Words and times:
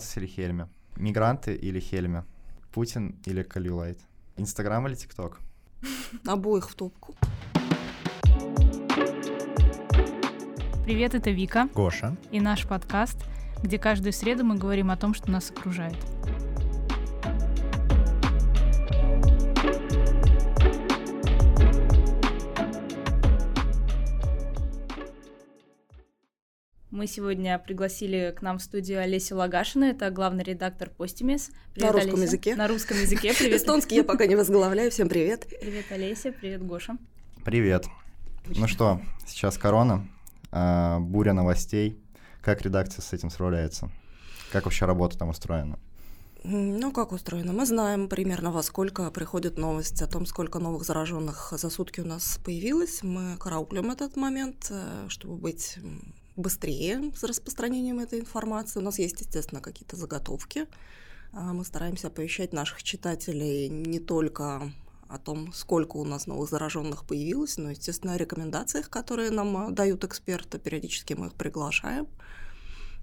Кацис 0.00 0.16
или 0.16 0.26
Хельме? 0.26 0.66
Мигранты 0.96 1.54
или 1.54 1.78
Хельме? 1.78 2.24
Путин 2.72 3.16
или 3.26 3.42
Калюлайт? 3.42 3.98
Инстаграм 4.38 4.86
или 4.86 4.94
ТикТок? 4.94 5.40
Обоих 6.26 6.70
в 6.70 6.74
топку. 6.74 7.14
Привет, 10.86 11.14
это 11.14 11.30
Вика 11.30 11.68
Гоша. 11.74 12.16
и 12.30 12.40
наш 12.40 12.66
подкаст, 12.66 13.18
где 13.62 13.78
каждую 13.78 14.14
среду 14.14 14.42
мы 14.42 14.56
говорим 14.56 14.90
о 14.90 14.96
том, 14.96 15.12
что 15.12 15.30
нас 15.30 15.50
окружает. 15.50 15.98
Мы 27.00 27.06
сегодня 27.06 27.58
пригласили 27.58 28.34
к 28.38 28.42
нам 28.42 28.58
в 28.58 28.62
студию 28.62 29.00
Олесю 29.00 29.34
Лагашину, 29.34 29.86
это 29.86 30.10
главный 30.10 30.44
редактор 30.44 30.90
Постимес. 30.90 31.50
На 31.74 31.92
русском 31.92 32.20
языке. 32.20 32.54
На 32.56 32.68
русском 32.68 33.00
языке. 33.00 33.32
Привет. 33.32 33.56
Эстонский 33.62 33.96
я 33.96 34.04
пока 34.04 34.26
не 34.26 34.36
возглавляю. 34.36 34.90
Всем 34.90 35.08
привет. 35.08 35.46
Привет, 35.62 35.86
Олеся. 35.88 36.30
Привет, 36.30 36.62
Гоша. 36.62 36.98
Привет. 37.42 37.86
Ну 38.44 38.68
что, 38.68 39.00
сейчас 39.26 39.56
корона, 39.56 40.06
а, 40.52 40.98
буря 41.00 41.32
новостей. 41.32 41.98
Как 42.42 42.60
редакция 42.60 43.00
с 43.00 43.14
этим 43.14 43.30
справляется? 43.30 43.90
Как 44.52 44.66
вообще 44.66 44.84
работа 44.84 45.16
там 45.16 45.30
устроена? 45.30 45.78
Ну, 46.44 46.92
как 46.92 47.12
устроено? 47.12 47.54
Мы 47.54 47.64
знаем 47.64 48.10
примерно 48.10 48.52
во 48.52 48.62
сколько 48.62 49.10
приходит 49.10 49.56
новость 49.56 50.02
о 50.02 50.06
том, 50.06 50.26
сколько 50.26 50.58
новых 50.58 50.84
зараженных 50.84 51.54
за 51.56 51.70
сутки 51.70 52.00
у 52.00 52.06
нас 52.06 52.38
появилось. 52.44 53.02
Мы 53.02 53.38
караулим 53.38 53.90
этот 53.90 54.16
момент, 54.16 54.66
э, 54.68 55.06
чтобы 55.08 55.36
быть 55.36 55.78
быстрее 56.40 57.12
с 57.16 57.22
распространением 57.22 58.00
этой 58.00 58.20
информации. 58.20 58.80
У 58.80 58.82
нас 58.82 58.98
есть, 58.98 59.20
естественно, 59.20 59.60
какие-то 59.60 59.96
заготовки. 59.96 60.66
А 61.32 61.52
Мы 61.52 61.64
стараемся 61.64 62.08
оповещать 62.08 62.52
наших 62.52 62.82
читателей 62.82 63.68
не 63.68 64.00
только 64.00 64.72
о 65.08 65.18
том, 65.18 65.52
сколько 65.52 65.96
у 65.96 66.04
нас 66.04 66.26
новых 66.26 66.48
зараженных 66.50 67.04
появилось, 67.04 67.56
но, 67.56 67.70
естественно, 67.70 68.14
о 68.14 68.16
рекомендациях, 68.16 68.88
которые 68.90 69.30
нам 69.30 69.56
а, 69.56 69.70
дают 69.70 70.04
эксперты. 70.04 70.58
Периодически 70.58 71.14
мы 71.14 71.26
их 71.26 71.34
приглашаем. 71.34 72.06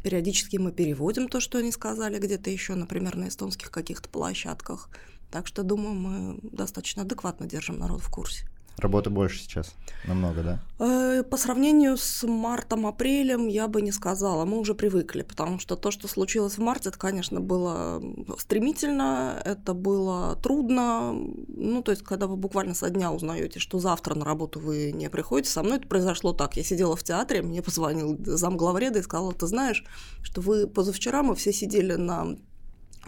Периодически 0.03 0.57
мы 0.57 0.71
переводим 0.71 1.27
то, 1.27 1.41
что 1.41 1.57
они 1.57 1.71
сказали 1.71 2.17
где-то 2.17 2.49
еще, 2.49 2.75
например, 2.75 3.17
на 3.17 3.27
эстонских 3.27 3.71
каких-то 3.71 4.07
площадках. 4.07 4.89
Так 5.31 5.47
что, 5.47 5.63
думаю, 5.63 5.95
мы 5.95 6.39
достаточно 6.43 7.01
адекватно 7.01 7.45
держим 7.45 7.77
народ 7.77 8.01
в 8.01 8.09
курсе. 8.09 8.47
Работы 8.77 9.09
больше 9.09 9.39
сейчас, 9.39 9.73
намного, 10.05 10.43
да? 10.43 10.59
Э, 10.79 11.23
По 11.23 11.35
сравнению 11.37 11.97
с 11.97 12.23
мартом-апрелем 12.27 13.47
я 13.47 13.67
бы 13.67 13.81
не 13.81 13.91
сказала. 13.91 14.45
Мы 14.45 14.59
уже 14.59 14.75
привыкли, 14.75 15.23
потому 15.23 15.57
что 15.57 15.75
то, 15.75 15.89
что 15.89 16.07
случилось 16.07 16.57
в 16.57 16.61
марте, 16.61 16.89
это, 16.89 16.99
конечно, 16.99 17.41
было 17.41 18.01
стремительно, 18.37 19.41
это 19.43 19.73
было 19.73 20.35
трудно. 20.35 21.13
Ну, 21.47 21.81
то 21.81 21.91
есть, 21.91 22.03
когда 22.03 22.27
вы 22.27 22.35
буквально 22.35 22.75
со 22.75 22.91
дня 22.91 23.11
узнаете, 23.11 23.59
что 23.59 23.79
завтра 23.79 24.13
на 24.13 24.25
работу 24.25 24.59
вы 24.59 24.91
не 24.91 25.09
приходите, 25.09 25.49
со 25.49 25.63
мной 25.63 25.77
это 25.77 25.87
произошло 25.87 26.33
так. 26.33 26.55
Я 26.55 26.63
сидела 26.63 26.95
в 26.95 27.03
театре, 27.03 27.41
мне 27.41 27.63
позвонил 27.63 28.15
зам 28.25 28.57
главреда 28.57 28.99
и 28.99 29.03
сказал, 29.03 29.33
ты 29.33 29.47
знаешь, 29.47 29.83
что 30.21 30.41
вы 30.41 30.67
позавчера 30.67 31.23
мы 31.23 31.33
все 31.33 31.51
сидели 31.51 31.95
на 31.95 32.37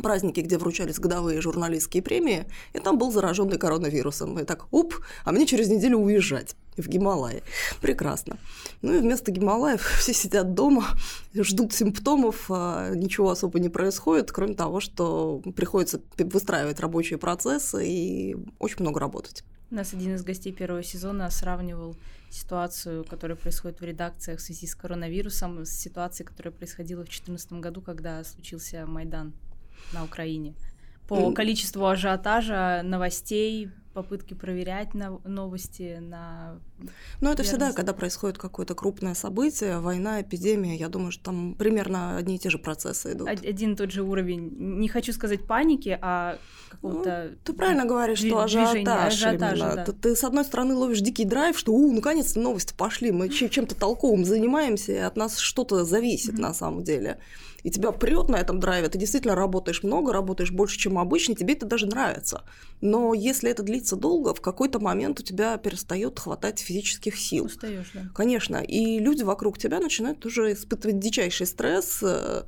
праздники, 0.01 0.39
где 0.41 0.57
вручались 0.57 0.99
годовые 0.99 1.41
журналистские 1.41 2.03
премии, 2.03 2.45
и 2.73 2.79
там 2.79 2.97
был 2.97 3.11
зараженный 3.11 3.57
коронавирусом. 3.57 4.39
И 4.39 4.43
так, 4.43 4.67
оп, 4.71 4.95
а 5.25 5.31
мне 5.31 5.45
через 5.45 5.69
неделю 5.69 5.97
уезжать 5.97 6.55
в 6.77 6.87
Гималаи. 6.87 7.43
Прекрасно. 7.81 8.37
Ну 8.81 8.95
и 8.95 8.99
вместо 8.99 9.31
Гималаев 9.31 9.81
все 9.99 10.13
сидят 10.13 10.53
дома, 10.53 10.85
ждут 11.33 11.73
симптомов, 11.73 12.45
а 12.49 12.93
ничего 12.95 13.29
особо 13.29 13.59
не 13.59 13.69
происходит, 13.69 14.31
кроме 14.31 14.55
того, 14.55 14.79
что 14.79 15.41
приходится 15.55 16.01
выстраивать 16.17 16.79
рабочие 16.79 17.17
процессы 17.17 17.87
и 17.87 18.37
очень 18.59 18.81
много 18.81 18.99
работать. 18.99 19.43
У 19.71 19.75
нас 19.75 19.93
один 19.93 20.15
из 20.15 20.23
гостей 20.23 20.51
первого 20.51 20.81
сезона 20.81 21.29
сравнивал 21.29 21.95
ситуацию, 22.31 23.05
которая 23.05 23.37
происходит 23.37 23.79
в 23.79 23.83
редакциях 23.83 24.39
в 24.39 24.41
связи 24.41 24.65
с 24.65 24.75
коронавирусом, 24.75 25.63
с 25.63 25.69
ситуацией, 25.69 26.27
которая 26.27 26.51
происходила 26.51 27.01
в 27.01 27.05
2014 27.05 27.53
году, 27.53 27.81
когда 27.81 28.23
случился 28.23 28.85
Майдан 28.87 29.33
на 29.93 30.03
Украине. 30.03 30.53
По 31.07 31.31
количеству 31.31 31.87
ажиотажа, 31.87 32.81
новостей, 32.83 33.69
попытки 33.95 34.35
проверять 34.35 34.93
нов- 34.93 35.21
новости 35.25 35.97
на... 35.99 36.59
Но 37.19 37.31
это 37.31 37.41
всегда, 37.41 37.73
когда 37.73 37.93
происходит 37.93 38.37
какое-то 38.37 38.75
крупное 38.75 39.15
событие, 39.15 39.79
война, 39.79 40.21
эпидемия, 40.21 40.75
я 40.75 40.87
думаю, 40.87 41.11
что 41.11 41.23
там 41.23 41.55
примерно 41.55 42.15
одни 42.15 42.35
и 42.35 42.39
те 42.39 42.51
же 42.51 42.59
процессы 42.59 43.13
идут. 43.13 43.27
од- 43.27 43.43
один 43.43 43.73
и 43.73 43.75
тот 43.75 43.91
же 43.91 44.03
уровень, 44.03 44.53
не 44.79 44.87
хочу 44.87 45.11
сказать 45.11 45.47
паники, 45.47 45.97
а 45.99 46.37
какого-то... 46.69 47.31
Ты 47.43 47.53
правильно 47.53 47.85
говоришь, 47.85 48.21
Дви- 48.21 48.27
что 48.29 48.43
движение, 48.45 48.83
ажиотаж, 48.93 49.13
ажиотажа, 49.13 49.55
именно. 49.65 49.75
да. 49.77 49.85
Ты, 49.85 49.93
ты, 49.93 50.15
с 50.15 50.23
одной 50.23 50.45
стороны, 50.45 50.75
ловишь 50.75 51.01
дикий 51.01 51.25
драйв, 51.25 51.57
что, 51.57 51.73
у, 51.73 51.91
наконец-то 51.91 52.39
новости 52.39 52.75
пошли, 52.77 53.11
мы 53.11 53.29
чем- 53.29 53.49
чем-то 53.49 53.73
толковым 53.75 54.23
занимаемся, 54.23 54.91
и 54.91 54.97
от 54.97 55.17
нас 55.17 55.39
что-то 55.39 55.83
зависит 55.83 56.33
Мгм. 56.33 56.41
на 56.43 56.53
самом 56.53 56.83
деле. 56.83 57.19
И 57.63 57.71
тебя 57.71 57.91
прет 57.91 58.29
на 58.29 58.37
этом 58.37 58.59
драйве, 58.59 58.89
ты 58.89 58.97
действительно 58.97 59.35
работаешь 59.35 59.83
много, 59.83 60.13
работаешь 60.13 60.51
больше, 60.51 60.77
чем 60.77 60.97
обычно, 60.97 61.35
тебе 61.35 61.53
это 61.53 61.65
даже 61.65 61.87
нравится. 61.87 62.43
Но 62.81 63.13
если 63.13 63.49
это 63.49 63.63
длится 63.63 63.95
долго, 63.95 64.33
в 64.33 64.41
какой-то 64.41 64.79
момент 64.79 65.19
у 65.19 65.23
тебя 65.23 65.57
перестает 65.57 66.19
хватать 66.19 66.59
физических 66.59 67.17
сил. 67.17 67.45
Устаешь, 67.45 67.91
да. 67.93 68.09
Конечно, 68.13 68.57
и 68.57 68.99
люди 68.99 69.23
вокруг 69.23 69.57
тебя 69.57 69.79
начинают 69.79 70.25
уже 70.25 70.53
испытывать 70.53 70.99
дичайший 70.99 71.47
стресс, 71.47 71.99
э, 72.01 72.43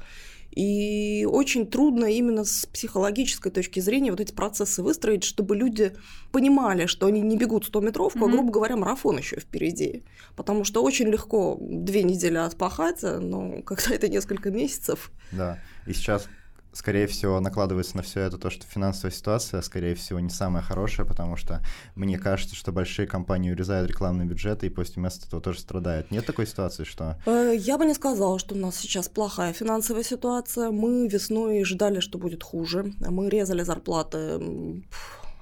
и 0.52 1.26
очень 1.30 1.66
трудно 1.66 2.06
именно 2.06 2.44
с 2.44 2.66
психологической 2.66 3.52
точки 3.52 3.80
зрения 3.80 4.12
вот 4.12 4.20
эти 4.20 4.34
процессы 4.34 4.84
выстроить, 4.84 5.24
чтобы 5.24 5.56
люди 5.56 5.94
понимали, 6.32 6.86
что 6.86 7.08
они 7.08 7.22
не 7.22 7.38
бегут 7.38 7.66
100-метровку, 7.70 8.20
а, 8.20 8.28
Мгм. 8.28 8.32
грубо 8.32 8.52
говоря, 8.52 8.76
марафон 8.76 9.18
еще 9.18 9.40
впереди. 9.40 10.04
Потому 10.36 10.64
что 10.64 10.84
очень 10.84 11.08
легко 11.08 11.58
две 11.62 12.04
недели 12.04 12.38
отпахать, 12.38 13.02
но 13.04 13.62
когда 13.66 13.96
это 13.96 14.08
несколько 14.10 14.52
месяцев, 14.52 15.12
Да. 15.32 15.60
И 15.88 15.94
сейчас, 15.94 16.28
скорее 16.74 17.08
всего, 17.08 17.40
накладывается 17.40 17.98
на 17.98 18.04
все 18.04 18.22
это 18.22 18.38
то, 18.38 18.50
что 18.50 18.66
финансовая 18.66 19.12
ситуация, 19.12 19.62
скорее 19.62 19.96
всего, 19.96 20.20
не 20.20 20.30
самая 20.30 20.64
хорошая, 20.64 21.06
потому 21.06 21.36
что 21.36 21.62
мне 21.96 22.18
кажется, 22.18 22.56
что 22.56 22.72
большие 22.72 23.08
компании 23.08 23.52
урезают 23.52 23.90
рекламные 23.90 24.28
бюджеты, 24.28 24.68
и 24.68 24.70
после 24.70 25.02
места 25.02 25.28
этого 25.28 25.42
тоже 25.42 25.60
страдают. 25.60 26.12
Нет 26.12 26.26
такой 26.26 26.48
ситуации, 26.48 26.84
что... 26.84 27.18
Э, 27.26 27.54
Я 27.58 27.78
бы 27.78 27.86
не 27.86 27.94
сказала, 27.94 28.40
что 28.40 28.56
у 28.56 28.58
нас 28.58 28.78
сейчас 28.78 29.10
плохая 29.10 29.54
финансовая 29.54 30.04
ситуация. 30.04 30.72
Мы 30.72 31.08
весной 31.08 31.64
ждали, 31.64 32.00
что 32.00 32.18
будет 32.18 32.44
хуже. 32.44 32.94
Мы 33.00 33.30
резали 33.30 33.64
зарплаты. 33.64 34.18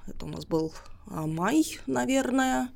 Это 0.06 0.24
у 0.24 0.28
нас 0.28 0.46
был 0.46 0.72
а, 1.06 1.26
май, 1.26 1.64
наверное. 1.86 2.68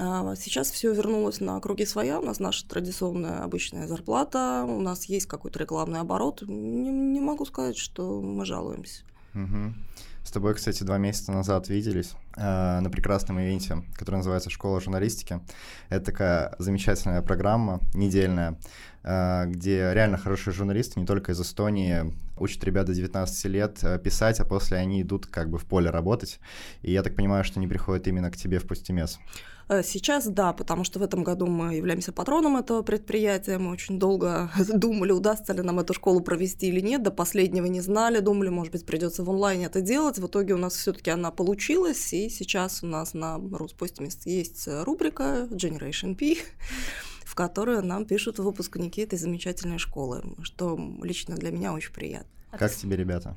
А 0.00 0.36
Сейчас 0.36 0.70
все 0.70 0.94
вернулось 0.94 1.40
на 1.40 1.58
круги 1.60 1.84
своя. 1.84 2.20
У 2.20 2.24
нас 2.24 2.38
наша 2.38 2.66
традиционная 2.68 3.42
обычная 3.42 3.88
зарплата. 3.88 4.64
У 4.64 4.80
нас 4.80 5.06
есть 5.06 5.26
какой-то 5.26 5.58
рекламный 5.58 5.98
оборот. 5.98 6.42
Не, 6.46 6.90
не 6.90 7.20
могу 7.20 7.44
сказать, 7.44 7.76
что 7.76 8.22
мы 8.22 8.44
жалуемся. 8.44 9.02
Мгм. 9.32 9.74
С 10.22 10.30
тобой, 10.30 10.54
кстати, 10.54 10.84
два 10.84 10.98
месяца 10.98 11.32
назад 11.32 11.68
виделись 11.68 12.12
э, 12.36 12.80
на 12.80 12.90
прекрасном 12.90 13.40
ивенте, 13.40 13.82
который 13.96 14.16
называется 14.16 14.50
«Школа 14.50 14.80
журналистики». 14.80 15.40
Это 15.88 16.04
такая 16.04 16.54
замечательная 16.58 17.22
программа, 17.22 17.80
недельная, 17.94 18.56
э, 19.02 19.46
где 19.46 19.92
реально 19.94 20.18
хорошие 20.18 20.54
журналисты, 20.54 21.00
не 21.00 21.06
только 21.06 21.32
из 21.32 21.40
Эстонии, 21.40 22.14
учат 22.38 22.62
ребят 22.62 22.86
до 22.86 22.94
19 22.94 23.44
лет 23.46 23.82
писать, 24.04 24.38
а 24.38 24.44
после 24.44 24.76
они 24.76 25.02
идут 25.02 25.26
как 25.26 25.50
бы 25.50 25.58
в 25.58 25.64
поле 25.64 25.90
работать. 25.90 26.38
И 26.82 26.92
я 26.92 27.02
так 27.02 27.16
понимаю, 27.16 27.42
что 27.42 27.58
они 27.58 27.66
приходят 27.66 28.06
именно 28.06 28.30
к 28.30 28.36
тебе 28.36 28.58
в 28.58 28.66
Пустимес. 28.66 29.18
Э, 29.68 29.82
Сейчас 29.82 30.26
да, 30.26 30.52
потому 30.52 30.84
что 30.84 30.98
в 30.98 31.02
этом 31.02 31.22
году 31.22 31.46
мы 31.46 31.74
являемся 31.74 32.12
патроном 32.12 32.56
этого 32.56 32.82
предприятия. 32.82 33.58
Мы 33.58 33.70
очень 33.70 33.98
долго 33.98 34.50
думали, 34.74 35.12
удастся 35.12 35.52
ли 35.52 35.62
нам 35.62 35.78
эту 35.78 35.94
школу 35.94 36.20
провести 36.20 36.68
или 36.68 36.80
нет. 36.80 37.02
До 37.02 37.10
последнего 37.10 37.66
не 37.66 37.80
знали, 37.80 38.20
думали, 38.20 38.48
может 38.48 38.72
быть, 38.72 38.86
придется 38.86 39.22
в 39.24 39.30
онлайне 39.30 39.66
это 39.66 39.80
делать. 39.80 40.18
В 40.18 40.26
итоге 40.26 40.54
у 40.54 40.58
нас 40.58 40.74
все-таки 40.74 41.10
она 41.10 41.30
получилась, 41.30 42.12
и 42.12 42.28
сейчас 42.30 42.82
у 42.82 42.86
нас 42.86 43.14
на 43.14 43.38
Руспостимес 43.38 44.26
есть 44.26 44.68
рубрика 44.84 45.48
Generation 45.50 46.14
P, 46.14 46.36
в 47.24 47.34
которую 47.34 47.84
нам 47.84 48.06
пишут 48.06 48.38
выпускники 48.38 49.02
этой 49.02 49.18
замечательной 49.18 49.78
школы, 49.78 50.22
что 50.42 50.78
лично 51.02 51.36
для 51.36 51.50
меня 51.50 51.72
очень 51.74 51.92
приятно. 51.92 52.30
Как 52.50 52.74
тебе, 52.74 52.96
ребята? 52.96 53.36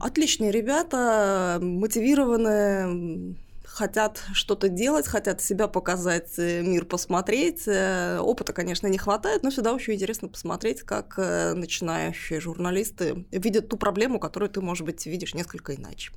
Отличные 0.00 0.50
ребята, 0.50 1.58
мотивированные, 1.60 3.36
хотят 3.70 4.22
что-то 4.32 4.68
делать, 4.68 5.06
хотят 5.06 5.40
себя 5.40 5.68
показать, 5.68 6.38
э, 6.38 6.62
мир 6.62 6.84
посмотреть. 6.84 7.66
Э, 7.66 8.18
Опыта, 8.18 8.52
конечно, 8.52 8.86
не 8.88 8.98
хватает, 8.98 9.42
но 9.42 9.50
всегда 9.50 9.72
очень 9.72 9.94
интересно 9.94 10.28
посмотреть, 10.28 10.82
как 10.82 11.14
э, 11.18 11.54
начинающие 11.54 12.40
журналисты 12.40 13.24
видят 13.30 13.68
ту 13.68 13.76
проблему, 13.76 14.18
которую 14.18 14.50
ты, 14.50 14.60
может 14.60 14.84
быть, 14.84 15.06
видишь 15.06 15.34
несколько 15.34 15.74
иначе. 15.74 16.12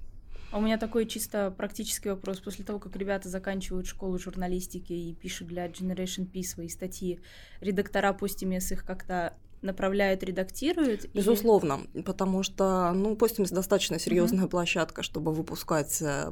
А 0.51 0.57
У 0.57 0.61
меня 0.61 0.77
такой 0.77 1.05
чисто 1.05 1.51
практический 1.55 2.09
вопрос. 2.09 2.39
После 2.39 2.63
того, 2.63 2.79
как 2.79 2.95
ребята 2.95 3.29
заканчивают 3.29 3.88
школу 3.88 4.19
журналистики 4.19 4.94
и 4.94 5.13
пишут 5.13 5.47
для 5.47 5.67
Generation 5.67 6.25
P 6.25 6.44
свои 6.44 6.69
статьи, 6.69 7.19
редактора 7.59 8.13
Постимес 8.13 8.71
их 8.71 8.85
как-то 8.85 9.33
направляют, 9.63 10.24
редактируют? 10.24 11.10
Безусловно, 11.13 11.81
или... 11.94 12.04
потому 12.04 12.44
что, 12.44 12.92
ну, 12.94 13.15
Постимс 13.15 13.50
достаточно 13.50 14.00
серьезная 14.00 14.45
mm-hmm. 14.45 14.50
площадка, 14.50 15.04
чтобы 15.04 15.33
выпускать 15.33 16.01
э, 16.01 16.31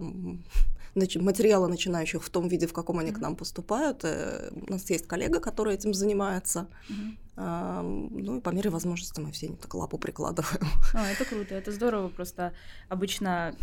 материалы 0.95 1.67
начинающих 1.67 2.23
в 2.23 2.29
том 2.29 2.47
виде, 2.47 2.67
в 2.67 2.73
каком 2.73 2.99
они 2.99 3.11
mm-hmm. 3.11 3.15
к 3.15 3.19
нам 3.19 3.35
поступают. 3.35 4.03
Э, 4.03 4.51
у 4.67 4.71
нас 4.71 4.89
есть 4.89 5.07
коллега, 5.07 5.39
который 5.39 5.73
этим 5.73 5.93
занимается. 5.93 6.67
А, 7.37 7.81
ну 7.81 8.37
и 8.37 8.41
по 8.41 8.49
мере 8.49 8.69
возможности 8.69 9.19
мы 9.19 9.31
все 9.31 9.49
так 9.49 9.73
лапу 9.73 9.97
прикладываем. 9.97 10.67
А, 10.93 11.09
это 11.09 11.25
круто, 11.25 11.55
это 11.55 11.71
здорово. 11.71 12.09
Просто 12.09 12.53
обычно 12.89 13.55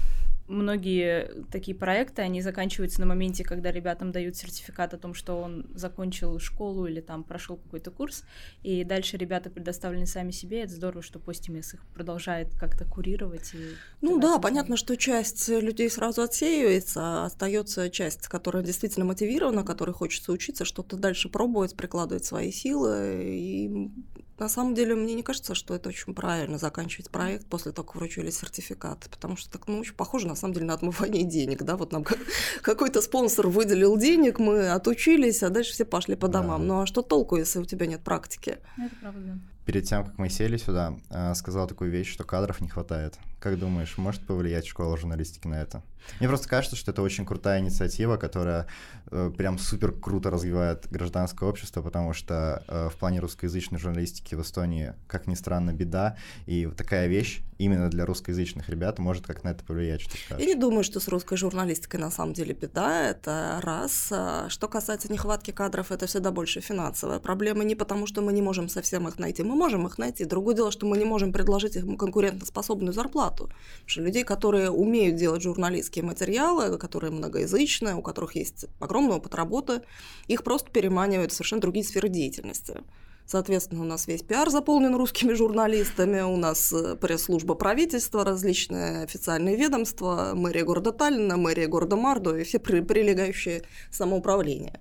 многие 0.48 1.44
такие 1.50 1.76
проекты, 1.76 2.22
они 2.22 2.42
заканчиваются 2.42 3.00
на 3.00 3.06
моменте, 3.06 3.44
когда 3.44 3.70
ребятам 3.70 4.10
дают 4.12 4.36
сертификат 4.36 4.94
о 4.94 4.98
том, 4.98 5.14
что 5.14 5.40
он 5.40 5.66
закончил 5.74 6.38
школу 6.38 6.86
или 6.86 7.00
там 7.00 7.22
прошел 7.22 7.56
какой-то 7.56 7.90
курс, 7.90 8.24
и 8.62 8.84
дальше 8.84 9.16
ребята 9.16 9.50
предоставлены 9.50 10.06
сами 10.06 10.30
себе. 10.30 10.62
Это 10.62 10.72
здорово, 10.72 11.02
что 11.02 11.18
Постимес 11.18 11.74
их 11.74 11.84
продолжает 11.94 12.54
как-то 12.58 12.84
курировать. 12.84 13.52
И 13.54 13.74
ну 14.00 14.18
да, 14.18 14.38
понятно, 14.38 14.76
что 14.76 14.96
часть 14.96 15.48
людей 15.48 15.90
сразу 15.90 16.22
отсеивается, 16.22 17.00
а 17.02 17.26
остается 17.26 17.90
часть, 17.90 18.28
которая 18.28 18.62
действительно 18.62 19.04
мотивирована, 19.04 19.64
которой 19.64 19.92
хочется 19.92 20.32
учиться, 20.32 20.64
что-то 20.64 20.96
дальше 20.96 21.28
пробовать, 21.28 21.76
прикладывать 21.76 22.24
свои 22.24 22.50
силы. 22.50 23.22
И 23.24 23.90
на 24.38 24.48
самом 24.48 24.74
деле, 24.74 24.94
мне 24.94 25.14
не 25.14 25.24
кажется, 25.24 25.54
что 25.54 25.74
это 25.74 25.88
очень 25.88 26.14
правильно 26.14 26.58
заканчивать 26.58 27.10
проект 27.10 27.46
после 27.46 27.72
того, 27.72 27.86
как 27.86 27.96
вручили 27.96 28.30
сертификат, 28.30 29.08
потому 29.10 29.36
что 29.36 29.50
так, 29.50 29.66
ну, 29.66 29.80
очень 29.80 29.94
похоже, 29.94 30.28
на 30.28 30.36
самом 30.38 30.54
деле, 30.54 30.66
на 30.66 30.74
отмывание 30.74 31.24
денег, 31.24 31.62
да, 31.62 31.76
вот 31.76 31.92
нам 31.92 32.04
какой-то 32.62 33.02
спонсор 33.02 33.48
выделил 33.48 33.96
денег, 33.96 34.38
мы 34.38 34.70
отучились, 34.70 35.42
а 35.42 35.50
дальше 35.50 35.72
все 35.72 35.84
пошли 35.84 36.16
по 36.16 36.28
домам. 36.28 36.62
Да. 36.62 36.66
Ну, 36.66 36.80
а 36.82 36.86
что 36.86 37.02
толку, 37.02 37.36
если 37.36 37.58
у 37.58 37.64
тебя 37.64 37.86
нет 37.86 38.02
практики? 38.02 38.58
Это 38.76 38.94
правда. 39.00 39.38
Перед 39.64 39.84
тем, 39.84 40.04
как 40.04 40.18
мы 40.18 40.30
сели 40.30 40.56
сюда, 40.56 40.94
а, 41.10 41.34
сказал 41.34 41.66
такую 41.66 41.90
вещь, 41.90 42.10
что 42.10 42.24
кадров 42.24 42.60
не 42.60 42.68
хватает. 42.68 43.18
Как 43.40 43.58
думаешь, 43.58 43.96
может 43.98 44.26
повлиять 44.26 44.66
школа 44.66 44.96
журналистики 44.96 45.46
на 45.46 45.60
это? 45.60 45.82
Мне 46.18 46.28
просто 46.28 46.48
кажется, 46.48 46.76
что 46.76 46.90
это 46.90 47.02
очень 47.02 47.24
крутая 47.24 47.60
инициатива, 47.60 48.16
которая 48.16 48.66
э, 49.10 49.30
прям 49.36 49.58
супер 49.58 49.92
круто 49.92 50.30
развивает 50.30 50.86
гражданское 50.90 51.48
общество, 51.48 51.82
потому 51.82 52.12
что 52.12 52.64
э, 52.66 52.88
в 52.92 52.96
плане 52.96 53.20
русскоязычной 53.20 53.78
журналистики 53.78 54.34
в 54.34 54.42
Эстонии, 54.42 54.94
как 55.06 55.26
ни 55.26 55.34
странно, 55.34 55.72
беда, 55.72 56.16
и 56.46 56.66
вот 56.66 56.76
такая 56.76 57.06
вещь 57.06 57.40
именно 57.58 57.90
для 57.90 58.06
русскоязычных 58.06 58.68
ребят 58.68 58.98
может 58.98 59.26
как 59.26 59.44
на 59.44 59.50
это 59.50 59.64
повлиять, 59.64 60.00
что 60.00 60.16
скажешь? 60.16 60.46
Я 60.46 60.54
не 60.54 60.58
думаю, 60.58 60.84
что 60.84 61.00
с 61.00 61.08
русской 61.08 61.36
журналистикой 61.36 62.00
на 62.00 62.10
самом 62.10 62.32
деле 62.32 62.54
беда, 62.54 63.08
это 63.08 63.60
раз. 63.62 64.08
А 64.12 64.48
что 64.48 64.68
касается 64.68 65.12
нехватки 65.12 65.50
кадров, 65.50 65.90
это 65.92 66.06
всегда 66.06 66.30
больше 66.30 66.60
финансовая 66.60 67.18
проблема, 67.18 67.64
не 67.64 67.74
потому 67.74 68.06
что 68.06 68.22
мы 68.22 68.32
не 68.32 68.42
можем 68.42 68.68
совсем 68.68 69.08
их 69.08 69.18
найти, 69.18 69.42
мы 69.42 69.56
можем 69.56 69.86
их 69.86 69.98
найти. 69.98 70.24
Другое 70.24 70.54
дело, 70.54 70.70
что 70.70 70.86
мы 70.86 70.96
не 70.96 71.04
можем 71.04 71.32
предложить 71.32 71.76
им 71.76 71.96
конкурентоспособную 71.96 72.92
зарплату. 72.92 73.27
Потому 73.30 73.86
что 73.86 74.02
людей, 74.02 74.24
которые 74.24 74.70
умеют 74.70 75.16
делать 75.16 75.42
журналистские 75.42 76.04
материалы, 76.04 76.76
которые 76.78 77.10
многоязычные, 77.10 77.94
у 77.94 78.02
которых 78.02 78.34
есть 78.36 78.66
огромный 78.80 79.16
опыт 79.16 79.34
работы, 79.34 79.82
их 80.26 80.44
просто 80.44 80.70
переманивают 80.70 81.32
в 81.32 81.34
совершенно 81.34 81.62
другие 81.62 81.84
сферы 81.84 82.08
деятельности. 82.08 82.82
Соответственно, 83.30 83.82
у 83.82 83.84
нас 83.84 84.06
весь 84.06 84.22
пиар 84.22 84.48
заполнен 84.48 84.94
русскими 84.94 85.34
журналистами, 85.34 86.22
у 86.22 86.38
нас 86.38 86.72
э, 86.72 86.96
пресс-служба 86.96 87.54
правительства, 87.54 88.24
различные 88.24 89.02
официальные 89.02 89.54
ведомства, 89.56 90.32
мэрия 90.34 90.64
города 90.64 90.92
Таллина, 90.92 91.36
мэрия 91.36 91.66
города 91.66 91.94
Мардо 91.94 92.38
и 92.38 92.44
все 92.44 92.58
прилегающие 92.58 93.64
самоуправления. 93.90 94.80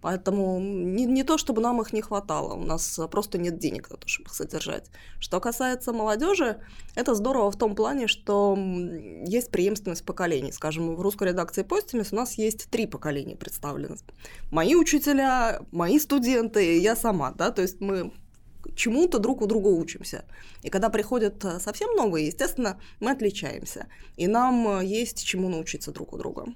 Поэтому 0.00 0.58
не, 0.60 1.04
не 1.04 1.24
то, 1.24 1.36
чтобы 1.36 1.60
нам 1.60 1.80
их 1.80 1.92
не 1.92 2.00
хватало, 2.00 2.54
у 2.54 2.64
нас 2.64 2.98
просто 3.10 3.38
нет 3.38 3.58
денег 3.58 3.90
на 3.90 3.96
то, 3.96 4.08
чтобы 4.08 4.28
их 4.28 4.34
содержать. 4.34 4.90
Что 5.18 5.40
касается 5.40 5.92
молодежи, 5.92 6.60
это 6.94 7.14
здорово 7.14 7.50
в 7.50 7.56
том 7.56 7.74
плане, 7.74 8.06
что 8.06 8.56
есть 8.56 9.50
преемственность 9.50 10.04
поколений. 10.04 10.52
Скажем, 10.52 10.96
в 10.96 11.00
русской 11.00 11.28
редакции 11.28 11.62
Постимис 11.62 12.12
у 12.12 12.16
нас 12.16 12.38
есть 12.38 12.70
три 12.70 12.86
поколения 12.86 13.36
представлены. 13.36 13.96
Мои 14.50 14.74
учителя, 14.74 15.60
мои 15.72 15.98
студенты 15.98 16.78
я 16.78 16.96
сама, 16.96 17.32
да, 17.32 17.50
то 17.50 17.62
есть 17.62 17.80
мы 17.80 18.12
чему-то 18.74 19.18
друг 19.18 19.42
у 19.42 19.46
друга 19.46 19.68
учимся. 19.68 20.24
И 20.62 20.70
когда 20.70 20.90
приходят 20.90 21.44
совсем 21.60 21.94
новые, 21.94 22.26
естественно, 22.26 22.80
мы 23.00 23.10
отличаемся. 23.10 23.86
И 24.16 24.26
нам 24.26 24.80
есть 24.80 25.24
чему 25.24 25.48
научиться 25.48 25.92
друг 25.92 26.12
у 26.12 26.18
друга. 26.18 26.46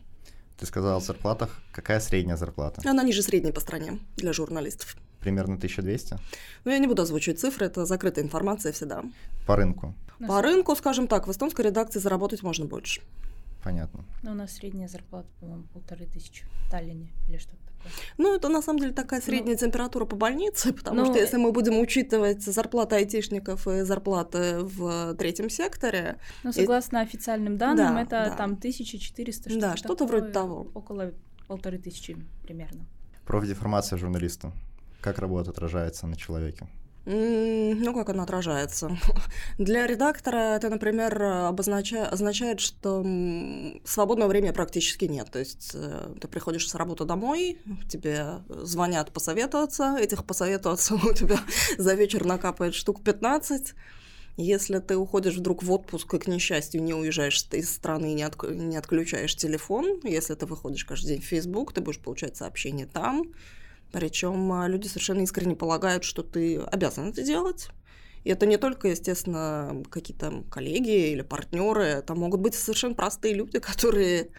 Ты 0.59 0.67
сказал 0.67 0.99
о 0.99 1.01
зарплатах. 1.01 1.61
Какая 1.73 2.01
средняя 2.01 2.37
зарплата? 2.37 2.81
Она 2.89 3.03
ниже 3.03 3.23
средней 3.23 3.53
по 3.53 3.61
стране 3.61 3.99
для 4.17 4.33
журналистов. 4.33 4.97
Примерно 5.21 5.55
1200? 5.55 6.19
Ну, 6.65 6.71
я 6.71 6.79
не 6.79 6.87
буду 6.87 7.03
озвучивать 7.03 7.41
цифры, 7.41 7.67
это 7.67 7.87
закрытая 7.87 8.25
информация 8.25 8.73
всегда. 8.73 9.03
По 9.47 9.56
рынку? 9.56 9.95
По 10.27 10.43
рынку, 10.43 10.77
скажем 10.77 11.09
так, 11.09 11.27
в 11.27 11.31
эстонской 11.31 11.65
редакции 11.65 11.99
заработать 11.99 12.43
можно 12.43 12.67
больше. 12.67 13.01
Понятно. 13.62 14.05
Ну, 14.23 14.33
у 14.33 14.35
нас 14.35 14.53
средняя 14.53 14.89
зарплата, 14.89 15.27
по-моему, 15.41 15.65
полторы 15.73 16.06
тысячи 16.06 16.45
в 16.45 16.71
Таллине 16.71 17.09
или 17.29 17.39
что-то 17.39 17.56
ну, 18.19 18.34
это 18.34 18.48
на 18.48 18.62
самом 18.62 18.81
деле 18.81 18.92
такая 18.92 19.20
ну, 19.20 19.26
средняя 19.26 19.56
ну, 19.56 19.60
температура 19.60 20.04
по 20.04 20.16
больнице, 20.16 20.72
потому 20.72 21.00
ну, 21.00 21.06
что 21.06 21.19
если 21.19 21.36
мы 21.36 21.52
будем 21.52 21.78
учитывать 21.78 22.42
зарплаты 22.42 22.96
айтишников 22.96 23.66
и 23.66 23.82
зарплаты 23.82 24.60
в 24.60 25.14
третьем 25.14 25.50
секторе... 25.50 26.19
Ну, 26.42 26.52
согласно 26.52 26.98
и... 26.98 27.00
официальным 27.02 27.56
данным, 27.56 27.94
да, 27.94 28.02
это 28.02 28.31
да. 28.31 28.36
там 28.36 28.52
1400, 28.52 29.50
что-то 29.50 29.60
Да, 29.60 29.76
что-то 29.76 30.06
вроде 30.06 30.28
того. 30.28 30.70
Около 30.75 31.12
полторы 31.46 31.78
тысячи 31.78 32.16
примерно. 32.42 32.86
Профдеформация 33.26 33.98
журналиста. 33.98 34.52
Как 35.00 35.19
работа 35.19 35.50
отражается 35.50 36.06
на 36.06 36.16
человеке? 36.16 36.66
Ну, 37.06 37.93
как 37.93 38.09
она 38.09 38.23
отражается? 38.23 38.97
Для 39.59 39.87
редактора 39.87 40.56
это, 40.56 40.71
например, 40.71 41.23
обозначает, 41.23 42.12
означает, 42.12 42.61
что 42.61 43.05
свободного 43.85 44.29
времени 44.29 44.53
практически 44.53 45.05
нет. 45.05 45.31
То 45.31 45.39
есть 45.39 45.73
э, 45.75 46.15
ты 46.21 46.29
приходишь 46.29 46.69
с 46.69 46.75
работы 46.75 47.05
домой, 47.05 47.59
тебе 47.89 48.41
звонят 48.49 49.12
посоветоваться, 49.12 49.97
этих 50.01 50.25
посоветоваться 50.25 50.95
у 51.05 51.12
тебя 51.12 51.39
за 51.77 51.95
вечер 51.95 52.25
накапает 52.25 52.75
штук 52.75 53.03
15. 53.03 53.75
Если 54.37 54.79
ты 54.79 54.97
уходишь 54.97 55.37
вдруг 55.37 55.62
в 55.62 55.71
отпуск 55.71 56.15
и, 56.15 56.19
к 56.19 56.27
несчастью, 56.27 56.83
не 56.83 56.95
уезжаешь 56.95 57.47
из 57.53 57.73
страны 57.73 58.12
и 58.12 58.15
не, 58.15 58.25
от, 58.25 58.43
не 58.51 58.77
отключаешь 58.77 59.37
телефон, 59.37 60.01
если 60.03 60.35
ты 60.35 60.47
выходишь 60.47 60.85
каждый 60.85 61.09
день 61.09 61.21
в 61.21 61.25
Facebook, 61.25 61.73
ты 61.73 61.81
будешь 61.81 62.01
получать 62.01 62.37
сообщения 62.37 62.87
там, 62.87 63.27
причем 63.92 64.52
а, 64.52 64.69
люди 64.69 64.86
совершенно 64.86 65.20
искренне 65.20 65.56
полагают, 65.56 66.04
что 66.04 66.22
ты 66.22 66.58
обязан 66.58 67.10
это 67.10 67.22
делать. 67.22 67.69
И 68.25 68.31
это 68.31 68.46
не 68.46 68.56
только, 68.56 68.88
естественно, 68.88 69.82
какие-то 69.90 70.44
коллеги 70.50 71.12
или 71.12 71.20
партнеры, 71.20 71.82
это 71.84 72.14
могут 72.14 72.41
быть 72.41 72.55
совершенно 72.55 72.94
простые 72.94 73.34
люди, 73.34 73.58
которые 73.60 74.31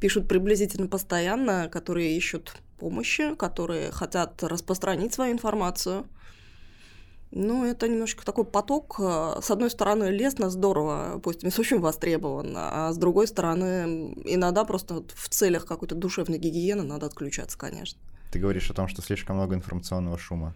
пишут 0.00 0.28
приблизительно 0.28 0.88
постоянно, 0.88 1.68
которые 1.70 2.16
ищут 2.16 2.54
помощи, 2.78 3.34
которые 3.34 3.92
хотят 3.92 4.42
распространить 4.42 5.12
свою 5.14 5.32
информацию. 5.32 6.06
Ну, 7.30 7.64
это 7.64 7.88
немножечко 7.88 8.24
такой 8.24 8.44
поток. 8.44 8.96
С 8.98 9.50
одной 9.50 9.68
стороны, 9.68 10.04
лестно, 10.04 10.50
здорово, 10.50 11.20
пусть 11.22 11.44
очень 11.58 11.80
востребован, 11.80 12.54
а 12.56 12.92
с 12.92 12.96
другой 12.96 13.26
стороны, 13.26 14.14
иногда 14.24 14.64
просто 14.64 15.02
в 15.14 15.28
целях 15.28 15.66
какой-то 15.66 15.94
душевной 15.94 16.38
гигиены 16.38 16.84
надо 16.84 17.06
отключаться, 17.06 17.58
конечно. 17.58 17.98
Ты 18.34 18.40
говоришь 18.40 18.68
о 18.68 18.74
том, 18.74 18.88
что 18.88 19.00
слишком 19.00 19.36
много 19.36 19.54
информационного 19.54 20.18
шума. 20.18 20.54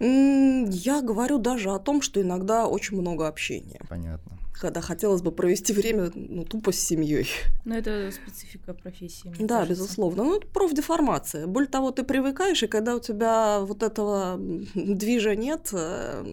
Я 0.00 1.02
говорю 1.02 1.36
даже 1.36 1.70
о 1.70 1.78
том, 1.78 2.00
что 2.00 2.22
иногда 2.22 2.66
очень 2.66 2.98
много 2.98 3.28
общения. 3.28 3.82
Понятно. 3.86 4.38
Когда 4.58 4.80
хотелось 4.80 5.20
бы 5.20 5.30
провести 5.30 5.74
время 5.74 6.10
ну, 6.14 6.46
тупо 6.46 6.72
с 6.72 6.76
семьей. 6.76 7.28
Но 7.66 7.76
это 7.76 8.10
специфика 8.10 8.72
профессии. 8.72 9.30
да, 9.38 9.58
кажется. 9.58 9.68
безусловно. 9.68 10.24
Ну, 10.24 10.38
это 10.38 10.46
профдеформация. 10.46 11.46
Более 11.46 11.68
того, 11.68 11.90
ты 11.90 12.02
привыкаешь, 12.02 12.62
и 12.62 12.66
когда 12.66 12.96
у 12.96 13.00
тебя 13.00 13.60
вот 13.60 13.82
этого 13.82 14.40
движа 14.74 15.36
нет, 15.36 15.68
э, 15.74 16.24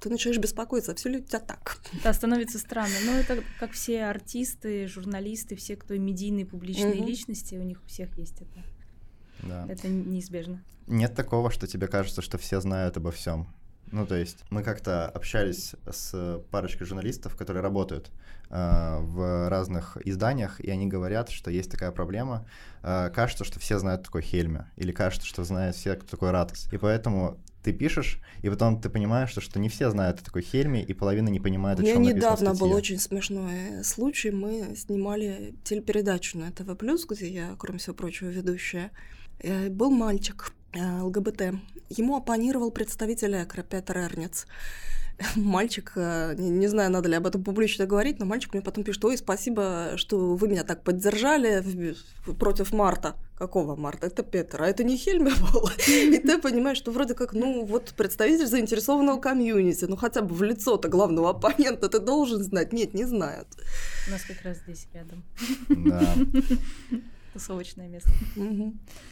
ты 0.00 0.10
начинаешь 0.10 0.40
беспокоиться, 0.40 0.90
а 0.90 0.94
все 0.96 1.10
ли 1.10 1.18
у 1.18 1.22
тебя 1.22 1.38
так. 1.38 1.78
Да, 2.02 2.12
становится 2.12 2.58
странно. 2.58 2.94
Но 3.06 3.12
это 3.12 3.44
как 3.60 3.70
все 3.70 4.06
артисты, 4.06 4.88
журналисты, 4.88 5.54
все, 5.54 5.76
кто 5.76 5.96
медийные, 5.96 6.44
публичные 6.44 6.94
угу. 6.94 7.06
личности, 7.06 7.54
у 7.54 7.62
них 7.62 7.80
у 7.84 7.86
всех 7.86 8.18
есть 8.18 8.40
это. 8.40 8.64
Да. 9.42 9.66
Это 9.68 9.88
неизбежно. 9.88 10.62
Нет 10.86 11.14
такого, 11.14 11.50
что 11.50 11.66
тебе 11.66 11.86
кажется, 11.86 12.22
что 12.22 12.38
все 12.38 12.60
знают 12.60 12.96
обо 12.96 13.10
всем. 13.10 13.48
Ну, 13.90 14.06
то 14.06 14.16
есть 14.16 14.44
мы 14.50 14.62
как-то 14.62 15.08
общались 15.08 15.74
с 15.90 16.42
парочкой 16.50 16.86
журналистов, 16.86 17.36
которые 17.36 17.62
работают 17.62 18.10
э, 18.50 18.98
в 19.00 19.48
разных 19.48 19.96
изданиях, 20.04 20.60
и 20.60 20.70
они 20.70 20.86
говорят, 20.86 21.30
что 21.30 21.50
есть 21.50 21.70
такая 21.70 21.90
проблема. 21.90 22.46
Э, 22.82 23.10
кажется, 23.14 23.44
что 23.44 23.58
все 23.60 23.78
знают 23.78 24.04
такой 24.04 24.22
Хельме, 24.22 24.70
или 24.76 24.92
кажется, 24.92 25.26
что 25.26 25.44
знают 25.44 25.76
все, 25.76 25.94
кто 25.94 26.06
такой 26.06 26.30
Ратос. 26.30 26.68
И 26.72 26.76
поэтому 26.76 27.38
ты 27.62 27.72
пишешь, 27.72 28.20
и 28.42 28.50
потом 28.50 28.80
ты 28.80 28.88
понимаешь, 28.88 29.30
что, 29.30 29.40
что 29.40 29.58
не 29.58 29.68
все 29.68 29.90
знают 29.90 30.20
о 30.20 30.24
такой 30.24 30.42
Хельме, 30.42 30.82
и 30.82 30.92
половина 30.92 31.28
не 31.28 31.40
понимает, 31.40 31.80
о 31.80 31.84
чем 31.84 32.02
Я 32.02 32.14
недавно 32.14 32.54
был 32.54 32.72
очень 32.72 32.98
смешной 32.98 33.84
случай. 33.84 34.30
Мы 34.30 34.74
снимали 34.76 35.54
телепередачу 35.64 36.38
на 36.38 36.52
ТВ+, 36.52 36.76
где 37.08 37.28
я, 37.28 37.56
кроме 37.58 37.78
всего 37.78 37.94
прочего, 37.94 38.28
ведущая. 38.28 38.90
Э, 39.40 39.68
был 39.68 39.90
мальчик, 39.90 40.52
э, 40.72 41.00
ЛГБТ. 41.00 41.54
Ему 41.90 42.16
оппонировал 42.16 42.70
представитель 42.70 43.34
ЭКРО 43.36 43.62
Петр 43.62 43.98
Эрнец. 43.98 44.46
Мальчик, 45.36 45.92
э, 45.96 46.34
не, 46.36 46.50
не 46.50 46.68
знаю, 46.68 46.90
надо 46.90 47.08
ли 47.08 47.16
об 47.16 47.26
этом 47.26 47.42
публично 47.42 47.86
говорить, 47.86 48.18
но 48.18 48.26
мальчик 48.26 48.52
мне 48.52 48.62
потом 48.62 48.84
пишет, 48.84 49.04
ой, 49.04 49.16
спасибо, 49.16 49.92
что 49.96 50.36
вы 50.36 50.48
меня 50.48 50.64
так 50.64 50.82
поддержали 50.82 51.60
в, 51.60 52.34
против 52.34 52.72
Марта. 52.72 53.16
Какого 53.36 53.76
Марта? 53.76 54.08
Это 54.08 54.24
Петр, 54.24 54.62
а 54.62 54.66
это 54.66 54.82
не 54.82 54.96
Хельме 54.96 55.30
был. 55.52 55.70
И 55.88 56.18
ты 56.18 56.38
понимаешь, 56.38 56.78
что 56.78 56.90
вроде 56.90 57.14
как, 57.14 57.32
ну, 57.32 57.64
вот 57.64 57.94
представитель 57.96 58.46
заинтересованного 58.46 59.20
комьюнити, 59.20 59.84
ну, 59.84 59.96
хотя 59.96 60.22
бы 60.22 60.34
в 60.34 60.42
лицо-то 60.42 60.88
главного 60.88 61.30
оппонента 61.30 61.88
ты 61.88 62.00
должен 62.00 62.42
знать. 62.42 62.72
Нет, 62.72 62.94
не 62.94 63.04
знают. 63.04 63.48
У 64.08 64.10
нас 64.10 64.22
как 64.22 64.42
раз 64.42 64.58
здесь 64.58 64.88
рядом. 64.92 65.22
Да. 65.68 66.14
Тусовочное 67.38 67.86
место. 67.86 68.10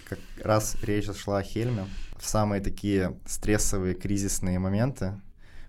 Как 0.09 0.19
раз 0.43 0.77
речь 0.83 1.09
шла 1.17 1.39
о 1.39 1.43
Хельме, 1.45 1.85
в 2.19 2.27
самые 2.27 2.61
такие 2.61 3.17
стрессовые, 3.25 3.95
кризисные 3.95 4.59
моменты 4.59 5.21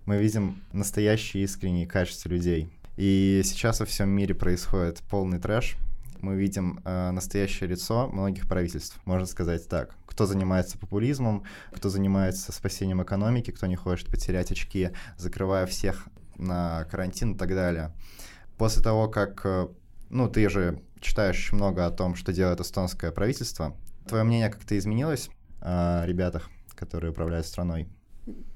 мы 0.06 0.16
видим 0.16 0.60
настоящие 0.72 1.44
искренние 1.44 1.86
качества 1.86 2.30
людей. 2.30 2.68
И 2.96 3.42
сейчас 3.44 3.78
во 3.78 3.86
всем 3.86 4.08
мире 4.08 4.34
происходит 4.34 5.02
полный 5.08 5.38
трэш. 5.38 5.76
Мы 6.20 6.34
видим 6.34 6.80
э, 6.84 7.12
настоящее 7.12 7.68
лицо 7.68 8.08
многих 8.08 8.48
правительств, 8.48 8.98
можно 9.04 9.26
сказать 9.26 9.68
так. 9.68 9.94
Кто 10.06 10.26
занимается 10.26 10.78
популизмом, 10.78 11.44
кто 11.70 11.90
занимается 11.90 12.50
спасением 12.50 13.02
экономики, 13.04 13.52
кто 13.52 13.66
не 13.66 13.76
хочет 13.76 14.08
потерять 14.08 14.50
очки, 14.50 14.90
закрывая 15.16 15.66
всех 15.66 16.08
на 16.36 16.86
карантин 16.90 17.34
и 17.34 17.38
так 17.38 17.50
далее. 17.50 17.92
После 18.56 18.82
того, 18.82 19.08
как, 19.08 19.42
э, 19.44 19.68
ну, 20.10 20.28
ты 20.28 20.48
же 20.48 20.80
читаешь 21.00 21.52
много 21.52 21.86
о 21.86 21.90
том, 21.90 22.14
что 22.14 22.32
делает 22.32 22.60
эстонское 22.60 23.12
правительство, 23.12 23.76
твое 24.06 24.24
мнение 24.24 24.50
как-то 24.50 24.76
изменилось 24.76 25.30
о 25.60 26.04
ребятах, 26.06 26.50
которые 26.74 27.12
управляют 27.12 27.46
страной? 27.46 27.88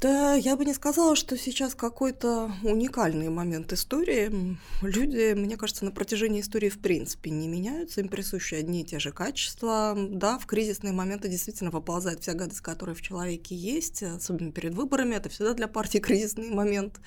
Да, 0.01 0.35
я 0.35 0.57
бы 0.57 0.67
не 0.67 0.75
сказала, 0.75 1.17
что 1.17 1.39
сейчас 1.39 1.75
какой-то 1.75 2.53
уникальный 2.63 3.31
момент 3.31 3.73
истории. 3.73 4.59
Люди, 4.83 5.33
мне 5.33 5.57
кажется, 5.57 5.87
на 5.87 5.91
протяжении 5.91 6.43
истории 6.43 6.69
в 6.69 6.79
принципе 6.79 7.31
не 7.31 7.49
меняются, 7.49 8.03
им 8.03 8.09
присущи 8.09 8.55
одни 8.55 8.83
и 8.83 8.85
те 8.85 8.99
же 8.99 9.13
качества. 9.13 9.97
Да, 9.97 10.39
в 10.39 10.45
кризисные 10.45 10.93
моменты 10.93 11.29
действительно 11.31 11.71
выползает 11.71 12.21
вся 12.21 12.35
гадость, 12.35 12.61
которая 12.61 12.95
в 12.95 13.01
человеке 13.01 13.55
есть, 13.55 14.03
особенно 14.03 14.53
перед 14.53 14.75
выборами, 14.75 15.15
это 15.15 15.31
всегда 15.31 15.55
для 15.55 15.69
партии 15.69 15.99
кризисный 15.99 16.51
момент. 16.51 17.01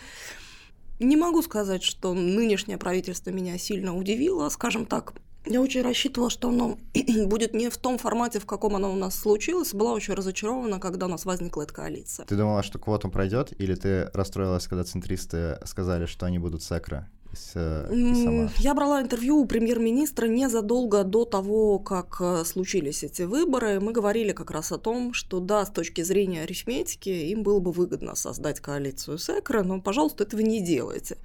Не 0.99 1.17
могу 1.17 1.41
сказать, 1.41 1.83
что 1.83 2.13
нынешнее 2.13 2.77
правительство 2.77 3.29
меня 3.29 3.57
сильно 3.57 3.95
удивило, 3.95 4.47
скажем 4.49 4.85
так, 4.85 5.13
я 5.47 5.61
очень 5.61 5.83
рассчитывала, 5.83 6.29
что 6.29 6.49
оно 6.49 6.77
будет 7.27 7.53
не 7.53 7.69
в 7.69 7.77
том 7.77 7.97
формате, 7.97 8.39
в 8.39 8.45
каком 8.45 8.75
оно 8.75 8.91
у 8.91 8.95
нас 8.95 9.15
случилось. 9.15 9.73
Была 9.73 9.93
очень 9.93 10.13
разочарована, 10.13 10.79
когда 10.79 11.05
у 11.05 11.09
нас 11.09 11.25
возникла 11.25 11.63
эта 11.63 11.73
коалиция. 11.73 12.25
Ты 12.25 12.35
думала, 12.35 12.63
что 12.63 12.79
квоту 12.79 13.09
пройдет, 13.09 13.53
или 13.59 13.75
ты 13.75 14.09
расстроилась, 14.13 14.67
когда 14.67 14.83
центристы 14.83 15.59
сказали, 15.65 16.07
что 16.07 16.25
они 16.25 16.39
будут 16.39 16.63
с? 17.35 17.51
Э, 17.55 18.49
я 18.57 18.73
брала 18.73 19.01
интервью 19.01 19.37
у 19.37 19.45
премьер-министра 19.45 20.27
незадолго 20.27 21.03
до 21.03 21.25
того, 21.25 21.79
как 21.79 22.17
э, 22.19 22.43
случились 22.45 23.03
эти 23.03 23.23
выборы. 23.23 23.79
Мы 23.79 23.91
говорили 23.91 24.31
как 24.31 24.51
раз 24.51 24.71
о 24.71 24.77
том, 24.77 25.13
что 25.13 25.39
да, 25.39 25.65
с 25.65 25.69
точки 25.69 26.01
зрения 26.01 26.43
арифметики, 26.43 27.09
им 27.09 27.43
было 27.43 27.59
бы 27.59 27.71
выгодно 27.71 28.15
создать 28.15 28.59
коалицию 28.59 29.17
с 29.17 29.29
Экро, 29.29 29.63
но, 29.63 29.81
пожалуйста, 29.81 30.23
этого 30.23 30.41
не 30.41 30.61
делайте. 30.61 31.17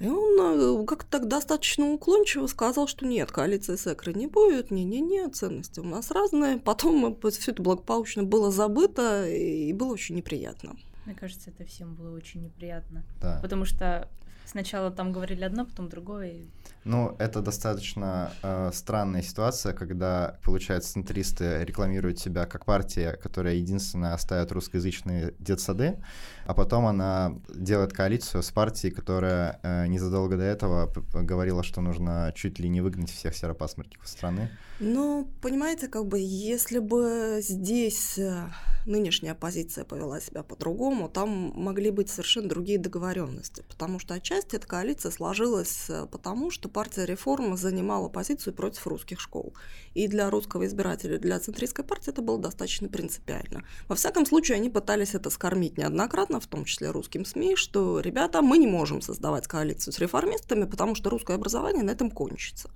И 0.00 0.08
он 0.08 0.82
э, 0.82 0.86
как-то 0.86 1.18
так 1.18 1.28
достаточно 1.28 1.92
уклончиво 1.92 2.46
сказал, 2.46 2.88
что 2.88 3.06
нет, 3.06 3.30
коалиции 3.30 3.76
с 3.76 3.86
ЭКРО 3.86 4.12
не 4.12 4.26
будет, 4.26 4.70
не-не-не, 4.70 5.28
ценности 5.28 5.80
у 5.80 5.84
нас 5.84 6.10
разные. 6.10 6.58
Потом 6.58 7.16
все 7.30 7.52
это 7.52 7.62
благополучно 7.62 8.24
было 8.24 8.50
забыто, 8.50 9.28
и 9.28 9.72
было 9.72 9.92
очень 9.92 10.16
неприятно. 10.16 10.76
Мне 11.06 11.14
кажется, 11.14 11.50
это 11.50 11.64
всем 11.64 11.94
было 11.94 12.16
очень 12.16 12.42
неприятно. 12.42 13.04
Да. 13.20 13.38
Потому 13.42 13.64
что 13.64 14.08
сначала 14.46 14.90
там 14.90 15.12
говорили 15.12 15.44
одно, 15.44 15.64
потом 15.64 15.88
другое. 15.88 16.42
Ну, 16.84 17.16
это 17.18 17.40
достаточно 17.40 18.32
э, 18.42 18.70
странная 18.74 19.22
ситуация, 19.22 19.72
когда, 19.72 20.38
получается, 20.44 20.92
центристы 20.92 21.64
рекламируют 21.64 22.18
себя 22.18 22.44
как 22.44 22.66
партия, 22.66 23.12
которая 23.12 23.54
единственная 23.54 24.12
оставит 24.12 24.52
русскоязычные 24.52 25.32
детсады, 25.38 25.98
а 26.46 26.52
потом 26.52 26.86
она 26.86 27.34
делает 27.48 27.94
коалицию 27.94 28.42
с 28.42 28.50
партией, 28.50 28.92
которая 28.92 29.60
э, 29.62 29.86
незадолго 29.86 30.36
до 30.36 30.42
этого 30.42 30.92
говорила, 31.14 31.62
что 31.62 31.80
нужно 31.80 32.32
чуть 32.36 32.58
ли 32.58 32.68
не 32.68 32.82
выгнать 32.82 33.10
всех 33.10 33.34
серопасмертников 33.34 34.06
страны. 34.06 34.50
Ну, 34.78 35.26
понимаете, 35.40 35.88
как 35.88 36.06
бы, 36.06 36.18
если 36.20 36.80
бы 36.80 37.38
здесь 37.40 38.18
э, 38.18 38.50
нынешняя 38.86 39.32
оппозиция 39.32 39.84
повела 39.84 40.20
себя 40.20 40.42
по-другому, 40.42 41.08
там 41.08 41.52
могли 41.54 41.90
быть 41.90 42.10
совершенно 42.10 42.48
другие 42.48 42.78
договоренности, 42.78 43.64
потому 43.68 43.98
что 43.98 44.14
отчасти 44.14 44.33
эта 44.36 44.66
коалиция 44.66 45.10
сложилась 45.10 45.86
э, 45.88 46.06
потому, 46.10 46.50
что 46.50 46.68
партия 46.68 47.04
реформы 47.04 47.56
занимала 47.56 48.08
позицию 48.08 48.54
против 48.54 48.86
русских 48.86 49.20
школ. 49.20 49.54
И 49.94 50.08
для 50.08 50.30
русского 50.30 50.66
избирателя, 50.66 51.18
для 51.18 51.38
центристской 51.38 51.84
партии 51.84 52.10
это 52.10 52.22
было 52.22 52.38
достаточно 52.38 52.88
принципиально. 52.88 53.64
Во 53.88 53.94
всяком 53.94 54.26
случае, 54.26 54.56
они 54.56 54.70
пытались 54.70 55.14
это 55.14 55.30
скормить 55.30 55.78
неоднократно, 55.78 56.40
в 56.40 56.46
том 56.46 56.64
числе 56.64 56.90
русским 56.90 57.24
СМИ, 57.24 57.56
что, 57.56 58.00
ребята, 58.00 58.42
мы 58.42 58.58
не 58.58 58.66
можем 58.66 59.00
создавать 59.00 59.46
коалицию 59.46 59.92
с 59.92 59.98
реформистами, 59.98 60.64
потому 60.64 60.94
что 60.94 61.10
русское 61.10 61.34
образование 61.34 61.82
на 61.82 61.90
этом 61.90 62.10
кончится. 62.10 62.70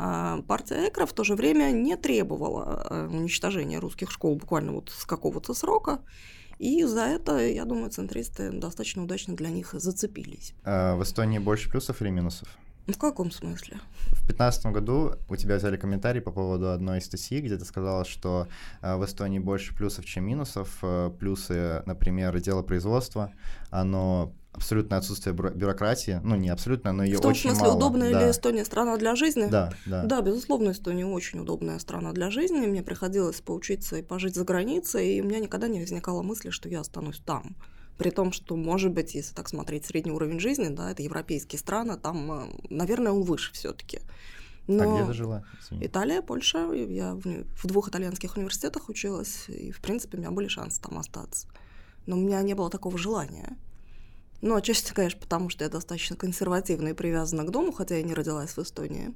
А 0.00 0.42
партия 0.42 0.88
Экро 0.88 1.06
в 1.06 1.12
то 1.12 1.24
же 1.24 1.34
время 1.34 1.72
не 1.72 1.96
требовала 1.96 2.86
э, 2.88 3.06
уничтожения 3.08 3.80
русских 3.80 4.12
школ 4.12 4.36
буквально 4.36 4.72
вот 4.72 4.90
с 4.90 5.04
какого-то 5.04 5.54
срока. 5.54 6.00
И 6.58 6.84
за 6.84 7.02
это, 7.02 7.38
я 7.38 7.64
думаю, 7.64 7.90
центристы 7.90 8.50
достаточно 8.50 9.04
удачно 9.04 9.36
для 9.36 9.50
них 9.50 9.74
зацепились. 9.74 10.54
А 10.64 10.96
в 10.96 11.02
Эстонии 11.02 11.38
больше 11.38 11.70
плюсов 11.70 12.02
или 12.02 12.10
минусов? 12.10 12.48
В 12.88 12.96
каком 12.96 13.30
смысле? 13.30 13.76
В 14.06 14.24
2015 14.26 14.66
году 14.66 15.12
у 15.28 15.36
тебя 15.36 15.56
взяли 15.56 15.76
комментарий 15.76 16.22
по 16.22 16.30
поводу 16.30 16.70
одной 16.70 16.98
из 16.98 17.04
статьи, 17.04 17.40
где 17.40 17.58
ты 17.58 17.66
сказала, 17.66 18.06
что 18.06 18.48
э, 18.80 18.96
в 18.96 19.04
Эстонии 19.04 19.38
больше 19.38 19.74
плюсов, 19.74 20.06
чем 20.06 20.24
минусов. 20.24 20.78
Э, 20.80 21.10
плюсы, 21.18 21.82
например, 21.84 22.40
дело 22.40 22.62
производства, 22.62 23.30
оно 23.70 24.32
абсолютное 24.52 24.98
отсутствие 24.98 25.34
бюрократии, 25.34 26.20
ну 26.24 26.36
не 26.36 26.48
абсолютно, 26.48 26.92
но 26.92 27.04
ее 27.04 27.18
очень 27.18 27.22
мало. 27.22 27.32
В 27.32 27.36
том 27.36 27.50
смысле, 27.50 27.66
мало. 27.66 27.76
удобная 27.76 28.12
да. 28.12 28.24
ли 28.24 28.30
Эстония 28.30 28.64
страна 28.64 28.96
для 28.96 29.14
жизни? 29.14 29.46
Да, 29.48 29.72
да. 29.86 30.04
Да, 30.04 30.20
безусловно, 30.20 30.70
Эстония 30.70 31.06
очень 31.06 31.40
удобная 31.40 31.78
страна 31.78 32.12
для 32.12 32.30
жизни. 32.30 32.66
Мне 32.66 32.82
приходилось 32.82 33.40
поучиться 33.40 33.96
и 33.96 34.02
пожить 34.02 34.34
за 34.34 34.44
границей, 34.44 35.16
и 35.16 35.20
у 35.20 35.24
меня 35.24 35.38
никогда 35.38 35.68
не 35.68 35.80
возникало 35.80 36.22
мысли, 36.22 36.50
что 36.50 36.68
я 36.68 36.80
останусь 36.80 37.20
там. 37.24 37.56
При 37.98 38.10
том, 38.10 38.32
что, 38.32 38.56
может 38.56 38.92
быть, 38.92 39.14
если 39.14 39.34
так 39.34 39.48
смотреть 39.48 39.86
средний 39.86 40.12
уровень 40.12 40.38
жизни, 40.38 40.68
да, 40.68 40.90
это 40.90 41.02
европейские 41.02 41.58
страны, 41.58 41.96
там, 41.96 42.30
э, 42.32 42.46
наверное, 42.70 43.10
он 43.10 43.22
выше 43.22 43.52
все-таки. 43.52 44.00
Но 44.68 44.84
а 44.84 44.94
где 44.94 45.06
ты 45.06 45.12
жила? 45.14 45.44
Извини. 45.60 45.86
Италия, 45.86 46.22
Польша. 46.22 46.70
Я 46.72 47.14
в, 47.14 47.24
в 47.24 47.66
двух 47.66 47.88
итальянских 47.88 48.36
университетах 48.36 48.88
училась, 48.88 49.46
и, 49.48 49.72
в 49.72 49.80
принципе, 49.80 50.16
у 50.16 50.20
меня 50.20 50.30
были 50.30 50.46
шансы 50.46 50.80
там 50.80 50.98
остаться. 50.98 51.48
Но 52.06 52.16
у 52.16 52.20
меня 52.20 52.40
не 52.42 52.54
было 52.54 52.70
такого 52.70 52.96
желания. 52.98 53.56
Ну, 54.40 54.54
отчасти, 54.54 54.92
конечно, 54.92 55.20
потому 55.20 55.48
что 55.50 55.64
я 55.64 55.70
достаточно 55.70 56.16
консервативна 56.16 56.88
и 56.88 56.94
привязана 56.94 57.44
к 57.44 57.50
дому, 57.50 57.72
хотя 57.72 57.96
я 57.96 58.02
не 58.02 58.14
родилась 58.14 58.56
в 58.56 58.58
Эстонии. 58.58 59.14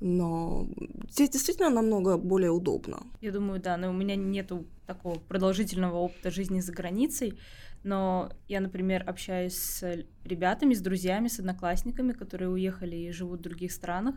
Но 0.00 0.68
здесь 1.10 1.30
действительно 1.30 1.70
намного 1.70 2.16
более 2.16 2.50
удобно. 2.50 3.02
Я 3.20 3.32
думаю, 3.32 3.60
да, 3.60 3.76
но 3.76 3.90
у 3.90 3.92
меня 3.92 4.14
нету 4.16 4.64
такого 4.86 5.18
продолжительного 5.18 5.96
опыта 5.96 6.30
жизни 6.30 6.60
за 6.60 6.72
границей, 6.72 7.38
но 7.82 8.30
я, 8.48 8.60
например, 8.60 9.04
общаюсь 9.08 9.56
с 9.56 10.04
ребятами, 10.24 10.74
с 10.74 10.80
друзьями, 10.80 11.28
с 11.28 11.40
одноклассниками, 11.40 12.12
которые 12.12 12.48
уехали 12.48 12.96
и 12.96 13.10
живут 13.10 13.40
в 13.40 13.42
других 13.42 13.72
странах, 13.72 14.14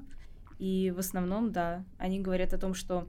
и 0.60 0.92
в 0.92 1.00
основном, 1.00 1.52
да, 1.52 1.84
они 1.98 2.20
говорят 2.20 2.54
о 2.54 2.60
том, 2.60 2.76
что 2.76 3.08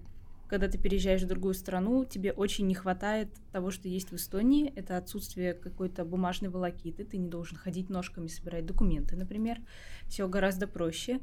когда 0.52 0.68
ты 0.68 0.76
переезжаешь 0.76 1.22
в 1.22 1.26
другую 1.26 1.54
страну, 1.54 2.04
тебе 2.04 2.30
очень 2.30 2.66
не 2.66 2.74
хватает 2.74 3.30
того, 3.52 3.70
что 3.70 3.88
есть 3.88 4.10
в 4.10 4.16
Эстонии. 4.16 4.70
Это 4.76 4.98
отсутствие 4.98 5.54
какой-то 5.54 6.04
бумажной 6.04 6.50
волокиты. 6.50 7.04
Ты 7.04 7.16
не 7.16 7.26
должен 7.26 7.56
ходить 7.56 7.88
ножками, 7.88 8.26
собирать 8.26 8.66
документы, 8.66 9.16
например. 9.16 9.62
Все 10.08 10.28
гораздо 10.28 10.66
проще. 10.66 11.20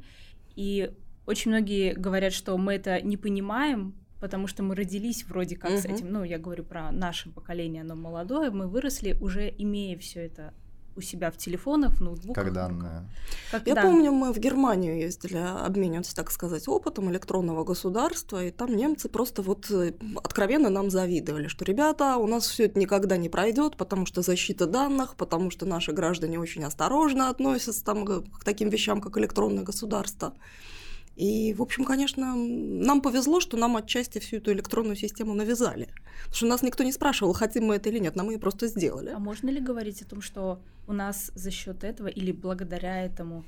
И 0.56 0.92
очень 1.26 1.52
многие 1.52 1.92
говорят, 1.92 2.32
что 2.32 2.58
мы 2.58 2.74
это 2.74 3.00
не 3.02 3.16
понимаем, 3.16 3.94
потому 4.18 4.48
что 4.48 4.64
мы 4.64 4.74
родились 4.74 5.24
вроде 5.24 5.54
как 5.54 5.70
uh-huh. 5.70 5.78
с 5.78 5.84
этим. 5.84 6.10
Ну, 6.10 6.24
я 6.24 6.40
говорю 6.40 6.64
про 6.64 6.90
наше 6.90 7.30
поколение, 7.30 7.82
оно 7.82 7.94
молодое. 7.94 8.50
Мы 8.50 8.66
выросли 8.66 9.16
уже 9.20 9.48
имея 9.58 9.96
все 9.96 10.26
это 10.26 10.54
у 10.96 11.00
себя 11.00 11.30
в 11.30 11.36
телефонах, 11.36 11.94
в 11.94 12.00
ноутбуках. 12.00 12.44
Как 12.44 12.52
данные. 12.52 13.08
Как 13.50 13.66
Я 13.66 13.74
данные. 13.74 13.92
помню, 13.92 14.12
мы 14.12 14.32
в 14.32 14.38
Германию 14.38 14.98
ездили 14.98 15.38
обмениваться, 15.38 16.14
так 16.14 16.30
сказать, 16.30 16.68
опытом 16.68 17.10
электронного 17.10 17.64
государства, 17.64 18.44
и 18.44 18.50
там 18.50 18.76
немцы 18.76 19.08
просто 19.08 19.42
вот 19.42 19.70
э, 19.70 19.92
откровенно 20.22 20.70
нам 20.70 20.90
завидовали, 20.90 21.48
что, 21.48 21.64
ребята, 21.64 22.16
у 22.16 22.26
нас 22.26 22.46
все 22.46 22.64
это 22.66 22.78
никогда 22.78 23.16
не 23.16 23.28
пройдет, 23.28 23.76
потому 23.76 24.06
что 24.06 24.22
защита 24.22 24.66
данных, 24.66 25.14
потому 25.16 25.50
что 25.50 25.66
наши 25.66 25.92
граждане 25.92 26.38
очень 26.38 26.64
осторожно 26.64 27.30
относятся 27.30 27.84
там, 27.84 28.04
к 28.04 28.44
таким 28.44 28.68
вещам, 28.68 29.00
как 29.00 29.16
электронное 29.18 29.64
государство. 29.64 30.34
И, 31.20 31.54
в 31.54 31.62
общем, 31.62 31.84
конечно, 31.84 32.34
нам 32.34 33.02
повезло, 33.02 33.40
что 33.40 33.56
нам 33.56 33.76
отчасти 33.76 34.18
всю 34.18 34.36
эту 34.36 34.52
электронную 34.52 34.96
систему 34.96 35.34
навязали. 35.34 35.88
Потому 36.24 36.34
что 36.34 36.46
нас 36.46 36.62
никто 36.62 36.82
не 36.82 36.92
спрашивал, 36.92 37.34
хотим 37.34 37.64
мы 37.64 37.76
это 37.76 37.90
или 37.90 37.98
нет, 37.98 38.16
нам 38.16 38.30
ее 38.30 38.38
просто 38.38 38.68
сделали. 38.68 39.10
А 39.10 39.18
можно 39.18 39.50
ли 39.50 39.60
говорить 39.60 40.02
о 40.02 40.06
том, 40.06 40.22
что 40.22 40.60
у 40.86 40.92
нас 40.92 41.30
за 41.34 41.50
счет 41.50 41.84
этого 41.84 42.08
или 42.08 42.32
благодаря 42.32 43.04
этому 43.04 43.44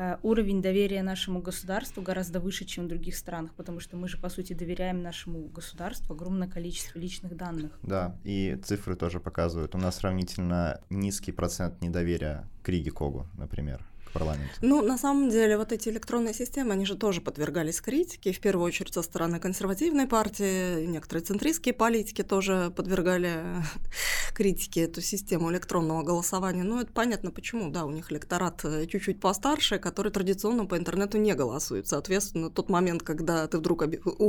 Э, 0.00 0.16
уровень 0.22 0.62
доверия 0.62 1.02
нашему 1.02 1.40
государству 1.40 2.02
гораздо 2.02 2.38
выше, 2.38 2.64
чем 2.64 2.84
в 2.84 2.88
других 2.88 3.16
странах, 3.16 3.52
потому 3.54 3.80
что 3.80 3.96
мы 3.96 4.06
же, 4.06 4.16
по 4.16 4.28
сути, 4.28 4.52
доверяем 4.52 5.02
нашему 5.02 5.48
государству 5.48 6.14
огромное 6.14 6.46
количество 6.46 7.00
личных 7.00 7.36
данных. 7.36 7.72
Да, 7.82 8.16
и 8.22 8.56
цифры 8.62 8.94
тоже 8.94 9.18
показывают. 9.18 9.74
У 9.74 9.78
нас 9.78 9.96
сравнительно 9.96 10.80
низкий 10.88 11.32
процент 11.32 11.82
недоверия 11.82 12.48
к 12.62 12.68
Риге 12.68 12.92
Когу, 12.92 13.26
например 13.36 13.84
парламент? 14.12 14.50
Ну, 14.60 14.82
на 14.82 14.98
самом 14.98 15.30
деле, 15.30 15.56
вот 15.56 15.72
эти 15.72 15.88
электронные 15.88 16.34
системы, 16.34 16.72
они 16.72 16.86
же 16.86 16.96
тоже 16.96 17.20
подвергались 17.20 17.80
критике, 17.80 18.32
в 18.32 18.40
первую 18.40 18.66
очередь 18.66 18.94
со 18.94 19.02
стороны 19.02 19.40
консервативной 19.40 20.06
партии, 20.06 20.84
некоторые 20.86 21.24
центристские 21.24 21.74
политики 21.74 22.22
тоже 22.22 22.72
подвергали 22.74 23.42
критике 24.34 24.82
эту 24.82 25.00
систему 25.00 25.50
электронного 25.50 26.02
голосования. 26.02 26.62
Ну, 26.62 26.80
это 26.80 26.92
понятно 26.92 27.30
почему, 27.30 27.70
да, 27.70 27.84
у 27.84 27.90
них 27.90 28.12
электорат 28.12 28.64
э, 28.64 28.86
чуть-чуть 28.86 29.20
постарше, 29.20 29.78
который 29.78 30.12
традиционно 30.12 30.66
по 30.66 30.76
интернету 30.76 31.18
не 31.18 31.34
голосует. 31.34 31.88
Соответственно, 31.88 32.50
тот 32.50 32.68
момент, 32.68 33.02
когда 33.02 33.46
ты 33.46 33.58
вдруг 33.58 33.82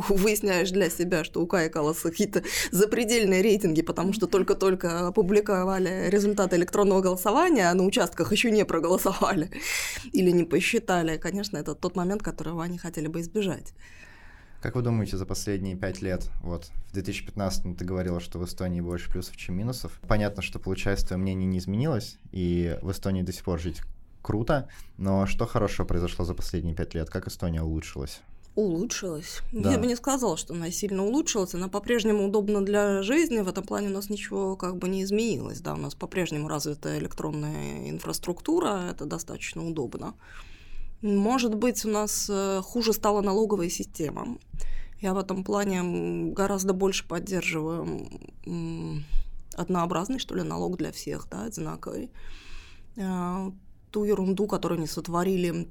выясняешь 0.10 0.72
для 0.72 0.90
себя, 0.90 1.24
что 1.24 1.42
у 1.42 1.48
Кая 1.48 1.70
Каласа 1.70 2.10
какие-то 2.10 2.44
запредельные 2.72 3.42
рейтинги, 3.42 3.82
потому 3.82 4.14
что 4.14 4.28
только-только 4.28 5.08
опубликовали 5.08 6.10
результаты 6.10 6.56
электронного 6.56 7.02
голосования, 7.02 7.70
а 7.70 7.74
на 7.74 7.84
участках 7.84 8.32
еще 8.32 8.52
не 8.52 8.66
проголосовали, 8.66 9.50
или 10.12 10.32
не 10.32 10.44
посчитали. 10.44 11.18
Конечно, 11.18 11.58
это 11.58 11.76
тот 11.76 11.96
момент, 11.96 12.24
которого 12.24 12.64
они 12.64 12.78
хотели 12.78 13.08
бы 13.08 13.22
избежать. 13.22 13.74
Как 14.62 14.76
вы 14.76 14.82
думаете, 14.82 15.16
за 15.16 15.26
последние 15.26 15.78
пять 15.78 16.02
лет, 16.02 16.30
вот 16.42 16.70
в 16.90 16.94
2015 16.94 17.78
ты 17.78 17.86
говорила, 17.86 18.20
что 18.20 18.40
в 18.40 18.46
Эстонии 18.46 18.82
больше 18.82 19.10
плюсов, 19.10 19.38
чем 19.38 19.56
минусов. 19.56 20.00
Понятно, 20.06 20.42
что, 20.42 20.60
получается, 20.60 21.08
твое 21.08 21.22
мнение 21.22 21.48
не 21.48 21.60
изменилось, 21.60 22.18
и 22.32 22.78
в 22.82 22.92
Эстонии 22.92 23.22
до 23.22 23.32
сих 23.32 23.46
пор 23.46 23.60
жить 23.60 23.82
круто, 24.22 24.68
но 24.98 25.26
что 25.26 25.46
хорошего 25.46 25.86
произошло 25.86 26.26
за 26.26 26.34
последние 26.34 26.76
пять 26.76 26.94
лет? 26.94 27.10
Как 27.10 27.28
Эстония 27.28 27.62
улучшилась? 27.62 28.20
Улучшилась. 28.56 29.42
Да. 29.52 29.72
Я 29.72 29.78
бы 29.78 29.86
не 29.86 29.96
сказала, 29.96 30.36
что 30.36 30.54
она 30.54 30.70
сильно 30.72 31.06
улучшилась. 31.06 31.54
Она 31.54 31.70
по-прежнему 31.70 32.28
удобна 32.28 32.66
для 32.66 33.02
жизни. 33.04 33.40
В 33.40 33.48
этом 33.48 33.64
плане 33.64 33.90
у 33.90 33.94
нас 33.94 34.10
ничего 34.10 34.56
как 34.56 34.78
бы 34.78 34.90
не 34.90 35.04
изменилось. 35.04 35.62
Да, 35.62 35.74
у 35.76 35.78
нас 35.78 35.96
по-прежнему 35.96 36.48
развита 36.48 36.98
электронная 36.98 37.90
инфраструктура. 37.90 38.90
Это 38.92 39.06
достаточно 39.06 39.66
удобно. 39.66 40.16
Может 41.02 41.56
быть, 41.56 41.86
у 41.86 41.90
нас 41.90 42.28
э, 42.30 42.62
хуже 42.62 42.92
стала 42.92 43.22
налоговая 43.22 43.70
система. 43.70 44.38
Я 45.00 45.14
в 45.14 45.18
этом 45.18 45.46
плане 45.46 46.32
гораздо 46.34 46.74
больше 46.74 47.08
поддерживаю 47.08 48.04
однообразный, 49.56 50.20
что 50.20 50.36
ли, 50.36 50.44
налог 50.44 50.78
для 50.78 50.92
всех, 50.92 51.28
да, 51.30 51.44
одинаковый. 51.44 52.12
А, 52.98 53.52
ту 53.92 54.04
ерунду, 54.04 54.48
которую 54.48 54.78
они 54.80 54.88
сотворили 54.88 55.70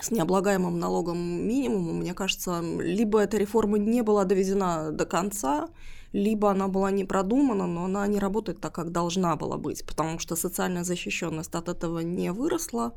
с 0.00 0.10
необлагаемым 0.10 0.78
налогом 0.78 1.18
минимумом, 1.18 1.98
мне 1.98 2.14
кажется, 2.14 2.60
либо 2.60 3.20
эта 3.20 3.36
реформа 3.36 3.78
не 3.78 4.02
была 4.02 4.24
доведена 4.24 4.90
до 4.90 5.06
конца, 5.06 5.68
либо 6.12 6.50
она 6.50 6.68
была 6.68 6.90
не 6.90 7.04
продумана, 7.04 7.66
но 7.66 7.84
она 7.84 8.06
не 8.06 8.18
работает 8.18 8.60
так, 8.60 8.74
как 8.74 8.92
должна 8.92 9.36
была 9.36 9.56
быть, 9.56 9.84
потому 9.84 10.18
что 10.18 10.36
социальная 10.36 10.84
защищенность 10.84 11.54
от 11.54 11.68
этого 11.68 12.00
не 12.00 12.32
выросла, 12.32 12.94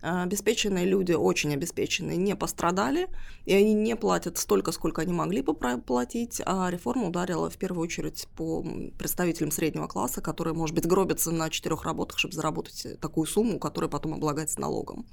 обеспеченные 0.00 0.84
люди, 0.84 1.12
очень 1.12 1.54
обеспеченные, 1.54 2.16
не 2.16 2.36
пострадали, 2.36 3.08
и 3.46 3.54
они 3.54 3.72
не 3.72 3.96
платят 3.96 4.36
столько, 4.38 4.70
сколько 4.72 5.02
они 5.02 5.12
могли 5.12 5.40
бы 5.40 5.54
платить, 5.54 6.42
а 6.44 6.68
реформа 6.70 7.08
ударила 7.08 7.48
в 7.48 7.56
первую 7.56 7.84
очередь 7.84 8.28
по 8.36 8.62
представителям 8.98 9.50
среднего 9.50 9.86
класса, 9.86 10.20
которые, 10.20 10.54
может 10.54 10.74
быть, 10.74 10.86
гробятся 10.86 11.30
на 11.30 11.48
четырех 11.48 11.84
работах, 11.84 12.18
чтобы 12.18 12.34
заработать 12.34 13.00
такую 13.00 13.26
сумму, 13.26 13.58
которая 13.58 13.90
потом 13.90 14.14
облагается 14.14 14.60
налогом. 14.60 15.06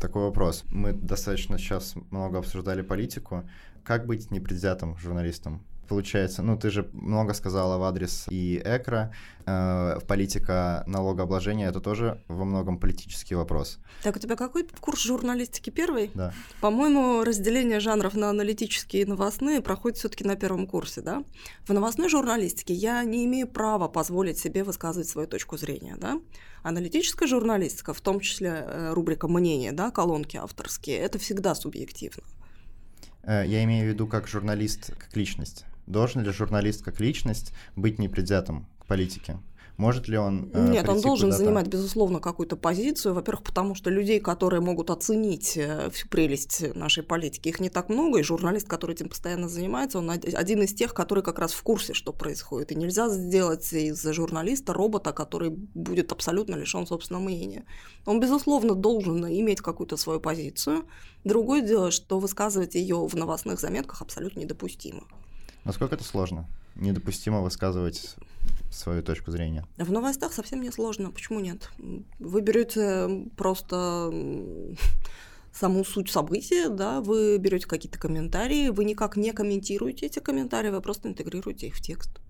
Такой 0.00 0.22
вопрос. 0.22 0.64
Мы 0.70 0.94
достаточно 0.94 1.58
сейчас 1.58 1.94
много 2.10 2.38
обсуждали 2.38 2.80
политику. 2.80 3.46
Как 3.84 4.06
быть 4.06 4.30
непредвзятым 4.30 4.96
журналистом? 4.96 5.62
Получается, 5.90 6.42
ну, 6.42 6.56
ты 6.56 6.70
же 6.70 6.88
много 6.92 7.34
сказала 7.34 7.76
в 7.76 7.82
адрес 7.82 8.26
и 8.30 8.62
ЭКРА, 8.64 9.12
э, 9.44 9.98
политика 10.06 10.84
налогообложения, 10.86 11.68
это 11.68 11.80
тоже 11.80 12.22
во 12.28 12.44
многом 12.44 12.78
политический 12.78 13.34
вопрос. 13.34 13.78
Так, 14.04 14.16
у 14.16 14.20
тебя 14.20 14.36
какой 14.36 14.68
курс 14.80 15.02
журналистики 15.02 15.70
первый? 15.70 16.12
Да. 16.14 16.32
По-моему, 16.60 17.24
разделение 17.24 17.80
жанров 17.80 18.14
на 18.14 18.30
аналитические 18.30 19.02
и 19.02 19.04
новостные 19.04 19.60
проходит 19.60 19.98
все 19.98 20.08
таки 20.08 20.24
на 20.24 20.36
первом 20.36 20.68
курсе, 20.68 21.00
да? 21.00 21.24
В 21.66 21.72
новостной 21.72 22.08
журналистике 22.08 22.72
я 22.72 23.02
не 23.02 23.24
имею 23.24 23.48
права 23.48 23.88
позволить 23.88 24.38
себе 24.38 24.62
высказывать 24.62 25.08
свою 25.08 25.26
точку 25.26 25.56
зрения, 25.56 25.96
да? 25.98 26.20
Аналитическая 26.62 27.26
журналистика, 27.26 27.92
в 27.92 28.00
том 28.00 28.20
числе 28.20 28.48
э, 28.48 28.92
рубрика 28.92 29.26
«Мнение», 29.26 29.72
да, 29.72 29.90
колонки 29.90 30.36
авторские, 30.36 30.98
это 30.98 31.18
всегда 31.18 31.56
субъективно. 31.56 32.22
Э, 33.24 33.42
я 33.44 33.64
имею 33.64 33.86
в 33.86 33.88
виду 33.88 34.06
как 34.06 34.28
журналист, 34.28 34.92
как 34.96 35.16
личность. 35.16 35.64
Должен 35.90 36.22
ли 36.22 36.30
журналист 36.30 36.84
как 36.84 37.00
личность 37.00 37.52
быть 37.74 37.98
непредвзятым 37.98 38.66
к 38.78 38.86
политике? 38.86 39.38
Может 39.76 40.08
ли 40.08 40.18
он 40.18 40.50
э, 40.52 40.70
Нет, 40.70 40.88
он 40.88 41.00
должен 41.00 41.32
занимать, 41.32 41.66
безусловно, 41.66 42.20
какую-то 42.20 42.56
позицию. 42.56 43.14
Во-первых, 43.14 43.42
потому 43.42 43.74
что 43.74 43.88
людей, 43.88 44.20
которые 44.20 44.60
могут 44.60 44.90
оценить 44.90 45.56
э, 45.56 45.88
всю 45.90 46.06
прелесть 46.06 46.76
нашей 46.76 47.02
политики, 47.02 47.48
их 47.48 47.60
не 47.60 47.70
так 47.70 47.88
много, 47.88 48.20
и 48.20 48.22
журналист, 48.22 48.68
который 48.68 48.92
этим 48.92 49.08
постоянно 49.08 49.48
занимается, 49.48 49.98
он 49.98 50.10
один 50.10 50.62
из 50.62 50.74
тех, 50.74 50.92
который 50.92 51.24
как 51.24 51.38
раз 51.38 51.52
в 51.52 51.62
курсе, 51.62 51.94
что 51.94 52.12
происходит. 52.12 52.72
И 52.72 52.74
нельзя 52.74 53.08
сделать 53.08 53.72
из 53.72 54.04
журналиста 54.12 54.74
робота, 54.74 55.12
который 55.12 55.48
будет 55.48 56.12
абсолютно 56.12 56.56
лишен 56.56 56.86
собственного 56.86 57.24
мнения. 57.24 57.64
Он, 58.04 58.20
безусловно, 58.20 58.74
должен 58.74 59.26
иметь 59.26 59.62
какую-то 59.62 59.96
свою 59.96 60.20
позицию. 60.20 60.84
Другое 61.24 61.62
дело, 61.62 61.90
что 61.90 62.18
высказывать 62.18 62.74
ее 62.74 63.06
в 63.06 63.14
новостных 63.14 63.58
заметках 63.58 64.02
абсолютно 64.02 64.40
недопустимо. 64.40 65.04
Насколько 65.64 65.94
это 65.94 66.04
сложно? 66.04 66.48
Недопустимо 66.76 67.40
высказывать 67.40 68.16
свою 68.70 69.02
точку 69.02 69.30
зрения. 69.30 69.66
В 69.76 69.90
новостях 69.92 70.32
совсем 70.32 70.62
не 70.62 70.70
сложно. 70.70 71.10
Почему 71.10 71.40
нет? 71.40 71.70
Вы 72.18 72.40
берете 72.40 73.26
просто 73.36 74.12
саму 75.52 75.84
суть 75.84 76.10
события, 76.10 76.68
да, 76.68 77.00
вы 77.00 77.36
берете 77.38 77.66
какие-то 77.66 77.98
комментарии, 77.98 78.68
вы 78.68 78.84
никак 78.84 79.16
не 79.16 79.32
комментируете 79.32 80.06
эти 80.06 80.20
комментарии, 80.20 80.70
вы 80.70 80.80
просто 80.80 81.08
интегрируете 81.08 81.66
их 81.66 81.74
в 81.74 81.80
текст. 81.80 82.20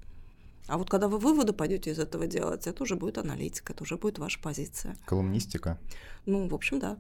А 0.66 0.78
вот 0.78 0.88
когда 0.88 1.08
вы 1.08 1.18
выводы 1.18 1.52
пойдете 1.52 1.90
из 1.90 1.98
этого 1.98 2.26
делать, 2.26 2.66
это 2.66 2.82
уже 2.82 2.96
будет 2.96 3.18
аналитика, 3.18 3.72
это 3.72 3.82
уже 3.82 3.96
будет 3.96 4.18
ваша 4.18 4.40
позиция. 4.40 4.96
Колумнистика? 5.04 5.78
Ну, 6.26 6.48
в 6.48 6.54
общем, 6.54 6.78
да. 6.78 6.96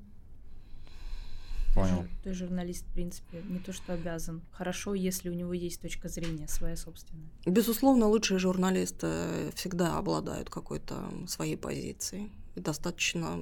Понял. 1.74 2.06
То 2.22 2.30
есть 2.30 2.40
журналист, 2.40 2.84
в 2.84 2.92
принципе, 2.92 3.42
не 3.48 3.58
то 3.58 3.72
что 3.72 3.92
обязан. 3.92 4.42
Хорошо, 4.50 4.94
если 4.94 5.28
у 5.28 5.34
него 5.34 5.52
есть 5.52 5.80
точка 5.80 6.08
зрения 6.08 6.48
своя 6.48 6.76
собственная. 6.76 7.28
Безусловно, 7.46 8.06
лучшие 8.08 8.38
журналисты 8.38 9.52
всегда 9.54 9.96
обладают 9.98 10.50
какой-то 10.50 10.96
своей 11.26 11.56
позицией. 11.56 12.30
Достаточно 12.56 13.38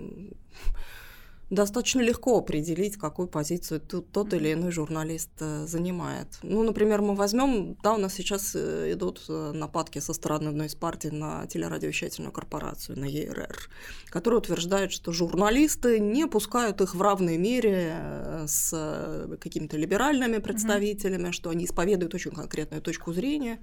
достаточно 1.50 2.00
легко 2.00 2.38
определить, 2.38 2.96
какую 2.96 3.28
позицию 3.28 3.80
тот 3.80 4.34
или 4.34 4.52
иной 4.52 4.70
журналист 4.70 5.30
э, 5.40 5.66
занимает. 5.66 6.26
Ну, 6.42 6.62
например, 6.62 7.00
мы 7.00 7.14
возьмем, 7.14 7.76
да, 7.82 7.94
у 7.94 7.96
нас 7.96 8.14
сейчас 8.14 8.54
э, 8.54 8.92
идут 8.92 9.24
э, 9.28 9.52
нападки 9.52 9.98
со 9.98 10.12
стороны 10.12 10.48
одной 10.48 10.66
из 10.66 10.74
партий 10.74 11.10
на 11.10 11.46
телерадиовещательную 11.46 12.32
корпорацию, 12.32 12.98
на 12.98 13.06
ЕРР, 13.06 13.70
которая 14.10 14.40
утверждает, 14.40 14.92
что 14.92 15.12
журналисты 15.12 16.00
не 16.00 16.26
пускают 16.26 16.82
их 16.82 16.94
в 16.94 17.00
равной 17.00 17.38
мере 17.38 18.44
с 18.46 19.28
какими-то 19.40 19.78
либеральными 19.78 20.38
представителями, 20.38 21.28
mm-hmm. 21.28 21.32
что 21.32 21.50
они 21.50 21.64
исповедуют 21.64 22.14
очень 22.14 22.32
конкретную 22.32 22.82
точку 22.82 23.12
зрения. 23.12 23.58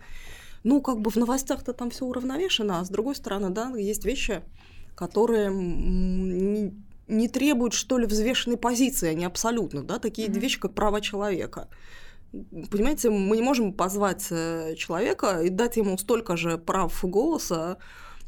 Ну, 0.63 0.81
как 0.81 1.01
бы 1.01 1.11
в 1.11 1.15
новостях-то 1.17 1.73
там 1.73 1.91
все 1.91 2.05
уравновешено, 2.05 2.79
а 2.79 2.85
с 2.85 2.89
другой 2.89 3.15
стороны, 3.15 3.51
да, 3.51 3.69
есть 3.77 4.05
вещи, 4.05 4.41
которые 4.95 5.51
не 7.07 7.27
требуют, 7.27 7.73
что 7.73 7.97
ли, 7.97 8.05
взвешенной 8.05 8.57
позиции, 8.57 9.09
они 9.09 9.25
абсолютно, 9.25 9.83
да, 9.83 9.99
такие 9.99 10.27
mm-hmm. 10.27 10.39
вещи, 10.39 10.59
как 10.59 10.73
права 10.73 11.01
человека. 11.01 11.67
Понимаете, 12.69 13.09
мы 13.09 13.37
не 13.37 13.43
можем 13.43 13.73
позвать 13.73 14.27
э, 14.29 14.75
человека 14.75 15.41
и 15.41 15.49
дать 15.49 15.77
ему 15.77 15.97
столько 15.97 16.35
же 16.35 16.57
прав 16.57 16.99
голоса, 17.03 17.77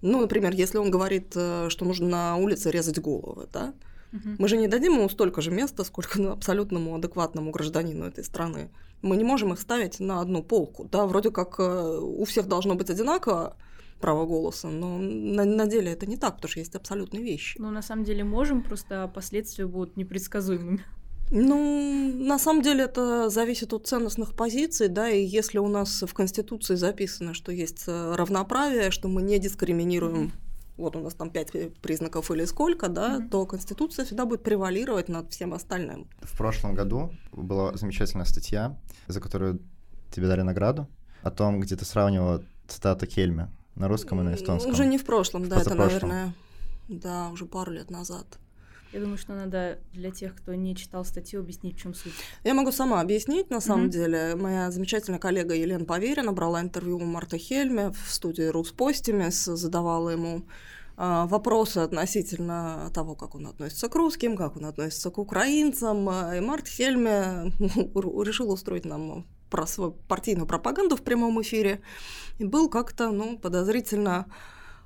ну, 0.02 0.22
например, 0.22 0.54
если 0.54 0.78
он 0.78 0.92
говорит, 0.92 1.34
э, 1.36 1.68
что 1.70 1.86
нужно 1.86 2.08
на 2.08 2.36
улице 2.38 2.72
резать 2.72 3.00
головы, 3.00 3.48
да, 3.52 3.74
угу. 4.14 4.30
мы 4.38 4.48
же 4.48 4.58
не 4.58 4.68
дадим 4.68 4.94
ему 4.94 5.10
столько 5.10 5.42
же 5.42 5.52
места, 5.52 5.84
сколько 5.84 6.22
ну, 6.22 6.32
абсолютному 6.32 6.96
адекватному 6.96 7.52
гражданину 7.52 8.06
этой 8.06 8.24
страны. 8.24 8.70
Мы 9.02 9.18
не 9.18 9.24
можем 9.24 9.54
их 9.54 9.60
ставить 9.60 10.00
на 10.00 10.22
одну 10.22 10.44
полку, 10.44 10.88
да, 10.92 11.06
вроде 11.06 11.32
как 11.32 11.56
э, 11.60 12.00
у 12.00 12.24
всех 12.26 12.48
должно 12.48 12.76
быть 12.76 12.90
одинаково, 12.90 13.58
право 14.00 14.26
голоса, 14.26 14.70
но 14.70 14.98
на, 14.98 15.46
на 15.46 15.68
деле 15.68 15.92
это 15.92 16.06
не 16.06 16.18
так, 16.18 16.36
потому 16.36 16.50
что 16.50 16.60
есть 16.60 16.76
абсолютные 16.76 17.24
вещи. 17.24 17.58
Ну, 17.60 17.72
на 17.72 17.82
самом 17.82 18.04
деле 18.04 18.24
можем, 18.24 18.64
просто 18.64 19.12
последствия 19.14 19.66
будут 19.66 19.98
непредсказуемыми. 19.98 20.84
Ну, 21.30 22.14
на 22.14 22.40
самом 22.40 22.62
деле 22.62 22.86
это 22.86 23.30
зависит 23.30 23.74
от 23.74 23.86
ценностных 23.86 24.34
позиций, 24.34 24.88
да, 24.88 25.10
и 25.10 25.22
если 25.24 25.58
у 25.58 25.68
нас 25.68 26.04
в 26.04 26.14
Конституции 26.14 26.76
записано, 26.76 27.34
что 27.34 27.52
есть 27.52 27.84
э, 27.88 28.16
равноправие, 28.16 28.92
что 28.92 29.10
мы 29.10 29.22
не 29.22 29.38
дискриминируем 29.38 30.32
вот 30.78 30.96
у 30.96 31.00
нас 31.00 31.16
там 31.16 31.32
пять 31.32 31.52
признаков 31.82 32.32
или 32.32 32.46
сколько, 32.46 32.88
да, 32.88 33.18
mm-hmm. 33.18 33.30
то 33.30 33.46
Конституция 33.46 34.06
всегда 34.06 34.26
будет 34.26 34.44
превалировать 34.44 35.10
над 35.10 35.32
всем 35.32 35.54
остальным. 35.54 36.08
В 36.22 36.38
прошлом 36.38 36.76
году 36.76 37.12
была 37.32 37.76
замечательная 37.76 38.26
статья, 38.26 38.78
за 39.08 39.20
которую 39.20 39.60
тебе 40.12 40.28
дали 40.28 40.42
награду, 40.42 40.88
о 41.24 41.32
том, 41.32 41.60
где 41.60 41.76
ты 41.76 41.84
сравнивала 41.84 42.44
цитату 42.68 43.08
Кельме 43.08 43.50
на 43.78 43.88
русском 43.88 44.20
и 44.22 44.24
на 44.24 44.36
эстонском. 44.36 44.72
Уже 44.72 44.86
не 44.86 44.98
в 44.98 45.06
прошлом, 45.06 45.48
да, 45.48 45.62
это, 45.62 45.76
наверное, 45.76 46.34
да, 46.88 47.30
уже 47.30 47.46
пару 47.46 47.72
лет 47.72 47.90
назад. 47.90 48.40
Я 48.94 49.02
думаю, 49.02 49.18
что 49.18 49.34
надо 49.34 49.80
для 49.94 50.12
тех, 50.12 50.34
кто 50.36 50.56
не 50.56 50.76
читал 50.76 51.04
статью, 51.04 51.42
объяснить, 51.42 51.76
в 51.76 51.82
чем 51.82 51.94
суть. 51.94 52.14
Я 52.44 52.54
могу 52.54 52.72
сама 52.72 53.02
объяснить, 53.02 53.50
на 53.50 53.60
самом 53.60 53.88
mm-hmm. 53.88 53.90
деле. 53.90 54.36
Моя 54.36 54.72
замечательная 54.72 55.20
коллега 55.20 55.54
Елена 55.54 55.84
Поверина 55.84 56.32
брала 56.32 56.62
интервью 56.62 56.98
у 56.98 57.06
Марта 57.06 57.38
Хельме 57.38 57.92
в 57.92 58.14
студии 58.14 58.44
Руспостимес, 58.44 59.44
задавала 59.44 60.10
ему 60.10 60.44
а, 60.96 61.28
вопросы 61.28 61.80
относительно 61.80 62.90
того, 62.94 63.16
как 63.16 63.36
он 63.36 63.48
относится 63.48 63.90
к 63.90 63.96
русским, 63.96 64.38
как 64.38 64.56
он 64.56 64.66
относится 64.66 65.12
к 65.12 65.18
украинцам. 65.18 66.10
И 66.10 66.40
Март 66.40 66.68
Хельме 66.68 67.52
решил 67.60 68.52
устроить 68.52 68.86
нам 68.86 69.28
про 69.50 69.66
свою 69.68 69.92
партийную 70.08 70.48
пропаганду 70.48 70.96
в 70.96 71.04
прямом 71.04 71.42
эфире 71.42 71.82
и 72.40 72.46
был 72.46 72.70
как-то 72.70 73.12
ну, 73.12 73.38
подозрительно 73.38 74.26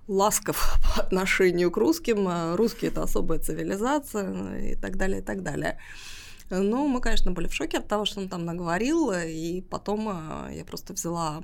ласков 0.08 0.78
по 0.96 1.02
отношению 1.02 1.72
к 1.72 1.78
русским. 1.78 2.28
А 2.28 2.56
русские— 2.56 2.92
это 2.92 3.04
особая 3.04 3.40
цивилизация 3.40 4.72
и 4.72 4.76
так 4.76 4.98
далее, 4.98 5.20
и 5.22 5.24
так 5.24 5.44
далее. 5.44 5.80
Ну, 6.50 6.86
мы, 6.88 7.00
конечно, 7.00 7.32
были 7.32 7.48
в 7.48 7.54
шоке 7.54 7.78
от 7.78 7.88
того, 7.88 8.04
что 8.04 8.20
он 8.20 8.28
там 8.28 8.44
наговорил, 8.44 9.12
и 9.14 9.62
потом 9.62 10.10
а, 10.10 10.50
я 10.52 10.66
просто 10.66 10.92
взяла, 10.92 11.42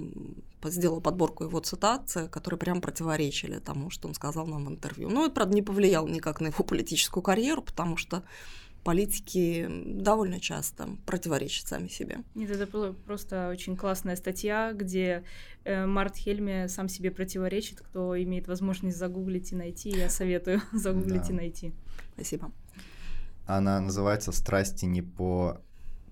сделала 0.66 1.00
подборку 1.00 1.46
его 1.46 1.62
цитат, 1.62 2.12
которые 2.30 2.60
прям 2.60 2.82
противоречили 2.82 3.60
тому, 3.60 3.90
что 3.90 4.10
он 4.10 4.14
сказал 4.14 4.46
нам 4.48 4.66
в 4.66 4.70
интервью. 4.70 5.10
Ну, 5.10 5.24
это, 5.24 5.34
правда, 5.34 5.56
не 5.56 5.62
повлияло 5.62 6.08
никак 6.08 6.42
на 6.42 6.48
его 6.48 6.62
политическую 6.62 7.24
карьеру, 7.24 7.62
потому 7.62 7.96
что 7.96 8.24
политики 8.88 9.68
довольно 9.86 10.40
часто 10.40 10.88
противоречат 11.06 11.68
сами 11.68 11.90
себе. 11.90 12.20
Нет, 12.36 12.52
это 12.52 12.66
была 12.66 12.94
просто 12.94 13.50
очень 13.50 13.76
классная 13.76 14.16
статья, 14.16 14.72
где 14.72 15.26
э, 15.66 15.86
Март 15.86 16.16
Хельме 16.16 16.70
сам 16.70 16.88
себе 16.88 17.12
противоречит. 17.12 17.82
Кто 17.82 18.18
имеет 18.24 18.48
возможность 18.48 18.98
загуглить 18.98 19.52
и 19.52 19.56
найти, 19.56 19.90
я 19.90 20.10
советую 20.10 20.62
загуглить 20.72 21.24
да. 21.24 21.28
и 21.28 21.34
найти. 21.34 21.74
Спасибо. 22.14 22.50
Она 23.46 23.82
называется 23.82 24.32
«Страсти 24.32 24.86
не 24.86 25.02
по...» 25.02 25.60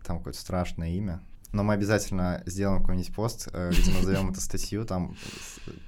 Там 0.05 0.17
какое-то 0.17 0.39
страшное 0.41 0.89
имя. 0.89 1.21
Но 1.53 1.63
мы 1.63 1.75
обязательно 1.75 2.43
сделаем 2.45 2.81
какой-нибудь 2.81 3.15
пост, 3.15 3.47
э, 3.53 3.71
где 3.71 3.93
назовем 3.93 4.31
эту 4.31 4.41
статью. 4.41 4.83
Там 4.83 5.15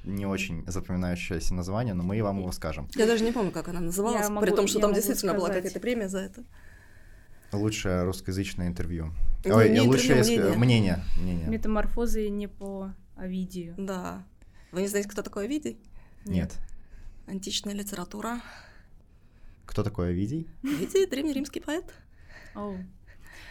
не 0.06 0.26
очень 0.26 0.64
запоминающееся 0.68 1.54
название, 1.54 1.94
но 1.94 2.04
мы 2.04 2.24
вам 2.24 2.40
его 2.40 2.54
скажем. 2.54 2.88
Я 2.96 3.08
даже 3.08 3.26
не 3.26 3.34
помню, 3.34 3.52
как 3.52 3.68
она 3.68 3.82
называлась, 3.82 4.30
могу, 4.30 4.46
при 4.46 4.56
том, 4.56 4.68
что 4.68 4.80
там 4.80 4.94
действительно 4.94 5.34
сказать. 5.34 5.50
была 5.50 5.54
какая-то 5.54 5.82
премия 5.82 6.08
за 6.08 6.20
это. 6.20 6.46
Лучшее 7.52 8.04
русскоязычное 8.04 8.68
интервью. 8.68 9.14
Ой, 9.46 9.70
не 9.70 9.82
лучшее 9.82 10.22
мнение. 10.24 10.58
мнение. 10.58 11.04
мнение. 11.18 11.48
Метаморфозы 11.48 12.30
не 12.30 12.48
по 12.48 12.94
Овидию. 13.16 13.74
Да. 13.78 14.26
Вы 14.72 14.82
не 14.82 14.88
знаете, 14.88 15.10
кто 15.10 15.22
такой 15.22 15.46
Овидий? 15.46 15.80
Нет. 16.26 16.58
Античная 17.26 17.74
литература. 17.74 18.42
Кто 19.66 19.84
такой 19.84 20.10
Овидий? 20.10 20.48
Овидий— 20.64 21.06
древнеримский 21.10 21.62
поэт. 21.62 21.94
Oh. 22.56 22.78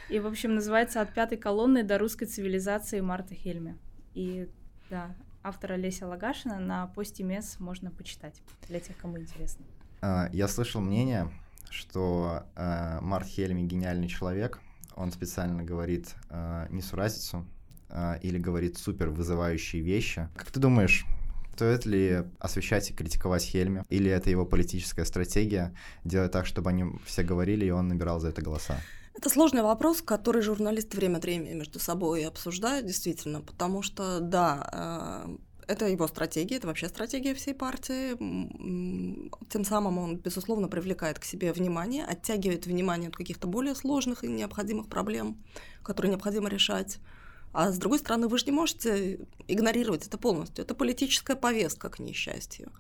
И, 0.09 0.19
в 0.19 0.27
общем, 0.27 0.55
называется 0.55 1.01
«От 1.01 1.13
пятой 1.13 1.37
колонны 1.37 1.83
до 1.83 1.99
русской 1.99 2.27
цивилизации» 2.27 3.01
Марта 3.01 3.35
Хельме. 3.35 3.77
И, 4.15 4.49
да, 4.89 5.15
автора 5.43 5.75
Леся 5.75 6.07
Лагашина 6.07 6.59
на 6.59 6.87
посте 6.89 7.25
МЕС 7.25 7.59
можно 7.59 7.91
почитать, 7.91 8.41
для 8.69 8.81
тех, 8.81 8.97
кому 8.97 9.19
интересно. 9.19 9.65
А, 10.01 10.29
я 10.33 10.49
слышал 10.49 10.81
мнение, 10.81 11.29
что 11.71 12.45
э, 12.55 12.99
Март 13.01 13.27
Хельми 13.27 13.63
гениальный 13.63 14.09
человек. 14.09 14.61
Он 14.95 15.13
специально 15.13 15.63
говорит 15.63 16.15
э, 16.31 16.67
несуразицу 16.71 17.47
э, 17.89 18.19
или 18.23 18.39
говорит 18.39 18.79
супер 18.79 19.11
вызывающие 19.11 19.83
вещи. 19.83 20.29
Как 20.37 20.51
ты 20.51 20.59
думаешь, 20.59 21.05
стоит 21.55 21.87
ли 21.87 22.25
освещать 22.39 22.91
и 22.91 22.95
критиковать 22.95 23.43
Хельми? 23.43 23.85
Или 23.89 24.11
это 24.11 24.31
его 24.31 24.47
политическая 24.47 25.05
стратегия 25.05 25.75
делать 26.05 26.33
так, 26.33 26.47
чтобы 26.47 26.71
они 26.71 26.85
все 27.05 27.23
говорили, 27.23 27.67
и 27.67 27.71
он 27.71 27.89
набирал 27.89 28.21
за 28.21 28.29
это 28.29 28.43
голоса? 28.43 28.81
Это 29.15 29.31
сложный 29.31 29.63
вопрос, 29.63 30.03
который 30.03 30.43
журналисты 30.43 30.99
время 30.99 31.17
от 31.17 31.25
времени 31.25 31.55
между 31.55 31.79
собой 31.79 32.27
обсуждают, 32.27 32.87
действительно, 32.87 33.41
потому 33.41 33.81
что, 33.81 34.21
да, 34.21 35.25
э, 35.27 35.37
это 35.67 35.87
его 35.87 36.07
стратегия, 36.07 36.57
это 36.57 36.67
вообще 36.67 36.89
стратегия 36.89 37.35
всей 37.35 37.55
партии. 37.55 38.17
Тем 39.49 39.65
самым 39.65 39.99
он, 39.99 40.17
безусловно, 40.17 40.69
привлекает 40.69 41.19
к 41.19 41.25
себе 41.25 41.53
внимание, 41.53 42.05
оттягивает 42.05 42.67
внимание 42.67 43.09
от 43.09 43.17
каких-то 43.17 43.47
более 43.47 43.75
сложных 43.75 44.25
и 44.25 44.29
необходимых 44.29 44.89
проблем, 44.89 45.37
которые 45.83 46.11
необходимо 46.11 46.49
решать. 46.49 46.99
А 47.53 47.71
с 47.71 47.79
другой 47.79 47.99
стороны, 48.01 48.29
вы 48.29 48.39
же 48.39 48.45
не 48.47 48.53
можете 48.53 49.21
игнорировать 49.49 50.07
это 50.07 50.19
полностью. 50.19 50.65
Это 50.65 50.75
политическая 50.75 51.37
повестка, 51.37 51.89
к 51.89 51.99
несчастью. 51.99 52.71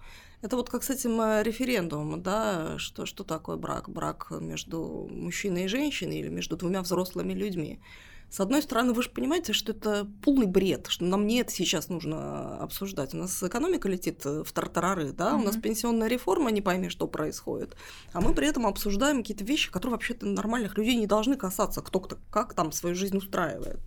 Это 0.42 0.57
вот 0.57 0.68
как 0.68 0.83
с 0.83 0.90
этим 0.90 1.18
э, 1.20 1.42
референдумом, 1.42 2.22
да, 2.22 2.79
что, 2.79 3.07
что 3.07 3.25
такое 3.25 3.57
брак? 3.57 3.88
Брак 3.88 4.31
между 4.31 5.09
мужчиной 5.11 5.64
и 5.64 5.68
женщиной 5.68 6.18
или 6.18 6.29
между 6.29 6.59
двумя 6.59 6.83
взрослыми 6.83 7.33
людьми. 7.33 7.81
С 8.29 8.41
одной 8.41 8.61
стороны, 8.61 8.93
вы 8.93 9.03
же 9.03 9.11
понимаете, 9.11 9.53
что 9.53 9.73
это 9.73 10.07
полный 10.23 10.47
бред, 10.47 10.89
что 10.89 11.05
нам 11.05 11.27
не 11.27 11.41
это 11.41 11.53
сейчас 11.53 11.89
нужно 11.89 12.59
обсуждать. 12.59 13.15
У 13.15 13.19
нас 13.19 13.43
экономика 13.43 13.89
летит 13.89 14.25
в 14.25 14.53
тартарары, 14.53 15.12
да, 15.12 15.31
mm-hmm. 15.33 15.41
у 15.41 15.45
нас 15.45 15.57
пенсионная 15.57 16.09
реформа, 16.09 16.51
не 16.51 16.61
пойми, 16.61 16.89
что 16.89 17.07
происходит. 17.07 17.77
А 18.12 18.21
мы 18.21 18.35
при 18.35 18.49
этом 18.49 18.67
обсуждаем 18.67 19.19
какие-то 19.19 19.45
вещи, 19.45 19.71
которые 19.71 19.93
вообще-то 19.93 20.27
нормальных 20.27 20.77
людей 20.77 20.97
не 20.97 21.07
должны 21.07 21.37
касаться, 21.37 21.83
кто 21.83 22.01
кто 22.01 22.19
как 22.31 22.55
там 22.55 22.73
свою 22.73 22.95
жизнь 22.97 23.17
устраивает. 23.17 23.81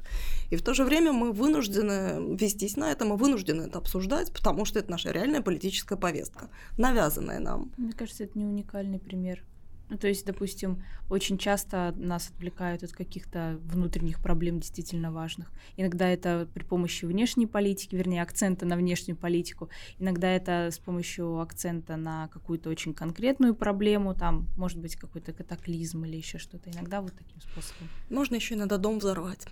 И 0.49 0.55
в 0.55 0.63
то 0.63 0.73
же 0.73 0.83
время 0.83 1.11
мы 1.11 1.31
вынуждены 1.31 2.35
вестись 2.35 2.77
на 2.77 2.91
это, 2.91 3.05
мы 3.05 3.17
вынуждены 3.17 3.63
это 3.63 3.77
обсуждать, 3.77 4.33
потому 4.33 4.65
что 4.65 4.79
это 4.79 4.89
наша 4.89 5.11
реальная 5.11 5.41
политическая 5.41 5.97
повестка, 5.97 6.49
навязанная 6.77 7.39
нам. 7.39 7.71
Мне 7.77 7.93
кажется, 7.93 8.23
это 8.23 8.37
не 8.37 8.45
уникальный 8.45 8.99
пример. 8.99 9.43
Ну, 9.89 9.97
то 9.97 10.07
есть, 10.07 10.25
допустим, 10.25 10.83
очень 11.09 11.37
часто 11.37 11.93
нас 11.97 12.29
отвлекают 12.29 12.83
от 12.83 12.91
каких-то 12.91 13.59
внутренних 13.63 14.21
проблем 14.21 14.59
действительно 14.59 15.11
важных. 15.11 15.51
Иногда 15.77 16.07
это 16.07 16.47
при 16.53 16.63
помощи 16.63 17.05
внешней 17.05 17.47
политики, 17.47 17.95
вернее, 17.95 18.21
акцента 18.21 18.65
на 18.65 18.75
внешнюю 18.75 19.17
политику. 19.17 19.69
Иногда 19.97 20.29
это 20.29 20.69
с 20.71 20.77
помощью 20.77 21.39
акцента 21.39 21.97
на 21.97 22.27
какую-то 22.27 22.69
очень 22.69 22.93
конкретную 22.93 23.55
проблему, 23.55 24.13
там, 24.13 24.47
может 24.55 24.77
быть, 24.79 24.95
какой-то 24.95 25.33
катаклизм 25.33 26.05
или 26.05 26.17
еще 26.17 26.37
что-то. 26.37 26.69
Иногда 26.69 27.01
вот 27.01 27.13
таким 27.13 27.41
способом. 27.41 27.89
Можно 28.09 28.35
еще 28.35 28.53
иногда 28.53 28.77
дом 28.77 28.99
взорвать. 28.99 29.47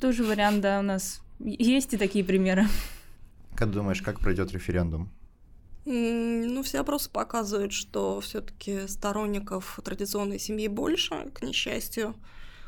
Тоже 0.00 0.24
вариант, 0.24 0.62
да, 0.62 0.80
у 0.80 0.82
нас 0.82 1.22
есть 1.38 1.94
и 1.94 1.96
такие 1.96 2.24
примеры. 2.24 2.64
Как 3.54 3.70
думаешь, 3.70 4.02
как 4.02 4.18
пройдет 4.18 4.52
референдум? 4.52 5.10
Ну, 5.88 6.64
все 6.64 6.80
опросы 6.80 7.08
показывают, 7.08 7.72
что 7.72 8.20
все-таки 8.20 8.88
сторонников 8.88 9.78
традиционной 9.84 10.40
семьи 10.40 10.66
больше, 10.66 11.30
к 11.32 11.42
несчастью, 11.42 12.16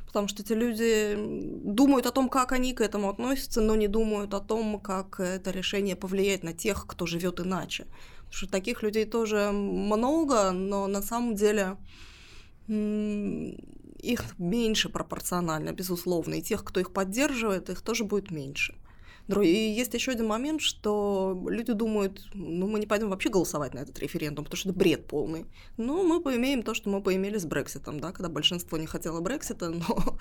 потому 0.07 0.29
что 0.29 0.43
эти 0.43 0.53
люди 0.53 1.17
думают 1.65 2.07
о 2.07 2.13
том, 2.13 2.29
как 2.29 2.53
они 2.53 2.75
к 2.75 2.81
этому 2.81 3.11
относятся, 3.11 3.61
но 3.61 3.75
не 3.75 3.89
думают 3.89 4.35
о 4.35 4.41
том, 4.41 4.79
как 4.79 5.19
это 5.19 5.51
решение 5.51 5.97
повлияет 5.97 6.45
на 6.45 6.53
тех, 6.53 6.87
кто 6.87 7.07
живет 7.07 7.41
иначе. 7.41 7.87
Потому 8.19 8.33
что 8.33 8.49
таких 8.49 8.85
людей 8.85 9.05
тоже 9.05 9.51
много, 9.51 10.53
но 10.53 10.87
на 10.87 11.03
самом 11.03 11.35
деле 11.35 11.77
их 12.69 14.39
меньше 14.39 14.91
пропорционально, 14.91 15.73
безусловно, 15.73 16.35
и 16.35 16.43
тех, 16.43 16.63
кто 16.63 16.79
их 16.79 16.93
поддерживает, 16.93 17.69
их 17.69 17.81
тоже 17.81 18.05
будет 18.05 18.31
меньше. 18.31 18.77
И 19.29 19.49
есть 19.49 19.93
еще 19.95 20.13
один 20.13 20.27
момент, 20.27 20.61
что 20.61 21.47
люди 21.49 21.73
думают, 21.73 22.27
ну, 22.35 22.67
мы 22.67 22.81
не 22.81 22.87
пойдем 22.87 23.11
вообще 23.11 23.29
голосовать 23.29 23.75
на 23.75 23.81
этот 23.81 23.99
референдум, 23.99 24.45
потому 24.45 24.59
что 24.59 24.71
это 24.71 24.79
бред 24.79 25.07
полный. 25.07 25.47
Но 25.77 26.03
мы 26.03 26.21
поимеем 26.21 26.63
то, 26.63 26.75
что 26.75 26.89
мы 26.89 27.03
поимели 27.03 27.37
с 27.37 27.45
Брекситом, 27.45 28.01
да, 28.01 28.13
когда 28.13 28.29
большинство 28.29 28.79
не 28.79 28.87
хотело 28.87 29.21
Брексита, 29.21 29.69
но 29.71 30.19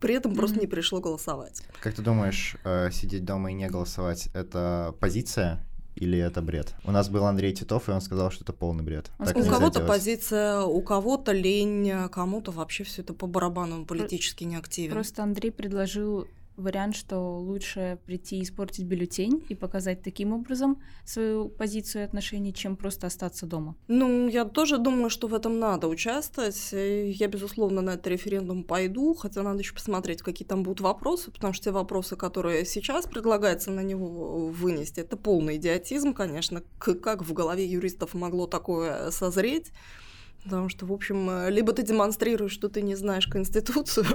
при 0.00 0.14
этом 0.14 0.34
просто 0.34 0.58
не 0.58 0.66
пришло 0.66 1.00
голосовать. 1.00 1.62
Как 1.80 1.94
ты 1.94 2.02
думаешь, 2.02 2.56
э, 2.64 2.90
сидеть 2.90 3.24
дома 3.24 3.50
и 3.50 3.54
не 3.54 3.68
голосовать— 3.68 4.28
это 4.34 4.94
позиция 5.00 5.64
или 5.94 6.18
это 6.18 6.40
бред? 6.40 6.74
У 6.84 6.90
нас 6.90 7.08
был 7.08 7.24
Андрей 7.24 7.52
Титов, 7.52 7.88
и 7.88 7.92
он 7.92 8.00
сказал, 8.00 8.30
что 8.30 8.44
это 8.44 8.52
полный 8.52 8.84
бред. 8.84 9.10
Так 9.18 9.36
у 9.36 9.44
кого-то 9.44 9.80
позиция, 9.80 10.60
у 10.62 10.80
кого-то 10.80 11.32
лень, 11.32 11.92
кому-то 12.10 12.50
вообще 12.52 12.84
все 12.84 13.02
это 13.02 13.12
по 13.12 13.26
барабану 13.26 13.84
политически 13.84 14.44
не 14.44 14.56
активен. 14.56 14.92
Просто 14.92 15.22
Андрей 15.22 15.50
предложил 15.50 16.26
вариант, 16.58 16.96
что 16.96 17.38
лучше 17.38 17.98
прийти 18.04 18.38
и 18.38 18.42
испортить 18.42 18.84
бюллетень 18.84 19.44
и 19.48 19.54
показать 19.54 20.02
таким 20.02 20.32
образом 20.32 20.82
свою 21.04 21.48
позицию 21.48 22.02
и 22.02 22.04
отношения, 22.04 22.52
чем 22.52 22.76
просто 22.76 23.06
остаться 23.06 23.46
дома? 23.46 23.76
Ну, 23.86 24.28
я 24.28 24.44
тоже 24.44 24.78
думаю, 24.78 25.08
что 25.08 25.28
в 25.28 25.34
этом 25.34 25.58
надо 25.58 25.88
участвовать. 25.88 26.72
Я, 26.72 27.28
безусловно, 27.28 27.80
на 27.80 27.90
этот 27.90 28.08
референдум 28.08 28.64
пойду, 28.64 29.14
хотя 29.14 29.42
надо 29.42 29.60
еще 29.60 29.72
посмотреть, 29.74 30.22
какие 30.22 30.46
там 30.46 30.62
будут 30.62 30.80
вопросы, 30.80 31.30
потому 31.30 31.52
что 31.52 31.64
те 31.64 31.70
вопросы, 31.70 32.16
которые 32.16 32.64
сейчас 32.64 33.06
предлагается 33.06 33.70
на 33.70 33.80
него 33.80 34.48
вынести, 34.48 35.00
это 35.00 35.16
полный 35.16 35.56
идиотизм, 35.56 36.12
конечно. 36.12 36.62
Как 36.78 37.24
в 37.24 37.32
голове 37.32 37.66
юристов 37.66 38.14
могло 38.14 38.46
такое 38.46 39.10
созреть? 39.10 39.72
Потому 40.48 40.68
что, 40.68 40.86
в 40.86 40.92
общем, 40.92 41.28
э, 41.28 41.50
либо 41.50 41.72
ты 41.72 41.82
демонстрируешь, 41.82 42.52
что 42.52 42.68
ты 42.68 42.80
не 42.80 42.94
знаешь 42.94 43.26
Конституцию, 43.26 44.06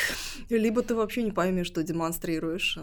либо 0.48 0.82
ты 0.82 0.94
вообще 0.94 1.22
не 1.22 1.32
поймешь, 1.32 1.66
что 1.66 1.82
демонстрируешь. 1.82 2.78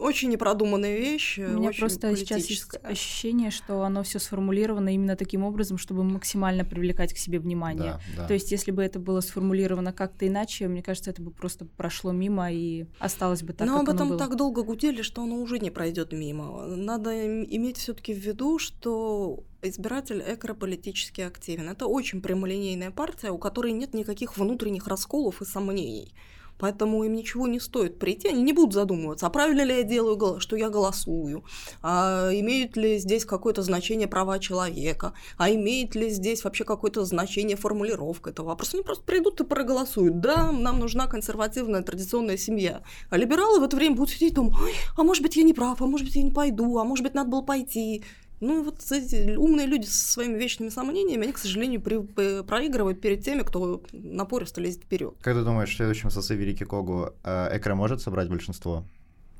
Очень 0.00 0.30
непродуманная 0.30 0.96
вещь. 0.96 1.38
У 1.38 1.42
меня 1.42 1.70
просто 1.78 2.16
сейчас 2.16 2.46
есть 2.46 2.74
ощущение, 2.82 3.50
что 3.50 3.82
оно 3.82 4.02
все 4.02 4.18
сформулировано 4.18 4.94
именно 4.94 5.16
таким 5.16 5.44
образом, 5.44 5.78
чтобы 5.78 6.02
максимально 6.02 6.64
привлекать 6.64 7.12
к 7.12 7.18
себе 7.18 7.38
внимание. 7.38 8.00
Да, 8.16 8.22
да. 8.22 8.26
То 8.26 8.34
есть, 8.34 8.50
если 8.50 8.70
бы 8.70 8.82
это 8.82 8.98
было 8.98 9.20
сформулировано 9.20 9.92
как-то 9.92 10.26
иначе, 10.26 10.68
мне 10.68 10.82
кажется, 10.82 11.10
это 11.10 11.22
бы 11.22 11.30
просто 11.30 11.64
прошло 11.64 12.12
мимо 12.12 12.50
и 12.50 12.86
осталось 12.98 13.42
бы 13.42 13.52
так, 13.52 13.66
Но 13.66 13.80
как 13.80 13.88
об 13.88 13.94
этом 13.94 14.06
оно 14.06 14.16
было. 14.16 14.18
так 14.18 14.36
долго 14.36 14.62
гудели, 14.62 15.02
что 15.02 15.22
оно 15.22 15.36
уже 15.36 15.58
не 15.58 15.70
пройдет 15.70 16.12
мимо. 16.12 16.66
Надо 16.66 17.10
иметь 17.44 17.76
все-таки 17.76 18.14
в 18.14 18.18
виду, 18.18 18.58
что 18.58 19.44
избиратель 19.62 20.22
экрополитически 20.26 21.20
активен. 21.20 21.68
Это 21.68 21.86
очень 21.86 22.20
прямолинейная 22.22 22.90
партия, 22.90 23.30
у 23.30 23.38
которой 23.38 23.72
нет 23.72 23.94
никаких 23.94 24.36
внутренних 24.36 24.86
расколов 24.86 25.42
и 25.42 25.44
сомнений. 25.44 26.14
Поэтому 26.60 27.02
им 27.04 27.14
ничего 27.14 27.46
не 27.46 27.58
стоит 27.58 27.98
прийти, 27.98 28.28
они 28.28 28.42
не 28.42 28.52
будут 28.52 28.74
задумываться, 28.74 29.26
а 29.26 29.30
правильно 29.30 29.62
ли 29.62 29.76
я 29.76 29.82
делаю, 29.82 30.40
что 30.40 30.56
я 30.56 30.68
голосую, 30.68 31.42
а 31.82 32.28
имеют 32.32 32.76
ли 32.76 32.98
здесь 32.98 33.24
какое-то 33.24 33.62
значение 33.62 34.06
права 34.06 34.38
человека, 34.38 35.14
а 35.38 35.50
имеет 35.50 35.96
ли 35.96 36.10
здесь 36.10 36.44
вообще 36.44 36.64
какое-то 36.64 37.02
значение 37.06 37.56
формулировка 37.56 38.28
этого 38.28 38.48
вопроса. 38.48 38.76
Они 38.76 38.84
просто 38.84 39.04
придут 39.04 39.40
и 39.40 39.44
проголосуют. 39.44 40.20
Да, 40.20 40.52
нам 40.52 40.78
нужна 40.78 41.06
консервативная 41.06 41.82
традиционная 41.82 42.36
семья. 42.36 42.82
А 43.08 43.16
либералы 43.16 43.58
в 43.58 43.62
это 43.62 43.76
время 43.76 43.96
будут 43.96 44.10
сидеть 44.10 44.32
и 44.32 44.34
думать, 44.34 44.54
а 44.98 45.02
может 45.02 45.22
быть 45.22 45.36
я 45.36 45.42
не 45.42 45.54
прав, 45.54 45.80
а 45.80 45.86
может 45.86 46.06
быть 46.06 46.16
я 46.16 46.22
не 46.22 46.30
пойду, 46.30 46.76
а 46.76 46.84
может 46.84 47.04
быть 47.04 47.14
надо 47.14 47.30
было 47.30 47.40
пойти. 47.40 48.04
Ну, 48.40 48.64
вот 48.64 48.80
эти 48.90 49.36
умные 49.36 49.66
люди 49.66 49.84
со 49.84 50.12
своими 50.12 50.38
вечными 50.38 50.70
сомнениями, 50.70 51.24
они, 51.24 51.32
к 51.32 51.38
сожалению, 51.38 51.82
при, 51.82 52.42
проигрывают 52.42 53.00
перед 53.00 53.22
теми, 53.22 53.42
кто 53.42 53.82
напористо 53.92 54.62
лезет 54.62 54.84
вперед. 54.84 55.14
Как 55.20 55.34
ты 55.34 55.44
думаешь, 55.44 55.70
в 55.70 55.76
следующем 55.76 56.10
сосыве 56.10 56.44
Великий 56.44 56.64
Когу 56.64 57.10
э, 57.22 57.56
Экра 57.58 57.74
может 57.74 58.00
собрать 58.00 58.30
большинство? 58.30 58.84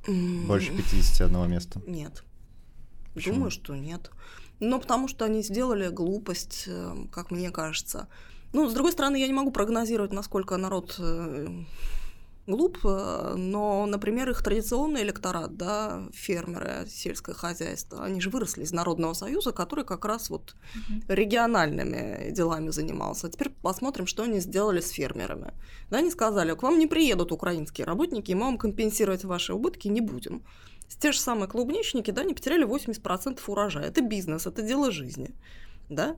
Больше 0.06 0.76
51 0.76 1.50
места? 1.50 1.80
Нет. 1.86 2.24
Почему? 3.14 3.36
Думаю, 3.36 3.50
что 3.50 3.74
нет. 3.74 4.10
Но 4.60 4.78
потому 4.78 5.08
что 5.08 5.24
они 5.24 5.42
сделали 5.42 5.88
глупость, 5.88 6.64
э, 6.66 6.94
как 7.10 7.30
мне 7.30 7.50
кажется. 7.50 8.08
Ну, 8.52 8.68
с 8.68 8.74
другой 8.74 8.92
стороны, 8.92 9.16
я 9.16 9.26
не 9.26 9.32
могу 9.32 9.50
прогнозировать, 9.50 10.12
насколько 10.12 10.56
народ 10.58 10.96
э, 10.98 11.64
глуп, 12.46 12.78
э, 12.84 13.34
но, 13.36 13.86
например, 13.86 14.30
их 14.30 14.42
традиционный 14.42 15.02
электорат, 15.02 15.56
да, 15.56 16.02
фермеры, 16.12 16.86
сельское 16.88 17.34
хозяйство, 17.34 18.04
они 18.04 18.20
же 18.20 18.30
выросли 18.30 18.62
из 18.62 18.72
Народного 18.72 19.14
Союза, 19.14 19.52
который 19.52 19.84
как 19.84 20.04
раз 20.04 20.30
вот 20.30 20.54
региональными 21.08 22.30
делами 22.30 22.70
занимался. 22.70 23.26
А 23.26 23.30
теперь 23.30 23.50
посмотрим, 23.50 24.06
что 24.06 24.22
они 24.24 24.40
сделали 24.40 24.80
с 24.80 24.90
фермерами. 24.90 25.52
Да, 25.90 25.98
они 25.98 26.10
сказали, 26.10 26.54
к 26.54 26.62
вам 26.62 26.78
не 26.78 26.86
приедут 26.86 27.32
украинские 27.32 27.86
работники, 27.86 28.30
и 28.30 28.34
мы 28.34 28.42
вам 28.42 28.58
компенсировать 28.58 29.24
ваши 29.24 29.54
убытки 29.54 29.88
не 29.88 30.00
будем. 30.00 30.42
Те 31.00 31.12
же 31.12 31.20
самые 31.20 31.48
клубничники, 31.48 32.10
да, 32.10 32.22
они 32.22 32.34
потеряли 32.34 32.66
80% 32.66 33.40
урожая. 33.46 33.84
Это 33.84 34.00
бизнес, 34.00 34.46
это 34.46 34.62
дело 34.62 34.90
жизни, 34.90 35.30
да. 35.88 36.16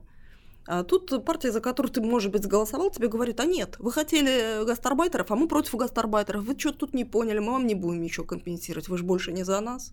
А 0.65 0.83
тут 0.83 1.25
партия, 1.25 1.51
за 1.51 1.59
которую 1.59 1.91
ты, 1.91 2.01
может 2.01 2.31
быть, 2.31 2.47
голосовал, 2.47 2.89
тебе 2.89 3.09
говорит, 3.09 3.39
а 3.39 3.45
нет, 3.45 3.75
вы 3.79 3.91
хотели 3.91 4.65
гастарбайтеров, 4.65 5.29
а 5.29 5.35
мы 5.35 5.47
против 5.47 5.75
гастарбайтеров, 5.75 6.43
вы 6.43 6.57
что-то 6.57 6.79
тут 6.79 6.93
не 6.93 7.03
поняли, 7.03 7.39
мы 7.39 7.51
вам 7.51 7.67
не 7.67 7.75
будем 7.75 8.01
ничего 8.01 8.25
компенсировать, 8.25 8.87
вы 8.87 8.97
же 8.97 9.03
больше 9.03 9.33
не 9.33 9.43
за 9.43 9.59
нас. 9.59 9.91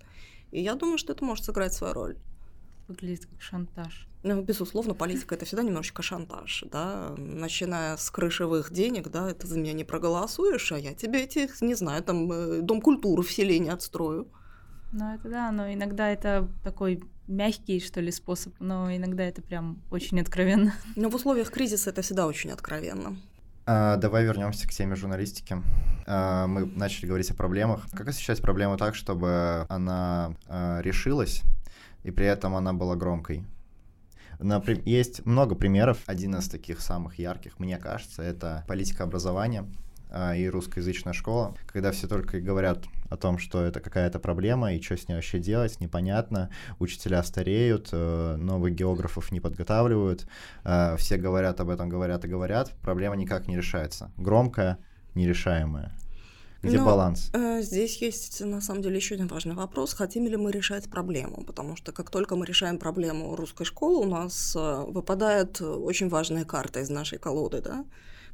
И 0.53 0.61
я 0.61 0.75
думаю, 0.75 0.99
что 0.99 1.13
это 1.13 1.25
может 1.25 1.45
сыграть 1.45 1.73
свою 1.73 1.95
роль. 1.95 2.17
Выглядит 2.87 3.27
как 3.27 3.41
шантаж. 3.41 4.07
Ну, 4.23 4.43
безусловно, 4.43 4.95
политика 4.95 5.35
это 5.35 5.45
всегда 5.45 5.63
немножечко 5.63 6.03
шантаж, 6.03 6.65
да, 6.71 7.15
начиная 7.17 7.97
с 7.97 8.11
крышевых 8.11 8.71
денег, 8.71 9.09
да, 9.09 9.33
ты 9.33 9.47
за 9.47 9.59
меня 9.59 9.73
не 9.73 9.85
проголосуешь, 9.85 10.73
а 10.73 10.79
я 10.79 10.93
тебе 10.93 11.25
этих, 11.25 11.63
не 11.63 11.75
знаю, 11.75 12.03
там, 12.03 12.31
э, 12.31 12.61
дом 12.61 12.83
культуры 12.83 13.23
в 13.23 13.33
селе 13.33 13.59
не 13.59 13.71
отстрою. 13.71 14.29
Ну, 14.93 15.15
это 15.15 15.29
да, 15.29 15.53
но 15.53 15.73
иногда 15.73 16.09
это 16.09 16.49
такой 16.65 17.03
мягкий, 17.29 17.81
что 17.81 18.01
ли, 18.01 18.11
способ, 18.11 18.55
но 18.59 18.95
иногда 18.95 19.23
это 19.23 19.41
прям 19.41 19.81
очень 19.91 20.21
откровенно. 20.21 20.75
Но 20.97 21.09
в 21.09 21.15
условиях 21.15 21.51
кризиса 21.51 21.91
это 21.91 22.03
всегда 22.03 22.27
очень 22.27 22.51
откровенно. 22.51 23.17
А, 23.67 23.97
давай 23.97 24.25
вернемся 24.25 24.67
к 24.67 24.73
теме 24.73 24.97
журналистики. 24.97 25.63
А, 26.07 26.49
мы 26.49 26.67
начали 26.67 27.07
говорить 27.07 27.31
о 27.31 27.35
проблемах. 27.35 27.87
Как 27.93 28.09
освещать 28.09 28.43
проблему 28.43 28.77
так, 28.77 28.97
чтобы 28.97 29.65
она 29.69 30.35
а, 30.49 30.81
решилась, 30.81 31.43
и 32.03 32.11
при 32.11 32.27
этом 32.27 32.57
она 32.57 32.73
была 32.73 32.97
громкой? 32.97 33.45
Например, 34.41 34.83
есть 34.87 35.25
много 35.27 35.55
примеров. 35.55 35.99
Один 36.07 36.35
из 36.35 36.49
таких 36.49 36.81
самых 36.81 37.19
ярких, 37.19 37.59
мне 37.59 37.79
кажется, 37.79 38.23
это 38.23 38.65
политика 38.67 39.05
образования. 39.05 39.67
А, 40.13 40.35
и 40.35 40.49
русскоязычная 40.49 41.13
школа, 41.13 41.55
когда 41.67 41.93
все 41.93 42.09
только 42.09 42.41
говорят 42.41 42.85
о 43.09 43.17
том, 43.17 43.39
что 43.39 43.63
это 43.63 43.81
какая-то 43.81 44.19
проблема 44.19 44.73
и 44.73 44.83
что 44.83 44.97
с 44.97 45.07
ней 45.07 45.15
вообще 45.15 45.39
делать, 45.39 45.81
непонятно. 45.81 46.51
Учителя 46.81 47.23
стареют, 47.23 47.91
э, 47.93 48.37
новых 48.37 48.75
географов 48.75 49.31
не 49.31 49.41
подготавливают, 49.41 50.27
э, 50.65 50.97
все 50.99 51.17
говорят 51.17 51.61
об 51.61 51.71
этом, 51.71 51.89
говорят 51.89 52.25
и 52.25 52.29
говорят, 52.29 52.73
проблема 52.83 53.15
никак 53.15 53.47
не 53.47 53.57
решается. 53.57 54.11
Громкая, 54.17 54.79
нерешаемая. 55.15 55.93
Где 56.63 56.79
Но, 56.79 56.87
баланс? 56.87 57.31
Э, 57.33 57.63
здесь 57.63 58.03
есть, 58.03 58.41
на 58.41 58.61
самом 58.61 58.83
деле, 58.83 58.97
еще 58.97 59.15
один 59.15 59.29
важный 59.29 59.55
вопрос. 59.55 59.95
Хотим 59.95 60.27
ли 60.27 60.37
мы 60.37 60.51
решать 60.51 60.91
проблему? 60.91 61.45
Потому 61.45 61.77
что 61.77 61.93
как 61.93 62.11
только 62.11 62.35
мы 62.37 62.47
решаем 62.47 62.79
проблему 62.79 63.37
русской 63.37 63.65
школы, 63.65 64.07
у 64.07 64.11
нас 64.11 64.55
э, 64.57 64.85
выпадает 64.89 65.61
очень 65.61 66.09
важная 66.09 66.45
карта 66.45 66.81
из 66.81 66.91
нашей 66.91 67.19
колоды, 67.19 67.63
да? 67.63 67.85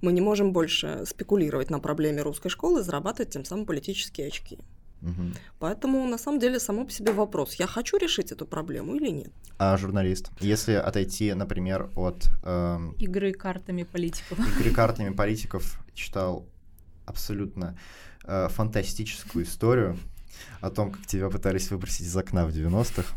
Мы 0.01 0.13
не 0.13 0.21
можем 0.21 0.53
больше 0.53 1.05
спекулировать 1.07 1.71
на 1.71 1.79
проблеме 1.79 2.23
русской 2.23 2.49
школы 2.49 2.81
и 2.81 2.85
зарабатывать 2.85 3.33
тем 3.33 3.45
самым 3.45 3.67
политические 3.67 4.29
очки. 4.29 4.59
Угу. 5.03 5.23
Поэтому 5.59 6.07
на 6.09 6.19
самом 6.19 6.41
деле 6.41 6.59
само 6.59 6.85
по 6.85 6.91
себе 6.91 7.13
вопрос, 7.13 7.55
я 7.55 7.67
хочу 7.67 7.97
решить 7.99 8.33
эту 8.33 8.47
проблему 8.47 8.97
или 8.97 9.11
нет. 9.11 9.33
А 9.59 9.77
журналист, 9.77 10.31
если 10.41 10.73
отойти, 10.73 11.33
например, 11.35 11.91
от... 11.95 12.29
Э, 12.43 12.79
игры 12.99 13.33
картами 13.33 13.85
политиков. 13.85 14.39
Игры 14.39 14.71
картами 14.75 15.15
политиков 15.15 15.81
читал 15.95 16.47
абсолютно 17.05 17.79
э, 18.25 18.49
фантастическую 18.51 19.45
историю 19.45 19.97
о 20.61 20.71
том, 20.71 20.91
как 20.91 21.07
тебя 21.07 21.31
пытались 21.31 21.71
выбросить 21.71 22.07
из 22.07 22.17
окна 22.17 22.47
в 22.47 22.51
90-х. 22.51 23.15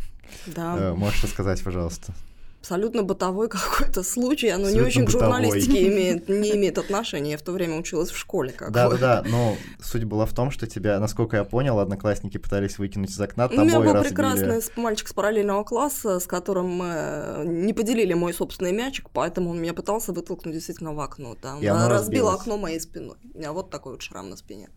Да. 0.48 0.78
Э, 0.78 0.94
можешь 0.94 1.24
рассказать, 1.24 1.64
пожалуйста? 1.64 2.14
Абсолютно 2.60 3.04
бытовой 3.04 3.50
какой-то 3.50 4.04
случай, 4.04 4.50
оно 4.50 4.66
абсолютно 4.66 4.82
не 4.82 4.88
очень 4.88 5.06
бытовой. 5.06 5.28
к 5.28 5.32
журналистике 5.32 5.88
имеет, 5.88 6.30
не 6.30 6.52
имеет 6.56 6.78
отношения. 6.78 7.32
Я 7.32 7.38
в 7.38 7.42
то 7.42 7.52
время 7.52 7.78
училась 7.78 8.10
в 8.10 8.18
школе. 8.18 8.52
Как 8.52 8.72
да, 8.72 8.90
да, 8.90 8.98
да, 8.98 9.24
но 9.28 9.56
суть 9.82 10.04
была 10.04 10.26
в 10.26 10.34
том, 10.34 10.52
что 10.52 10.68
тебя, 10.68 11.00
насколько 11.00 11.38
я 11.38 11.44
понял, 11.44 11.80
одноклассники 11.80 12.38
пытались 12.38 12.78
выкинуть 12.78 13.12
из 13.12 13.20
окна, 13.20 13.48
тобой 13.48 13.64
У 13.64 13.68
меня 13.68 13.80
был 13.80 13.94
разбили. 13.94 14.10
прекрасный 14.10 14.62
мальчик 14.76 15.08
с 15.08 15.14
параллельного 15.14 15.64
класса, 15.64 16.20
с 16.20 16.28
которым 16.28 16.70
мы 16.70 17.44
не 17.46 17.74
поделили 17.74 18.14
мой 18.14 18.34
собственный 18.34 18.72
мячик, 18.72 19.10
поэтому 19.14 19.52
он 19.52 19.62
меня 19.62 19.74
пытался 19.74 20.12
вытолкнуть 20.12 20.54
действительно 20.54 20.94
в 20.94 21.00
окно. 21.00 21.36
Там, 21.42 21.62
разбил 21.88 22.30
окно 22.30 22.58
моей 22.58 22.80
спиной. 22.80 23.18
У 23.34 23.38
меня 23.38 23.54
вот 23.54 23.70
такой 23.70 23.94
вот 23.94 24.02
шрам 24.02 24.30
на 24.30 24.36
спине. 24.36 24.70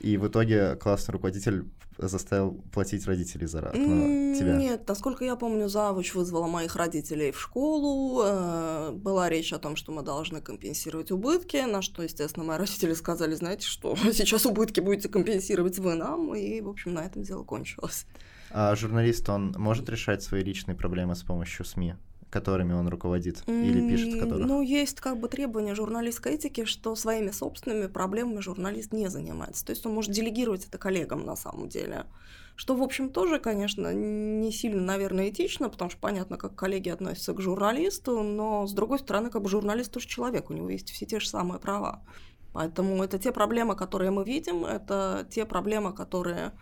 И 0.00 0.16
в 0.16 0.26
итоге 0.28 0.76
классный 0.76 1.12
руководитель 1.12 1.66
заставил 1.98 2.52
платить 2.72 3.06
родителей 3.06 3.46
за 3.46 3.60
окно 3.60 4.30
тебя? 4.40 4.56
Нет, 4.56 4.88
насколько 4.88 5.24
я 5.24 5.36
помню, 5.36 5.68
завуч 5.68 6.14
вызвала 6.14 6.46
моих 6.46 6.76
родителей 6.76 7.30
в 7.32 7.40
школу. 7.40 8.22
Э, 8.24 8.92
была 8.92 9.28
речь 9.28 9.52
о 9.52 9.58
том, 9.58 9.76
что 9.76 9.92
мы 9.92 10.02
должны 10.02 10.40
компенсировать 10.40 11.10
убытки, 11.10 11.58
на 11.58 11.82
что, 11.82 12.02
естественно, 12.02 12.44
мои 12.44 12.58
родители 12.58 12.94
сказали, 12.94 13.34
знаете 13.34 13.66
что, 13.66 13.94
сейчас 14.12 14.46
убытки 14.46 14.80
будете 14.80 15.08
компенсировать 15.08 15.78
вы 15.78 15.94
нам, 15.94 16.34
и, 16.34 16.60
в 16.60 16.68
общем, 16.68 16.94
на 16.94 17.00
этом 17.00 17.22
дело 17.22 17.44
кончилось. 17.44 18.06
А 18.50 18.74
журналист, 18.74 19.28
он 19.28 19.54
может 19.58 19.88
решать 19.88 20.22
свои 20.22 20.42
личные 20.42 20.74
проблемы 20.74 21.14
с 21.14 21.22
помощью 21.22 21.64
СМИ? 21.64 21.94
Которыми 22.30 22.72
он 22.72 22.88
руководит 22.88 23.42
или 23.46 23.88
пишет 23.88 24.14
в 24.14 24.20
которых? 24.20 24.46
Ну, 24.46 24.62
есть 24.62 25.00
как 25.00 25.18
бы 25.18 25.28
требование 25.28 25.74
журналистской 25.74 26.34
этики, 26.34 26.64
что 26.64 26.94
своими 26.94 27.30
собственными 27.30 27.88
проблемами 27.88 28.40
журналист 28.40 28.92
не 28.92 29.08
занимается. 29.08 29.64
То 29.66 29.70
есть 29.70 29.84
он 29.84 29.94
может 29.94 30.12
делегировать 30.12 30.66
это 30.66 30.78
коллегам 30.78 31.24
на 31.24 31.36
самом 31.36 31.68
деле. 31.68 32.06
Что, 32.56 32.76
в 32.76 32.82
общем, 32.82 33.08
тоже, 33.08 33.38
конечно, 33.38 33.92
не 33.94 34.52
сильно, 34.52 34.82
наверное, 34.82 35.30
этично, 35.30 35.70
потому 35.70 35.90
что 35.90 35.98
понятно, 35.98 36.36
как 36.36 36.54
коллеги 36.54 36.90
относятся 36.90 37.32
к 37.32 37.40
журналисту, 37.40 38.22
но, 38.22 38.66
с 38.66 38.72
другой 38.72 38.98
стороны, 38.98 39.30
как 39.30 39.42
бы 39.42 39.48
журналист 39.48 39.92
тоже 39.92 40.06
человек, 40.06 40.50
у 40.50 40.52
него 40.52 40.68
есть 40.68 40.90
все 40.90 41.06
те 41.06 41.20
же 41.20 41.28
самые 41.28 41.58
права. 41.58 42.04
Поэтому 42.52 43.02
это 43.02 43.18
те 43.18 43.32
проблемы, 43.32 43.76
которые 43.76 44.10
мы 44.10 44.24
видим, 44.24 44.64
это 44.64 45.26
те 45.30 45.46
проблемы, 45.46 45.94
которые 45.94 46.52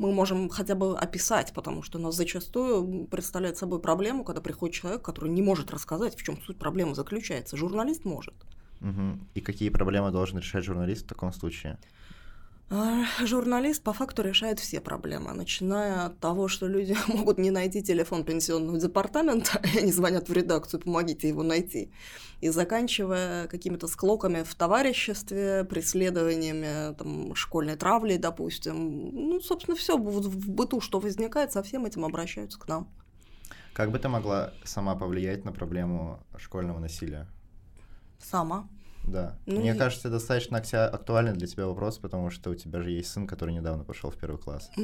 мы 0.00 0.12
можем 0.12 0.48
хотя 0.48 0.74
бы 0.74 0.96
описать, 0.96 1.52
потому 1.52 1.82
что 1.82 1.98
у 1.98 2.00
нас 2.00 2.16
зачастую 2.16 3.04
представляет 3.04 3.58
собой 3.58 3.80
проблему, 3.80 4.24
когда 4.24 4.40
приходит 4.40 4.74
человек, 4.74 5.02
который 5.02 5.30
не 5.30 5.42
может 5.42 5.70
рассказать, 5.70 6.16
в 6.16 6.22
чем 6.22 6.40
суть 6.40 6.56
проблемы 6.56 6.94
заключается. 6.94 7.58
Журналист 7.58 8.06
может. 8.06 8.34
Угу. 8.80 9.18
И 9.34 9.40
какие 9.42 9.68
проблемы 9.68 10.10
должен 10.10 10.38
решать 10.38 10.64
журналист 10.64 11.04
в 11.04 11.08
таком 11.08 11.34
случае? 11.34 11.78
А, 12.72 13.02
журналист 13.26 13.82
по 13.82 13.92
факту 13.92 14.22
решает 14.22 14.60
все 14.60 14.80
проблемы, 14.80 15.32
начиная 15.32 16.06
от 16.06 16.20
того, 16.20 16.46
что 16.46 16.68
люди 16.68 16.96
могут 17.08 17.36
не 17.36 17.50
найти 17.50 17.82
телефон 17.82 18.22
пенсионного 18.22 18.78
департамента, 18.78 19.60
и 19.74 19.78
они 19.78 19.90
звонят 19.90 20.28
в 20.28 20.32
редакцию, 20.32 20.80
помогите 20.80 21.28
его 21.28 21.42
найти, 21.42 21.90
и 22.40 22.48
заканчивая 22.48 23.48
какими-то 23.48 23.88
склоками 23.88 24.44
в 24.44 24.54
товариществе, 24.54 25.64
преследованиями 25.64 26.94
там, 26.94 27.34
школьной 27.34 27.74
травли, 27.74 28.16
допустим. 28.16 29.10
Ну, 29.30 29.40
собственно, 29.40 29.76
все 29.76 29.98
в 29.98 30.48
быту, 30.48 30.80
что 30.80 31.00
возникает, 31.00 31.50
со 31.50 31.64
всем 31.64 31.86
этим 31.86 32.04
обращаются 32.04 32.60
к 32.60 32.68
нам. 32.68 32.88
Как 33.72 33.90
бы 33.90 33.98
ты 33.98 34.08
могла 34.08 34.52
сама 34.62 34.94
повлиять 34.94 35.44
на 35.44 35.50
проблему 35.50 36.20
школьного 36.38 36.78
насилия? 36.78 37.26
Сама. 38.20 38.68
Да. 39.10 39.36
Ну, 39.46 39.60
Мне 39.60 39.74
и... 39.74 39.78
кажется, 39.78 40.08
достаточно 40.08 40.58
актуальный 40.58 41.32
для 41.32 41.46
тебя 41.46 41.66
вопрос, 41.66 41.98
потому 41.98 42.30
что 42.30 42.50
у 42.50 42.54
тебя 42.54 42.80
же 42.80 42.90
есть 42.90 43.10
сын, 43.10 43.26
который 43.26 43.54
недавно 43.54 43.84
пошел 43.84 44.10
в 44.10 44.16
первый 44.16 44.38
класс. 44.38 44.70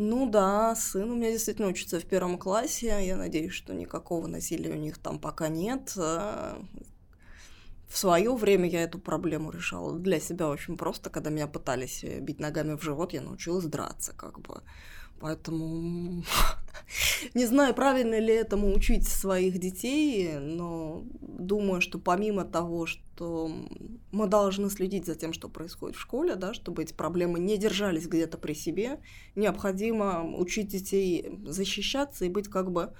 Ну 0.00 0.30
да, 0.30 0.76
сын 0.76 1.10
у 1.10 1.16
меня 1.16 1.32
действительно 1.32 1.66
учится 1.66 1.98
в 1.98 2.04
первом 2.04 2.38
классе. 2.38 3.04
Я 3.04 3.16
надеюсь, 3.16 3.52
что 3.52 3.74
никакого 3.74 4.28
насилия 4.28 4.70
у 4.70 4.76
них 4.76 4.96
там 4.98 5.18
пока 5.18 5.48
нет. 5.48 5.92
В 5.96 6.58
свое 7.88 8.32
время 8.36 8.68
я 8.68 8.82
эту 8.82 9.00
проблему 9.00 9.50
решала 9.50 9.98
для 9.98 10.20
себя 10.20 10.50
очень 10.50 10.76
просто. 10.76 11.10
Когда 11.10 11.30
меня 11.30 11.48
пытались 11.48 12.04
бить 12.04 12.38
ногами 12.38 12.76
в 12.76 12.82
живот, 12.84 13.12
я 13.12 13.22
научилась 13.22 13.64
драться, 13.64 14.12
как 14.12 14.38
бы. 14.38 14.62
Поэтому 15.20 16.22
не 17.34 17.46
знаю, 17.46 17.74
правильно 17.74 18.18
ли 18.18 18.32
этому 18.32 18.72
учить 18.74 19.06
своих 19.06 19.58
детей, 19.58 20.38
но 20.38 21.04
думаю, 21.20 21.80
что 21.80 21.98
помимо 21.98 22.44
того, 22.44 22.86
что 22.86 23.50
мы 24.12 24.26
должны 24.26 24.70
следить 24.70 25.06
за 25.06 25.14
тем, 25.14 25.32
что 25.32 25.48
происходит 25.48 25.96
в 25.96 26.00
школе, 26.00 26.36
да, 26.36 26.54
чтобы 26.54 26.82
эти 26.82 26.92
проблемы 26.92 27.38
не 27.38 27.56
держались 27.56 28.06
где-то 28.06 28.38
при 28.38 28.54
себе, 28.54 29.00
необходимо 29.34 30.24
учить 30.36 30.68
детей 30.68 31.38
защищаться 31.44 32.24
и 32.24 32.28
быть 32.28 32.48
как 32.48 32.70
бы 32.70 32.92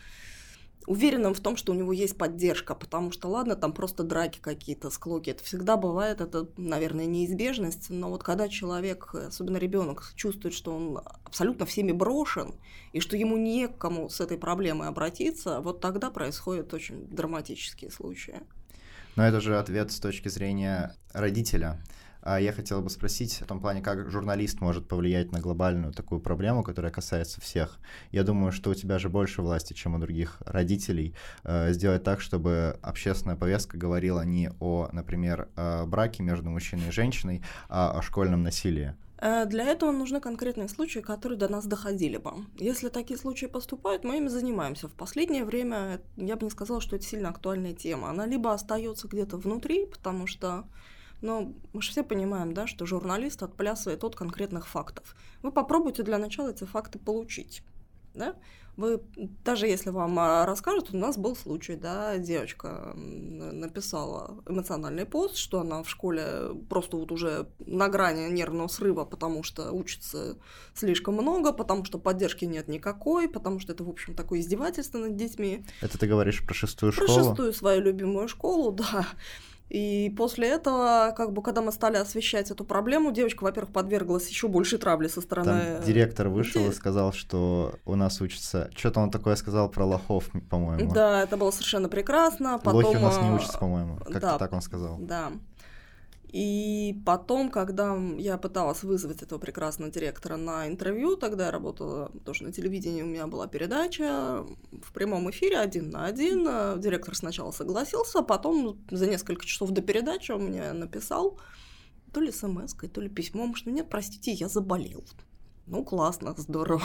уверенным 0.88 1.34
в 1.34 1.40
том, 1.40 1.56
что 1.56 1.72
у 1.72 1.74
него 1.74 1.92
есть 1.92 2.16
поддержка, 2.16 2.74
потому 2.74 3.12
что, 3.12 3.28
ладно, 3.28 3.56
там 3.56 3.72
просто 3.72 4.04
драки 4.04 4.38
какие-то, 4.40 4.88
склоки, 4.88 5.28
это 5.30 5.44
всегда 5.44 5.76
бывает, 5.76 6.22
это, 6.22 6.48
наверное, 6.56 7.04
неизбежность, 7.04 7.90
но 7.90 8.08
вот 8.08 8.22
когда 8.22 8.48
человек, 8.48 9.14
особенно 9.14 9.58
ребенок, 9.58 10.12
чувствует, 10.16 10.54
что 10.54 10.74
он 10.74 11.00
абсолютно 11.24 11.66
всеми 11.66 11.92
брошен, 11.92 12.54
и 12.94 13.00
что 13.00 13.18
ему 13.18 13.36
не 13.36 13.68
к 13.68 13.76
кому 13.76 14.08
с 14.08 14.20
этой 14.20 14.38
проблемой 14.38 14.88
обратиться, 14.88 15.60
вот 15.60 15.80
тогда 15.80 16.10
происходят 16.10 16.72
очень 16.72 17.06
драматические 17.08 17.90
случаи. 17.90 18.40
Но 19.14 19.26
это 19.26 19.40
же 19.40 19.58
ответ 19.58 19.92
с 19.92 20.00
точки 20.00 20.28
зрения 20.28 20.96
родителя. 21.12 21.82
А 22.30 22.38
я 22.38 22.52
хотел 22.52 22.82
бы 22.82 22.90
спросить 22.90 23.40
в 23.40 23.46
том 23.46 23.58
плане, 23.58 23.80
как 23.80 24.10
журналист 24.10 24.60
может 24.60 24.86
повлиять 24.86 25.32
на 25.32 25.40
глобальную 25.40 25.94
такую 25.94 26.20
проблему, 26.20 26.62
которая 26.62 26.92
касается 26.92 27.40
всех. 27.40 27.78
Я 28.12 28.22
думаю, 28.22 28.52
что 28.52 28.68
у 28.68 28.74
тебя 28.74 28.98
же 28.98 29.08
больше 29.08 29.40
власти, 29.40 29.72
чем 29.72 29.94
у 29.94 29.98
других 29.98 30.36
родителей, 30.40 31.14
э, 31.44 31.72
сделать 31.72 32.04
так, 32.04 32.20
чтобы 32.20 32.78
общественная 32.82 33.36
повестка 33.36 33.78
говорила 33.78 34.20
не 34.26 34.50
о, 34.60 34.90
например, 34.92 35.48
браке 35.86 36.22
между 36.22 36.50
мужчиной 36.50 36.88
и 36.88 36.90
женщиной, 36.90 37.42
а 37.70 37.98
о 37.98 38.02
школьном 38.02 38.42
насилии. 38.42 38.94
Э, 39.16 39.46
для 39.46 39.64
этого 39.64 39.90
нужны 39.90 40.20
конкретные 40.20 40.68
случаи, 40.68 41.00
которые 41.00 41.38
до 41.38 41.48
нас 41.48 41.64
доходили 41.64 42.18
бы. 42.18 42.32
Если 42.58 42.90
такие 42.90 43.18
случаи 43.18 43.46
поступают, 43.46 44.04
мы 44.04 44.18
ими 44.18 44.28
занимаемся. 44.28 44.88
В 44.88 44.92
последнее 44.92 45.46
время 45.46 46.02
я 46.18 46.36
бы 46.36 46.44
не 46.44 46.50
сказала, 46.50 46.82
что 46.82 46.96
это 46.96 47.06
сильно 47.06 47.30
актуальная 47.30 47.72
тема. 47.72 48.10
Она 48.10 48.26
либо 48.26 48.52
остается 48.52 49.08
где-то 49.08 49.38
внутри, 49.38 49.86
потому 49.86 50.26
что 50.26 50.66
но 51.20 51.52
мы 51.72 51.82
же 51.82 51.90
все 51.90 52.02
понимаем, 52.02 52.54
да, 52.54 52.66
что 52.66 52.86
журналист 52.86 53.42
отплясывает 53.42 54.04
от 54.04 54.16
конкретных 54.16 54.68
фактов. 54.68 55.16
Вы 55.42 55.52
попробуйте 55.52 56.02
для 56.02 56.18
начала 56.18 56.50
эти 56.50 56.64
факты 56.64 56.98
получить. 56.98 57.62
Да? 58.14 58.34
Вы, 58.78 59.00
даже 59.44 59.66
если 59.66 59.90
вам 59.90 60.16
а, 60.20 60.46
расскажут, 60.46 60.94
у 60.94 60.96
нас 60.96 61.18
был 61.18 61.34
случай, 61.34 61.74
да, 61.74 62.16
девочка 62.16 62.92
написала 62.94 64.40
эмоциональный 64.46 65.04
пост, 65.04 65.34
что 65.34 65.58
она 65.60 65.82
в 65.82 65.90
школе 65.90 66.54
просто 66.70 66.96
вот 66.96 67.10
уже 67.10 67.48
на 67.58 67.88
грани 67.88 68.30
нервного 68.30 68.68
срыва, 68.68 69.04
потому 69.04 69.42
что 69.42 69.72
учится 69.72 70.36
слишком 70.74 71.14
много, 71.14 71.52
потому 71.52 71.84
что 71.84 71.98
поддержки 71.98 72.44
нет 72.44 72.68
никакой, 72.68 73.28
потому 73.28 73.58
что 73.58 73.72
это, 73.72 73.82
в 73.82 73.88
общем, 73.88 74.14
такое 74.14 74.38
издевательство 74.38 74.98
над 74.98 75.16
детьми. 75.16 75.64
Это 75.80 75.98
ты 75.98 76.06
говоришь 76.06 76.46
про 76.46 76.54
шестую 76.54 76.92
школу? 76.92 77.08
Про 77.08 77.24
шестую 77.24 77.52
свою 77.52 77.82
любимую 77.82 78.28
школу, 78.28 78.70
да. 78.92 79.08
И 79.68 80.14
после 80.16 80.48
этого, 80.48 81.12
как 81.16 81.32
бы, 81.32 81.42
когда 81.42 81.60
мы 81.60 81.72
стали 81.72 81.96
освещать 81.96 82.50
эту 82.50 82.64
проблему, 82.64 83.12
девочка, 83.12 83.42
во-первых, 83.42 83.72
подверглась 83.72 84.28
еще 84.28 84.48
больше 84.48 84.78
травли 84.78 85.08
со 85.08 85.20
стороны... 85.20 85.76
Там 85.76 85.84
директор 85.84 86.28
вышел 86.28 86.66
и 86.68 86.72
сказал, 86.72 87.12
что 87.12 87.74
у 87.84 87.94
нас 87.94 88.20
учится... 88.20 88.70
Что-то 88.74 89.00
он 89.00 89.10
такое 89.10 89.36
сказал 89.36 89.68
про 89.68 89.84
лохов, 89.84 90.30
по-моему. 90.48 90.92
Да, 90.92 91.22
это 91.22 91.36
было 91.36 91.50
совершенно 91.50 91.88
прекрасно. 91.88 92.58
Потом... 92.58 92.84
Лохи 92.84 92.96
у 92.96 93.00
нас 93.00 93.20
не 93.20 93.30
учатся, 93.30 93.58
по-моему. 93.58 93.96
Как-то 93.98 94.20
да, 94.20 94.38
так 94.38 94.52
он 94.52 94.62
сказал. 94.62 94.96
Да. 94.98 95.32
И 96.28 97.00
потом, 97.06 97.50
когда 97.50 97.96
я 98.18 98.36
пыталась 98.36 98.82
вызвать 98.82 99.22
этого 99.22 99.38
прекрасного 99.38 99.90
директора 99.90 100.36
на 100.36 100.68
интервью, 100.68 101.16
тогда 101.16 101.46
я 101.46 101.50
работала 101.50 102.10
тоже 102.24 102.44
на 102.44 102.52
телевидении, 102.52 103.02
у 103.02 103.06
меня 103.06 103.26
была 103.26 103.46
передача 103.46 104.44
в 104.70 104.92
прямом 104.92 105.30
эфире 105.30 105.58
один 105.58 105.90
на 105.90 106.04
один. 106.04 106.44
Директор 106.80 107.16
сначала 107.16 107.50
согласился, 107.50 108.18
а 108.18 108.22
потом 108.22 108.78
за 108.90 109.06
несколько 109.06 109.46
часов 109.46 109.70
до 109.70 109.80
передачи 109.80 110.30
он 110.30 110.44
мне 110.44 110.72
написал 110.72 111.38
то 112.12 112.20
ли 112.20 112.32
смс 112.32 112.74
то 112.74 113.00
ли 113.00 113.08
письмом, 113.08 113.54
что 113.54 113.70
нет, 113.70 113.88
простите, 113.88 114.32
я 114.32 114.48
заболел. 114.48 115.04
Ну, 115.66 115.84
классно, 115.84 116.34
здорово. 116.36 116.82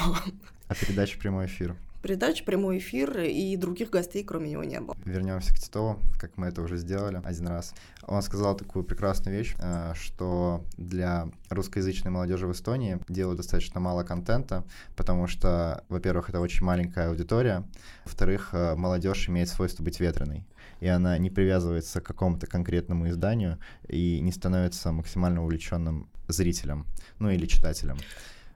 А 0.67 0.75
передача 0.75 1.17
прямой 1.19 1.45
эфир? 1.45 1.77
Передач, 2.03 2.43
прямой 2.43 2.77
эфир, 2.79 3.21
и 3.21 3.55
других 3.55 3.89
гостей, 3.89 4.23
кроме 4.23 4.51
него, 4.51 4.63
не 4.63 4.79
было. 4.79 4.95
Вернемся 5.05 5.53
к 5.53 5.57
Титову, 5.57 5.99
как 6.19 6.37
мы 6.37 6.47
это 6.47 6.61
уже 6.61 6.77
сделали 6.77 7.21
один 7.23 7.47
раз. 7.47 7.73
Он 8.05 8.21
сказал 8.21 8.55
такую 8.55 8.83
прекрасную 8.83 9.37
вещь, 9.37 9.55
э, 9.57 9.93
что 9.95 10.63
для 10.77 11.29
русскоязычной 11.49 12.11
молодежи 12.11 12.45
в 12.45 12.51
Эстонии 12.51 12.99
делают 13.07 13.37
достаточно 13.37 13.79
мало 13.79 14.03
контента, 14.03 14.65
потому 14.97 15.27
что, 15.27 15.83
во-первых, 15.87 16.29
это 16.29 16.41
очень 16.41 16.65
маленькая 16.65 17.07
аудитория, 17.07 17.63
во-вторых, 18.03 18.49
э, 18.51 18.75
молодежь 18.75 19.29
имеет 19.29 19.47
свойство 19.47 19.83
быть 19.83 19.99
ветреной 19.99 20.45
и 20.83 20.87
она 20.87 21.17
не 21.17 21.29
привязывается 21.29 22.01
к 22.01 22.05
какому-то 22.05 22.45
конкретному 22.45 23.07
изданию 23.07 23.57
и 23.87 24.19
не 24.19 24.33
становится 24.33 24.91
максимально 24.91 25.41
увлеченным 25.41 26.09
зрителем, 26.27 26.85
ну 27.19 27.29
или 27.29 27.45
читателем. 27.45 27.97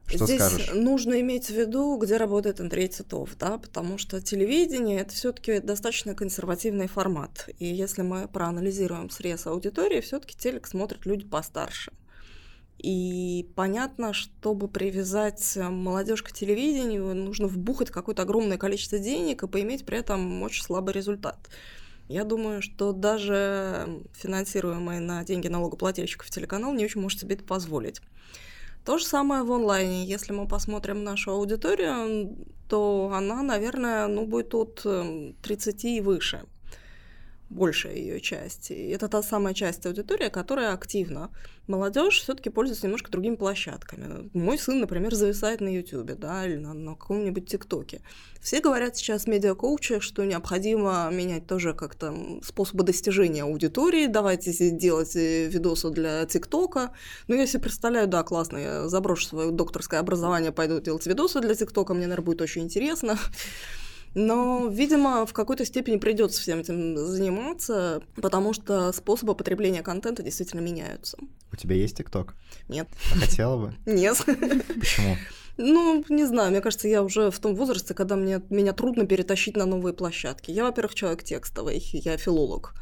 Что 0.08 0.26
Здесь 0.26 0.42
скажешь? 0.42 0.72
нужно 0.74 1.20
иметь 1.20 1.48
в 1.48 1.54
виду, 1.54 1.98
где 1.98 2.16
работает 2.16 2.62
Андрей 2.62 2.88
Титов, 2.88 3.38
да, 3.38 3.58
потому 3.58 3.98
что 3.98 4.22
телевидение 4.22 5.02
это 5.02 5.14
все-таки 5.14 5.60
достаточно 5.60 6.16
консервативный 6.16 6.88
формат. 6.88 7.50
И 7.60 7.66
если 7.66 8.04
мы 8.04 8.30
проанализируем 8.30 9.10
срез 9.10 9.48
аудитории, 9.48 10.00
все-таки 10.00 10.38
телек 10.38 10.66
смотрят 10.68 11.06
люди 11.06 11.26
постарше. 11.26 11.92
И 12.78 13.50
понятно, 13.56 14.14
чтобы 14.14 14.70
привязать 14.70 15.58
молодежь 15.58 16.22
к 16.24 16.32
телевидению, 16.32 17.14
нужно 17.14 17.48
вбухать 17.48 17.90
какое-то 17.90 18.22
огромное 18.22 18.58
количество 18.58 19.00
денег 19.00 19.44
и 19.44 19.48
поиметь 19.48 19.86
при 19.86 19.98
этом 19.98 20.42
очень 20.44 20.64
слабый 20.64 20.94
результат. 20.94 21.50
Я 22.08 22.24
думаю, 22.24 22.62
что 22.62 22.94
даже 22.94 24.04
финансируемый 24.14 25.00
на 25.00 25.26
деньги 25.26 25.50
налогоплательщиков 25.50 26.30
телеканал 26.30 26.74
не 26.74 26.86
очень 26.86 27.02
может 27.02 27.20
себе 27.20 27.36
это 27.36 27.44
позволить. 27.44 28.00
То 28.88 28.98
же 28.98 29.06
самое 29.06 29.44
в 29.44 29.52
онлайне. 29.52 30.06
Если 30.06 30.32
мы 30.32 30.48
посмотрим 30.48 31.04
нашу 31.04 31.32
аудиторию, 31.32 32.38
то 32.70 33.12
она, 33.14 33.44
наверное, 33.44 34.08
ну, 34.08 34.26
будет 34.26 34.56
от 34.56 34.86
30 35.42 35.84
эм, 35.84 35.92
и 35.92 36.00
выше 36.00 36.46
большая 37.50 37.96
ее 37.96 38.20
часть. 38.20 38.72
И 38.72 38.90
это 38.90 39.08
та 39.08 39.24
самая 39.24 39.54
часть 39.54 39.86
аудитории, 39.86 40.30
которая 40.30 40.74
активна. 40.74 41.30
Молодежь 41.68 42.22
все-таки 42.22 42.50
пользуется 42.50 42.88
немножко 42.88 43.12
другими 43.12 43.36
площадками. 43.36 44.30
Мой 44.34 44.58
сын, 44.58 44.80
например, 44.80 45.14
зависает 45.16 45.60
на 45.60 45.68
YouTube, 45.68 46.18
да, 46.18 46.46
или 46.46 46.56
на, 46.56 46.74
на 46.74 46.96
каком-нибудь 46.96 47.48
ТикТоке. 47.48 48.02
Все 48.42 48.62
говорят 48.62 48.96
сейчас 48.96 49.28
медиакоучи, 49.28 50.00
что 50.00 50.24
необходимо 50.24 51.10
менять 51.12 51.46
тоже 51.48 51.74
как-то 51.74 52.16
способы 52.44 52.84
достижения 52.84 53.44
аудитории. 53.44 54.08
Давайте 54.08 54.54
делать 54.72 55.16
э, 55.16 55.48
видосы 55.48 55.90
для 55.90 56.26
ТикТока. 56.26 56.94
Ну, 57.28 57.36
я 57.36 57.46
себе 57.46 57.64
представляю, 57.64 58.08
да, 58.08 58.24
классно, 58.24 58.58
я 58.58 58.88
заброшу 58.88 59.26
свое 59.26 59.52
докторское 59.52 60.00
образование, 60.00 60.54
пойду 60.54 60.80
делать 60.80 61.06
видосы 61.06 61.42
для 61.42 61.56
ТикТока, 61.56 61.94
мне, 61.94 62.08
наверное, 62.08 62.26
будет 62.26 62.42
очень 62.42 62.64
интересно. 62.64 63.18
Но, 64.18 64.68
видимо, 64.68 65.28
в 65.28 65.34
какой-то 65.34 65.64
степени 65.64 65.98
придется 65.98 66.42
всем 66.42 66.58
этим 66.58 66.98
заниматься, 66.98 68.02
потому 68.16 68.52
что 68.52 68.92
способы 68.92 69.36
потребления 69.36 69.84
контента 69.84 70.24
действительно 70.24 70.60
меняются. 70.60 71.20
У 71.52 71.56
тебя 71.56 71.76
есть 71.76 71.98
ТикТок? 71.98 72.34
Нет. 72.68 72.88
А 73.14 73.20
хотела 73.20 73.58
бы? 73.58 73.76
Нет. 73.86 74.18
Почему? 74.80 75.18
Ну, 75.58 76.04
не 76.10 76.26
знаю, 76.26 76.50
мне 76.50 76.62
кажется, 76.62 76.88
я 76.88 77.04
уже 77.04 77.30
в 77.30 77.38
том 77.38 77.54
возрасте, 77.56 77.94
когда 77.94 78.16
мне, 78.16 78.42
меня 78.50 78.74
трудно 78.74 79.06
перетащить 79.06 79.56
на 79.56 79.68
новые 79.68 79.94
площадки. 79.94 80.50
Я, 80.50 80.64
во-первых, 80.64 80.96
человек 80.96 81.22
текстовый, 81.24 81.78
я 81.94 82.18
филолог. 82.18 82.74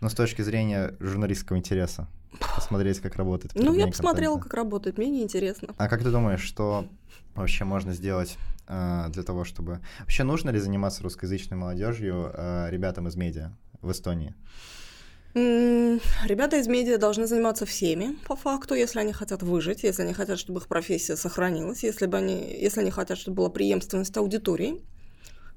Но 0.00 0.08
с 0.08 0.14
точки 0.14 0.42
зрения 0.42 0.94
журналистского 1.00 1.56
интереса, 1.56 2.06
посмотреть, 2.54 3.00
как 3.00 3.16
работает 3.16 3.52
Ну, 3.56 3.74
я 3.74 3.88
посмотрела, 3.88 4.34
контента. 4.34 4.48
как 4.48 4.54
работает, 4.54 4.98
мне 4.98 5.08
неинтересно. 5.08 5.74
А 5.76 5.88
как 5.88 6.04
ты 6.04 6.10
думаешь, 6.10 6.42
что 6.42 6.86
вообще 7.34 7.64
можно 7.64 7.92
сделать 7.92 8.36
для 8.66 9.22
того, 9.22 9.44
чтобы... 9.44 9.80
Вообще 10.00 10.24
нужно 10.24 10.50
ли 10.50 10.58
заниматься 10.58 11.02
русскоязычной 11.02 11.56
молодежью 11.56 12.30
э, 12.32 12.70
ребятам 12.70 13.08
из 13.08 13.16
медиа 13.16 13.52
в 13.82 13.90
Эстонии? 13.90 14.34
Ребята 15.34 16.58
из 16.58 16.68
медиа 16.68 16.96
должны 16.96 17.26
заниматься 17.26 17.66
всеми, 17.66 18.16
по 18.26 18.36
факту, 18.36 18.74
если 18.74 19.00
они 19.00 19.12
хотят 19.12 19.42
выжить, 19.42 19.82
если 19.82 20.02
они 20.02 20.12
хотят, 20.12 20.38
чтобы 20.38 20.60
их 20.60 20.68
профессия 20.68 21.16
сохранилась, 21.16 21.82
если, 21.82 22.06
бы 22.06 22.18
они, 22.18 22.56
если 22.56 22.80
они 22.82 22.92
хотят, 22.92 23.18
чтобы 23.18 23.38
была 23.38 23.50
преемственность 23.50 24.16
аудитории. 24.16 24.80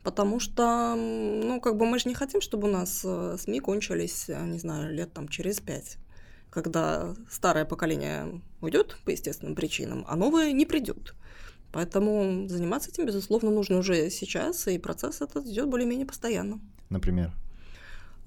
Потому 0.02 0.40
что, 0.40 0.96
ну, 0.96 1.62
как 1.62 1.78
бы 1.78 1.86
мы 1.86 2.00
же 2.00 2.10
не 2.10 2.16
хотим, 2.16 2.42
чтобы 2.42 2.70
у 2.70 2.72
нас 2.72 3.02
э, 3.04 3.38
СМИ 3.40 3.60
кончились, 3.60 4.30
э, 4.30 4.46
не 4.46 4.58
знаю, 4.58 4.92
лет 4.94 5.14
там 5.14 5.28
через 5.28 5.60
пять, 5.60 5.98
когда 6.50 7.14
старое 7.30 7.66
поколение 7.66 8.42
уйдет 8.62 8.98
по 9.06 9.12
естественным 9.12 9.54
причинам, 9.54 10.06
а 10.08 10.16
новое 10.16 10.54
не 10.54 10.66
придет. 10.66 11.14
Поэтому 11.72 12.48
заниматься 12.48 12.90
этим, 12.90 13.06
безусловно, 13.06 13.52
нужно 13.52 13.80
уже 13.80 14.10
сейчас, 14.10 14.68
и 14.68 14.78
процесс 14.78 15.22
этот 15.22 15.46
идет 15.46 15.68
более-менее 15.68 16.06
постоянно. 16.06 16.60
Например? 16.90 17.34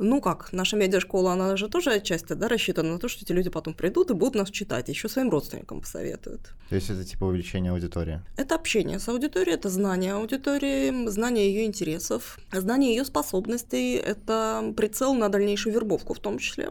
Ну 0.02 0.22
как, 0.22 0.54
наша 0.54 0.78
медиашкола, 0.78 1.34
она 1.34 1.54
же 1.58 1.68
тоже 1.68 1.90
отчасти 1.90 2.32
да, 2.32 2.48
рассчитана 2.48 2.94
на 2.94 2.98
то, 2.98 3.06
что 3.06 3.22
эти 3.22 3.32
люди 3.32 3.50
потом 3.50 3.74
придут 3.74 4.10
и 4.10 4.14
будут 4.14 4.34
нас 4.34 4.50
читать, 4.50 4.88
еще 4.88 5.10
своим 5.10 5.28
родственникам 5.28 5.82
посоветуют. 5.82 6.54
То 6.70 6.74
есть 6.74 6.88
это 6.88 7.04
типа 7.04 7.24
увеличение 7.24 7.70
аудитории? 7.70 8.22
Это 8.38 8.54
общение 8.54 8.98
с 8.98 9.06
аудиторией, 9.10 9.56
это 9.56 9.68
знание 9.68 10.14
аудитории, 10.14 11.06
знание 11.08 11.52
ее 11.52 11.66
интересов, 11.66 12.38
знание 12.50 12.96
ее 12.96 13.04
способностей, 13.04 13.96
это 13.96 14.72
прицел 14.74 15.12
на 15.12 15.28
дальнейшую 15.28 15.74
вербовку 15.74 16.14
в 16.14 16.18
том 16.18 16.38
числе. 16.38 16.70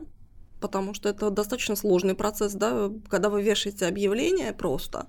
Потому 0.59 0.95
что 0.95 1.07
это 1.07 1.29
достаточно 1.29 1.75
сложный 1.75 2.15
процесс, 2.15 2.53
да, 2.53 2.91
когда 3.09 3.29
вы 3.29 3.43
вешаете 3.43 3.85
объявление 3.85 4.53
просто, 4.53 5.05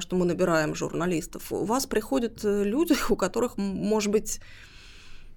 что 0.00 0.16
мы 0.16 0.24
набираем 0.24 0.74
журналистов, 0.74 1.52
у 1.52 1.64
вас 1.64 1.86
приходят 1.86 2.44
э, 2.44 2.64
люди, 2.64 2.94
у 3.10 3.16
которых, 3.16 3.56
может 3.56 4.12
быть, 4.12 4.40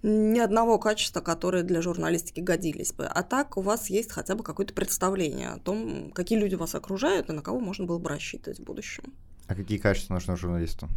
ни 0.04 0.40
одного 0.40 0.80
качества, 0.80 1.22
которые 1.22 1.64
для 1.64 1.82
журналистики 1.82 2.40
годились 2.40 2.92
бы. 2.92 3.06
А 3.06 3.24
так 3.24 3.58
у 3.58 3.62
вас 3.62 3.90
есть 3.90 4.12
хотя 4.12 4.36
бы 4.36 4.44
какое-то 4.44 4.74
представление 4.74 5.50
о 5.50 5.60
том, 5.60 6.12
какие 6.12 6.40
люди 6.40 6.56
вас 6.56 6.74
окружают 6.76 7.30
и 7.30 7.34
на 7.34 7.42
кого 7.42 7.60
можно 7.60 7.86
было 7.86 8.00
бы 8.00 8.10
рассчитывать 8.10 8.60
в 8.60 8.64
будущем. 8.64 9.04
А 9.48 9.56
какие 9.56 9.78
качества 9.78 10.16
нужны 10.16 10.36
журналисту? 10.38 10.88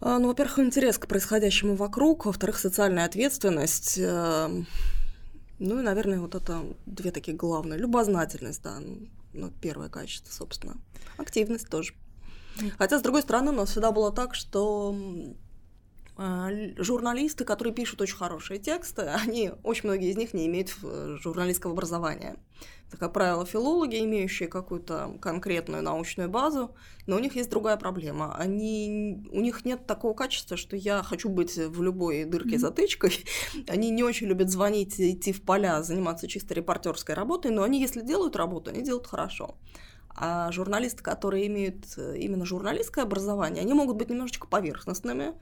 А, 0.00 0.18
Ну, 0.18 0.28
во-первых, 0.28 0.58
интерес 0.60 0.96
к 0.98 1.06
происходящему 1.06 1.74
вокруг, 1.74 2.24
во-вторых, 2.26 2.58
социальная 2.58 3.04
ответственность. 3.04 3.98
э, 3.98 4.48
Ну 5.58 5.80
и, 5.80 5.82
наверное, 5.82 6.20
вот 6.20 6.34
это 6.36 6.62
две 6.86 7.10
такие 7.10 7.36
главные. 7.36 7.78
Любознательность, 7.80 8.62
да, 8.62 8.78
ну, 9.32 9.50
первое 9.60 9.88
качество, 9.88 10.32
собственно. 10.32 10.76
Активность 11.16 11.68
тоже. 11.68 11.94
Хотя, 12.78 12.98
с 12.98 13.02
другой 13.02 13.22
стороны, 13.22 13.50
у 13.50 13.54
нас 13.54 13.70
всегда 13.70 13.92
было 13.92 14.12
так, 14.12 14.34
что 14.34 14.94
а, 16.20 16.50
журналисты, 16.76 17.44
которые 17.44 17.72
пишут 17.72 18.00
очень 18.00 18.16
хорошие 18.16 18.58
тексты, 18.58 19.02
они, 19.26 19.52
очень 19.62 19.88
многие 19.88 20.10
из 20.10 20.16
них 20.16 20.34
не 20.34 20.46
имеют 20.46 20.74
э, 20.82 21.16
журналистского 21.20 21.72
образования. 21.72 22.36
Это, 22.88 22.96
как 22.96 23.12
правило, 23.12 23.46
филологи, 23.46 24.00
имеющие 24.00 24.48
какую-то 24.48 25.16
конкретную 25.20 25.80
научную 25.82 26.28
базу, 26.28 26.74
но 27.06 27.16
у 27.16 27.18
них 27.20 27.36
есть 27.36 27.50
другая 27.50 27.76
проблема. 27.76 28.34
Они, 28.34 29.22
у 29.30 29.40
них 29.40 29.64
нет 29.64 29.86
такого 29.86 30.12
качества, 30.14 30.56
что 30.56 30.74
я 30.74 31.04
хочу 31.04 31.28
быть 31.28 31.56
в 31.56 31.82
любой 31.82 32.24
дырке 32.24 32.58
затычкой. 32.58 33.24
Они 33.68 33.90
не 33.90 34.02
очень 34.02 34.26
любят 34.26 34.50
звонить, 34.50 34.98
идти 34.98 35.32
в 35.32 35.42
поля, 35.42 35.82
заниматься 35.82 36.26
чисто 36.26 36.52
репортерской 36.54 37.14
работой, 37.14 37.52
но 37.52 37.62
они, 37.62 37.80
если 37.80 38.00
делают 38.00 38.34
работу, 38.34 38.70
они 38.70 38.82
делают 38.82 39.06
хорошо. 39.06 39.54
А 40.20 40.50
журналисты, 40.50 41.00
которые 41.00 41.46
имеют 41.46 41.96
э, 41.96 42.18
именно 42.18 42.44
журналистское 42.44 43.04
образование, 43.04 43.62
они 43.62 43.72
могут 43.72 43.96
быть 43.96 44.10
немножечко 44.10 44.48
поверхностными, 44.48 45.34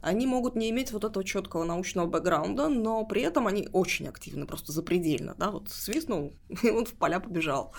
они 0.00 0.26
могут 0.26 0.56
не 0.56 0.70
иметь 0.70 0.90
вот 0.90 1.04
этого 1.04 1.22
четкого 1.22 1.64
научного 1.64 2.06
бэкграунда, 2.06 2.68
но 2.68 3.04
при 3.04 3.20
этом 3.20 3.46
они 3.46 3.68
очень 3.72 4.08
активны, 4.08 4.46
просто 4.46 4.72
запредельно, 4.72 5.34
да, 5.36 5.50
вот 5.50 5.68
свистнул, 5.68 6.32
и 6.62 6.70
он 6.70 6.86
в 6.86 6.94
поля 6.94 7.20
побежал. 7.20 7.74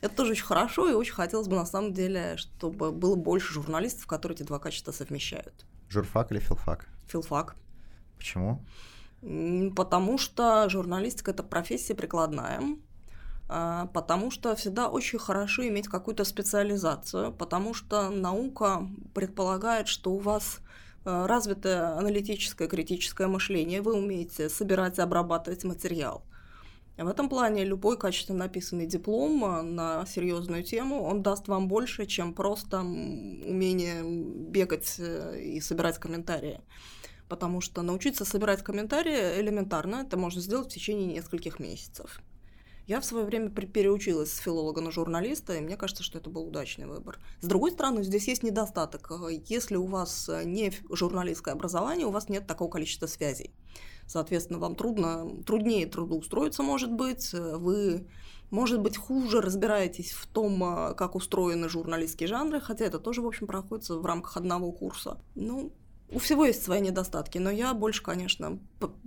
Это 0.00 0.14
тоже 0.14 0.32
очень 0.32 0.44
хорошо, 0.44 0.88
и 0.88 0.94
очень 0.94 1.14
хотелось 1.14 1.48
бы, 1.48 1.56
на 1.56 1.66
самом 1.66 1.92
деле, 1.92 2.36
чтобы 2.36 2.92
было 2.92 3.16
больше 3.16 3.52
журналистов, 3.52 4.06
которые 4.06 4.36
эти 4.36 4.44
два 4.44 4.60
качества 4.60 4.92
совмещают. 4.92 5.66
Журфак 5.88 6.30
или 6.30 6.38
филфак? 6.38 6.86
Филфак. 7.08 7.56
Почему? 8.18 8.64
Потому 9.74 10.16
что 10.16 10.68
журналистика– 10.68 11.30
это 11.32 11.42
профессия 11.42 11.96
прикладная, 11.96 12.60
потому 13.92 14.30
что 14.30 14.54
всегда 14.56 14.88
очень 14.88 15.18
хорошо 15.18 15.66
иметь 15.68 15.88
какую-то 15.88 16.24
специализацию, 16.24 17.32
потому 17.32 17.74
что 17.74 18.08
наука 18.10 18.88
предполагает, 19.14 19.88
что 19.88 20.12
у 20.12 20.18
вас 20.18 20.60
а, 21.04 21.26
развитое 21.26 21.96
аналитическое, 21.98 22.68
критическое 22.68 23.26
мышление, 23.26 23.82
вы 23.82 23.94
умеете 23.94 24.48
собирать 24.48 24.98
и 24.98 25.02
обрабатывать 25.02 25.64
материал. 25.64 26.22
В 26.96 27.08
этом 27.08 27.28
плане 27.28 27.64
любой 27.64 27.98
качественно 27.98 28.40
написанный 28.40 28.86
диплом 28.86 29.44
а, 29.44 29.62
на 29.62 30.06
серьезную 30.06 30.62
тему, 30.62 31.02
он 31.02 31.22
даст 31.22 31.48
вам 31.48 31.66
больше, 31.66 32.06
чем 32.06 32.34
просто 32.34 32.80
умение 32.80 34.02
бегать 34.04 34.96
э, 34.98 35.40
и 35.40 35.60
собирать 35.60 35.98
комментарии. 35.98 36.60
Потому 37.28 37.60
что 37.60 37.82
научиться 37.82 38.24
собирать 38.24 38.62
комментарии 38.62 39.40
элементарно, 39.40 40.04
это 40.06 40.16
можно 40.16 40.40
сделать 40.40 40.68
в 40.68 40.74
течение 40.74 41.06
нескольких 41.06 41.58
месяцев. 41.58 42.20
Я 42.86 43.00
в 43.00 43.04
свое 43.04 43.24
время 43.24 43.48
переучилась 43.48 44.32
с 44.32 44.38
филолога 44.38 44.80
на 44.80 44.90
журналиста, 44.90 45.54
и 45.54 45.60
мне 45.60 45.76
кажется, 45.76 46.02
что 46.02 46.18
это 46.18 46.30
был 46.30 46.48
удачный 46.48 46.86
выбор. 46.86 47.18
С 47.40 47.46
другой 47.46 47.70
стороны, 47.70 48.02
здесь 48.02 48.26
есть 48.26 48.42
недостаток. 48.42 49.12
Если 49.46 49.76
у 49.76 49.86
вас 49.86 50.28
не 50.44 50.72
журналистское 50.90 51.54
образование, 51.54 52.06
у 52.06 52.10
вас 52.10 52.28
нет 52.28 52.46
такого 52.46 52.70
количества 52.70 53.06
связей. 53.06 53.54
Соответственно, 54.06 54.58
вам 54.58 54.74
трудно, 54.74 55.42
труднее 55.46 55.86
трудоустроиться, 55.86 56.62
может 56.62 56.92
быть. 56.92 57.32
Вы, 57.32 58.06
может 58.50 58.80
быть, 58.80 58.96
хуже 58.96 59.40
разбираетесь 59.40 60.12
в 60.12 60.26
том, 60.26 60.62
э, 60.62 60.94
как 60.94 61.14
устроены 61.14 61.68
журналистские 61.68 62.26
жанры, 62.26 62.60
хотя 62.60 62.84
это 62.84 62.98
тоже, 62.98 63.22
в 63.22 63.26
общем, 63.26 63.46
проходится 63.46 63.96
в 63.96 64.04
рамках 64.04 64.36
одного 64.36 64.72
курса. 64.72 65.18
Ну, 65.34 65.72
у 66.12 66.18
всего 66.18 66.44
есть 66.44 66.62
свои 66.62 66.80
недостатки, 66.80 67.38
но 67.38 67.50
я 67.50 67.74
больше, 67.74 68.02
конечно, 68.02 68.58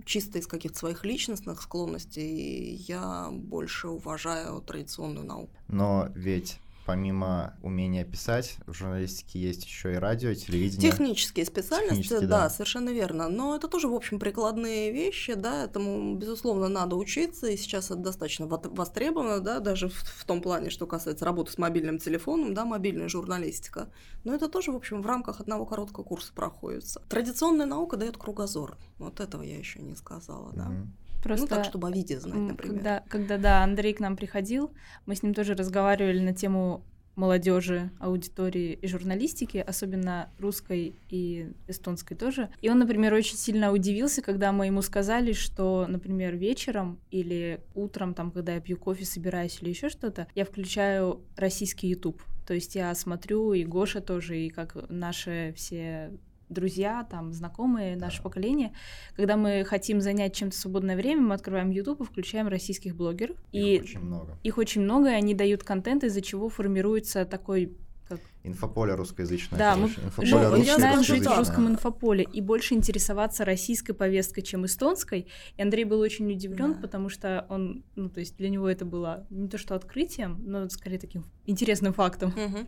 чисто 0.04 0.38
из 0.38 0.46
каких-то 0.46 0.78
своих 0.78 1.04
личностных 1.04 1.62
склонностей, 1.62 2.74
я 2.88 3.28
больше 3.30 3.88
уважаю 3.88 4.60
традиционную 4.60 5.26
науку. 5.26 5.50
Но 5.68 6.08
ведь 6.14 6.58
помимо 6.86 7.54
умения 7.62 8.04
писать, 8.04 8.58
в 8.66 8.72
журналистике 8.72 9.40
есть 9.40 9.64
еще 9.64 9.94
и 9.94 9.96
радио, 9.96 10.30
и 10.30 10.36
телевидение. 10.36 10.90
Технические 10.90 11.44
специальности, 11.44 12.02
Технические, 12.02 12.28
да, 12.28 12.44
да. 12.44 12.50
совершенно 12.50 12.90
верно. 12.90 13.28
Но 13.28 13.56
это 13.56 13.66
тоже, 13.66 13.88
в 13.88 13.94
общем, 13.94 14.20
прикладные 14.20 14.92
вещи, 14.92 15.34
да, 15.34 15.64
этому, 15.64 16.14
безусловно, 16.14 16.68
надо 16.68 16.94
учиться, 16.94 17.48
и 17.48 17.56
сейчас 17.56 17.86
это 17.86 17.96
достаточно 17.96 18.46
востребовано, 18.46 19.40
да, 19.40 19.58
даже 19.58 19.88
в, 19.88 19.94
в 19.94 20.24
том 20.24 20.40
плане, 20.40 20.70
что 20.70 20.86
касается 20.86 21.24
работы 21.24 21.52
с 21.52 21.58
мобильным 21.58 21.98
телефоном, 21.98 22.54
да, 22.54 22.64
мобильная 22.64 23.08
журналистика. 23.08 23.90
Но 24.22 24.32
это 24.32 24.48
тоже, 24.48 24.70
в 24.70 24.76
общем, 24.76 25.02
в 25.02 25.06
рамках 25.06 25.40
одного 25.40 25.66
короткого 25.66 26.04
курса 26.04 26.32
проходится. 26.32 27.02
Традиционная 27.08 27.66
наука 27.66 27.96
дает 27.96 28.16
кругозор. 28.16 28.76
Вот 28.98 29.18
этого 29.18 29.42
я 29.42 29.58
еще 29.58 29.80
не 29.80 29.96
сказала, 29.96 30.52
да. 30.54 30.66
Мгм. 30.66 30.92
Просто 31.26 31.46
Ну, 31.46 31.48
так, 31.48 31.64
чтобы 31.64 31.88
о 31.88 31.90
виде 31.90 32.18
знать, 32.18 32.34
например. 32.34 32.74
Когда, 32.74 33.04
когда, 33.08 33.38
да, 33.38 33.62
Андрей 33.62 33.94
к 33.94 34.00
нам 34.00 34.16
приходил, 34.16 34.72
мы 35.06 35.14
с 35.14 35.22
ним 35.22 35.34
тоже 35.34 35.54
разговаривали 35.54 36.20
на 36.20 36.34
тему 36.34 36.84
молодежи, 37.16 37.90
аудитории 37.98 38.78
и 38.80 38.86
журналистики, 38.86 39.56
особенно 39.56 40.30
русской 40.38 40.94
и 41.08 41.50
эстонской 41.66 42.14
тоже. 42.14 42.50
И 42.60 42.68
он, 42.68 42.78
например, 42.78 43.14
очень 43.14 43.36
сильно 43.36 43.72
удивился, 43.72 44.22
когда 44.22 44.52
мы 44.52 44.66
ему 44.66 44.82
сказали, 44.82 45.32
что, 45.32 45.86
например, 45.88 46.36
вечером 46.36 47.00
или 47.10 47.60
утром, 47.74 48.14
там, 48.14 48.30
когда 48.30 48.54
я 48.54 48.60
пью 48.60 48.76
кофе, 48.76 49.06
собираюсь 49.06 49.58
или 49.62 49.70
еще 49.70 49.88
что-то, 49.88 50.28
я 50.34 50.44
включаю 50.44 51.22
российский 51.36 51.88
YouTube. 51.88 52.22
То 52.46 52.54
есть 52.54 52.76
я 52.76 52.94
смотрю, 52.94 53.54
и 53.54 53.64
Гоша 53.64 54.00
тоже, 54.00 54.38
и 54.38 54.50
как 54.50 54.76
наши 54.88 55.52
все 55.56 56.12
друзья, 56.48 57.06
там, 57.10 57.32
знакомые, 57.32 57.96
наше 57.96 58.22
поколение, 58.22 58.72
когда 59.14 59.36
мы 59.36 59.64
хотим 59.64 60.00
занять 60.00 60.34
чем-то 60.34 60.56
свободное 60.56 60.96
время, 60.96 61.22
мы 61.22 61.34
открываем 61.34 61.70
YouTube 61.70 62.00
и 62.00 62.04
включаем 62.04 62.48
российских 62.48 62.96
блогеров. 62.96 63.36
Их 63.52 63.64
и 63.64 63.80
очень 63.82 64.00
много. 64.00 64.38
их 64.42 64.58
очень 64.58 64.82
много, 64.82 65.10
и 65.10 65.14
они 65.14 65.34
дают 65.34 65.62
контент, 65.62 66.04
из-за 66.04 66.22
чего 66.22 66.48
формируется 66.48 67.24
такой 67.24 67.76
как 68.08 68.20
инфополе 68.46 68.94
русскоязычное. 68.94 69.58
Да, 69.58 69.76
мы 69.76 69.88
Инфополе 69.88 70.30
ну, 70.30 70.38
русскоязычное. 70.38 70.74
начинаем 70.76 71.02
жить 71.04 71.26
в 71.26 71.38
русском 71.38 71.68
инфополе 71.68 72.24
и 72.24 72.40
больше 72.40 72.74
интересоваться 72.74 73.44
российской 73.44 73.92
повесткой, 73.92 74.42
чем 74.42 74.64
эстонской. 74.66 75.26
И 75.56 75.62
Андрей 75.62 75.84
был 75.84 76.00
очень 76.00 76.30
удивлен, 76.30 76.74
Да. 76.74 76.80
потому 76.80 77.08
что 77.08 77.46
он, 77.48 77.84
ну, 77.94 78.08
то 78.08 78.20
есть 78.20 78.36
для 78.36 78.48
него 78.48 78.68
это 78.68 78.84
было 78.84 79.26
не 79.30 79.48
то 79.48 79.58
что 79.58 79.74
открытием, 79.74 80.42
но 80.44 80.68
скорее 80.68 80.98
таким 80.98 81.24
интересным 81.46 81.92
фактом. 81.92 82.32
Мгм. 82.36 82.66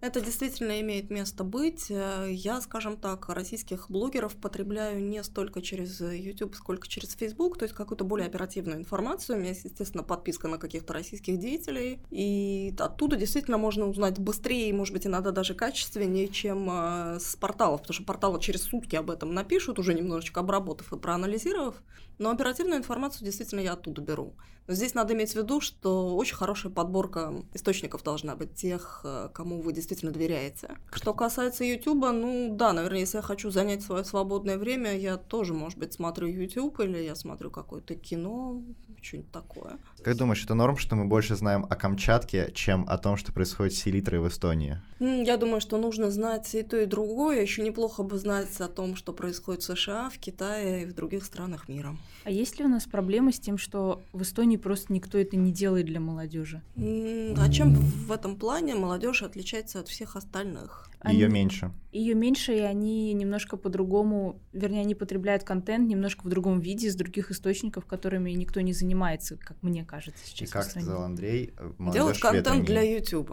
Это 0.00 0.20
действительно 0.20 0.80
имеет 0.82 1.08
место 1.10 1.44
быть. 1.44 1.88
Я, 1.88 2.60
скажем 2.60 2.98
так, 2.98 3.26
российских 3.30 3.90
блогеров 3.90 4.34
потребляю 4.36 5.02
не 5.02 5.22
столько 5.22 5.62
через 5.62 6.00
YouTube, 6.00 6.54
сколько 6.56 6.86
через 6.88 7.14
Facebook, 7.14 7.56
то 7.56 7.62
есть 7.64 7.74
какую-то 7.74 8.04
более 8.04 8.26
оперативную 8.26 8.78
информацию. 8.78 9.36
У 9.36 9.40
меня 9.40 9.50
есть, 9.50 9.64
естественно, 9.64 10.02
подписка 10.02 10.48
на 10.48 10.58
каких-то 10.58 10.92
российских 10.92 11.38
деятелей, 11.38 12.00
и 12.10 12.74
оттуда 12.78 13.16
действительно 13.16 13.56
можно 13.56 13.86
узнать 13.86 14.18
быстрее, 14.18 14.68
и, 14.68 14.72
может 14.72 14.92
быть, 14.92 15.06
иногда 15.14 15.30
даже 15.30 15.54
качественнее, 15.54 16.28
чем 16.28 16.68
э, 16.70 17.18
с 17.20 17.36
порталов, 17.36 17.82
потому 17.82 17.94
что 17.94 18.04
порталы 18.04 18.40
через 18.40 18.62
сутки 18.62 18.96
об 18.96 19.10
этом 19.10 19.32
напишут, 19.32 19.78
уже 19.78 19.94
немножечко 19.94 20.40
обработав 20.40 20.92
и 20.92 20.98
проанализировав, 20.98 21.76
но 22.18 22.30
оперативную 22.30 22.78
информацию 22.78 23.24
действительно 23.24 23.60
я 23.60 23.74
оттуда 23.74 24.02
беру. 24.02 24.34
Но 24.66 24.74
здесь 24.74 24.94
надо 24.94 25.12
иметь 25.12 25.32
в 25.32 25.36
виду, 25.36 25.60
что 25.60 26.16
очень 26.16 26.36
хорошая 26.36 26.72
подборка 26.72 27.34
источников 27.52 28.02
должна 28.02 28.34
быть 28.34 28.54
тех, 28.54 29.02
э, 29.04 29.28
кому 29.32 29.60
вы 29.60 29.72
действительно 29.72 30.10
доверяете. 30.10 30.76
Что 30.90 31.12
касается 31.12 31.64
Ютуба, 31.64 32.12
ну 32.12 32.54
да, 32.56 32.72
наверное, 32.72 33.00
если 33.00 33.18
я 33.18 33.22
хочу 33.22 33.50
занять 33.50 33.82
свое 33.82 34.04
свободное 34.04 34.56
время, 34.56 34.96
я 34.96 35.16
тоже, 35.16 35.52
может 35.52 35.78
быть, 35.78 35.92
смотрю 35.92 36.28
YouTube 36.28 36.80
или 36.80 36.98
я 36.98 37.14
смотрю 37.14 37.50
какое-то 37.50 37.94
кино, 37.94 38.62
что-нибудь 39.02 39.30
такое. 39.30 39.78
Как 40.04 40.18
думаешь, 40.18 40.44
это 40.44 40.52
норм, 40.52 40.76
что 40.76 40.96
мы 40.96 41.06
больше 41.06 41.34
знаем 41.34 41.66
о 41.70 41.76
Камчатке, 41.76 42.52
чем 42.54 42.84
о 42.86 42.98
том, 42.98 43.16
что 43.16 43.32
происходит 43.32 43.72
с 43.72 43.78
селитрой 43.78 44.20
в 44.20 44.28
Эстонии? 44.28 44.78
Я 45.00 45.38
думаю, 45.38 45.62
что 45.62 45.78
нужно 45.78 46.10
знать 46.10 46.54
и 46.54 46.62
то, 46.62 46.76
и 46.76 46.84
другое. 46.84 47.40
Еще 47.40 47.62
неплохо 47.62 48.02
бы 48.02 48.18
знать 48.18 48.60
о 48.60 48.68
том, 48.68 48.96
что 48.96 49.14
происходит 49.14 49.62
в 49.62 49.64
США, 49.64 50.10
в 50.10 50.18
Китае 50.18 50.82
и 50.82 50.84
в 50.84 50.94
других 50.94 51.24
странах 51.24 51.70
мира. 51.70 51.96
А 52.24 52.30
есть 52.30 52.58
ли 52.58 52.66
у 52.66 52.68
нас 52.68 52.84
проблемы 52.84 53.32
с 53.32 53.40
тем, 53.40 53.56
что 53.56 54.02
в 54.12 54.20
Эстонии 54.20 54.58
просто 54.58 54.92
никто 54.92 55.16
это 55.16 55.36
не 55.38 55.52
делает 55.52 55.86
для 55.86 56.00
молодежи? 56.00 56.60
А 56.76 57.50
чем 57.50 57.74
в 57.74 58.12
этом 58.12 58.36
плане 58.36 58.74
молодежь 58.74 59.22
отличается 59.22 59.80
от 59.80 59.88
всех 59.88 60.16
остальных? 60.16 60.90
Ее 61.12 61.28
меньше. 61.28 61.70
Ее 61.92 62.14
меньше, 62.14 62.54
и 62.56 62.60
они 62.60 63.12
немножко 63.12 63.56
по-другому, 63.56 64.40
вернее, 64.52 64.80
они 64.80 64.94
потребляют 64.94 65.44
контент 65.44 65.88
немножко 65.88 66.26
в 66.26 66.28
другом 66.28 66.60
виде, 66.60 66.88
из 66.88 66.96
других 66.96 67.30
источников, 67.30 67.86
которыми 67.86 68.30
никто 68.32 68.60
не 68.60 68.72
занимается, 68.72 69.36
как 69.36 69.56
мне 69.62 69.84
кажется 69.84 70.22
И 70.24 70.28
сейчас. 70.28 70.50
в 70.50 70.52
как 70.52 70.64
сказал 70.64 71.02
Андрей, 71.02 71.52
э, 71.56 71.70
Делают 71.92 72.18
контент 72.18 72.46
ветреный. 72.46 72.66
для 72.66 72.82
YouTube. 72.82 73.30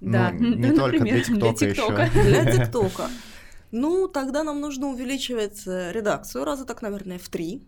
Да, 0.00 0.30
Ну, 0.32 0.54
не 0.54 0.68
ну, 0.68 0.76
только 0.76 1.04
для 1.04 1.16
например, 1.16 1.24
для 1.26 1.52
ТикТока 1.54 1.58
ТикТока. 1.58 2.02
еще. 2.04 2.42
Для 2.42 2.52
ТикТока. 2.64 3.10
Ну, 3.72 4.08
тогда 4.08 4.42
нам 4.42 4.60
нужно 4.60 4.88
увеличивать 4.88 5.66
э, 5.66 5.92
редакцию 5.92 6.44
раза 6.44 6.64
так, 6.64 6.82
наверное, 6.82 7.18
в 7.18 7.28
три. 7.28 7.62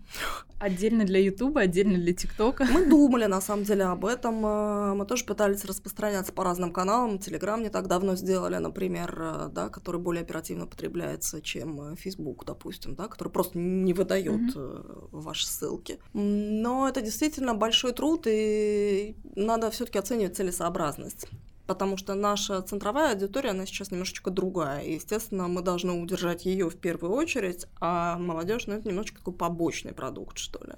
Отдельно 0.59 1.05
для 1.05 1.21
Ютуба, 1.21 1.63
отдельно 1.63 1.97
для 1.99 2.13
ТикТока. 2.13 2.65
Мы 2.65 2.87
думали, 2.91 3.27
на 3.27 3.41
самом 3.41 3.65
деле, 3.65 3.85
об 3.85 4.05
этом. 4.05 4.45
э, 4.45 4.95
Мы 4.95 5.07
тоже 5.07 5.25
пытались 5.25 5.65
распространяться 5.65 6.33
по 6.33 6.43
разным 6.45 6.73
каналам. 6.73 7.19
Телеграм 7.19 7.63
не 7.63 7.69
так 7.69 7.87
давно 7.87 8.17
сделали, 8.17 8.57
например, 8.57 9.17
э, 9.21 9.49
да, 9.53 9.69
который 9.69 10.01
более 10.01 10.23
оперативно 10.23 10.67
потребляется, 10.67 11.41
чем 11.41 11.97
Facebook, 11.97 12.45
допустим, 12.45 12.95
да, 12.95 13.09
который 13.09 13.29
просто 13.29 13.59
не 13.59 13.93
выдает 13.95 14.57
э, 14.57 14.83
ваши 15.13 15.47
ссылки. 15.47 15.99
Но 16.13 16.89
это 16.89 17.01
действительно 17.01 17.55
большой 17.55 17.93
труд, 17.93 18.27
и 18.29 19.17
надо 19.37 19.71
все-таки 19.71 19.99
оценивать 19.99 20.37
целесообразность. 20.37 21.29
Потому 21.67 21.97
что 21.97 22.15
наша 22.15 22.61
центровая 22.63 23.13
аудитория, 23.13 23.51
она 23.51 23.67
сейчас 23.67 23.91
немножечко 23.91 24.31
другая. 24.31 24.83
И, 24.83 24.95
естественно, 24.95 25.47
мы 25.49 25.63
должны 25.63 25.93
удержать 25.93 26.45
ее 26.45 26.69
в 26.69 26.77
первую 26.77 27.13
очередь, 27.15 27.67
а 27.81 28.19
молодежь, 28.19 28.67
ну, 28.67 28.75
это 28.75 28.89
немножечко 28.89 29.19
такой 29.19 29.35
побочный 29.35 29.93
продукт, 29.93 30.39
что 30.39 30.63
ли. 30.65 30.75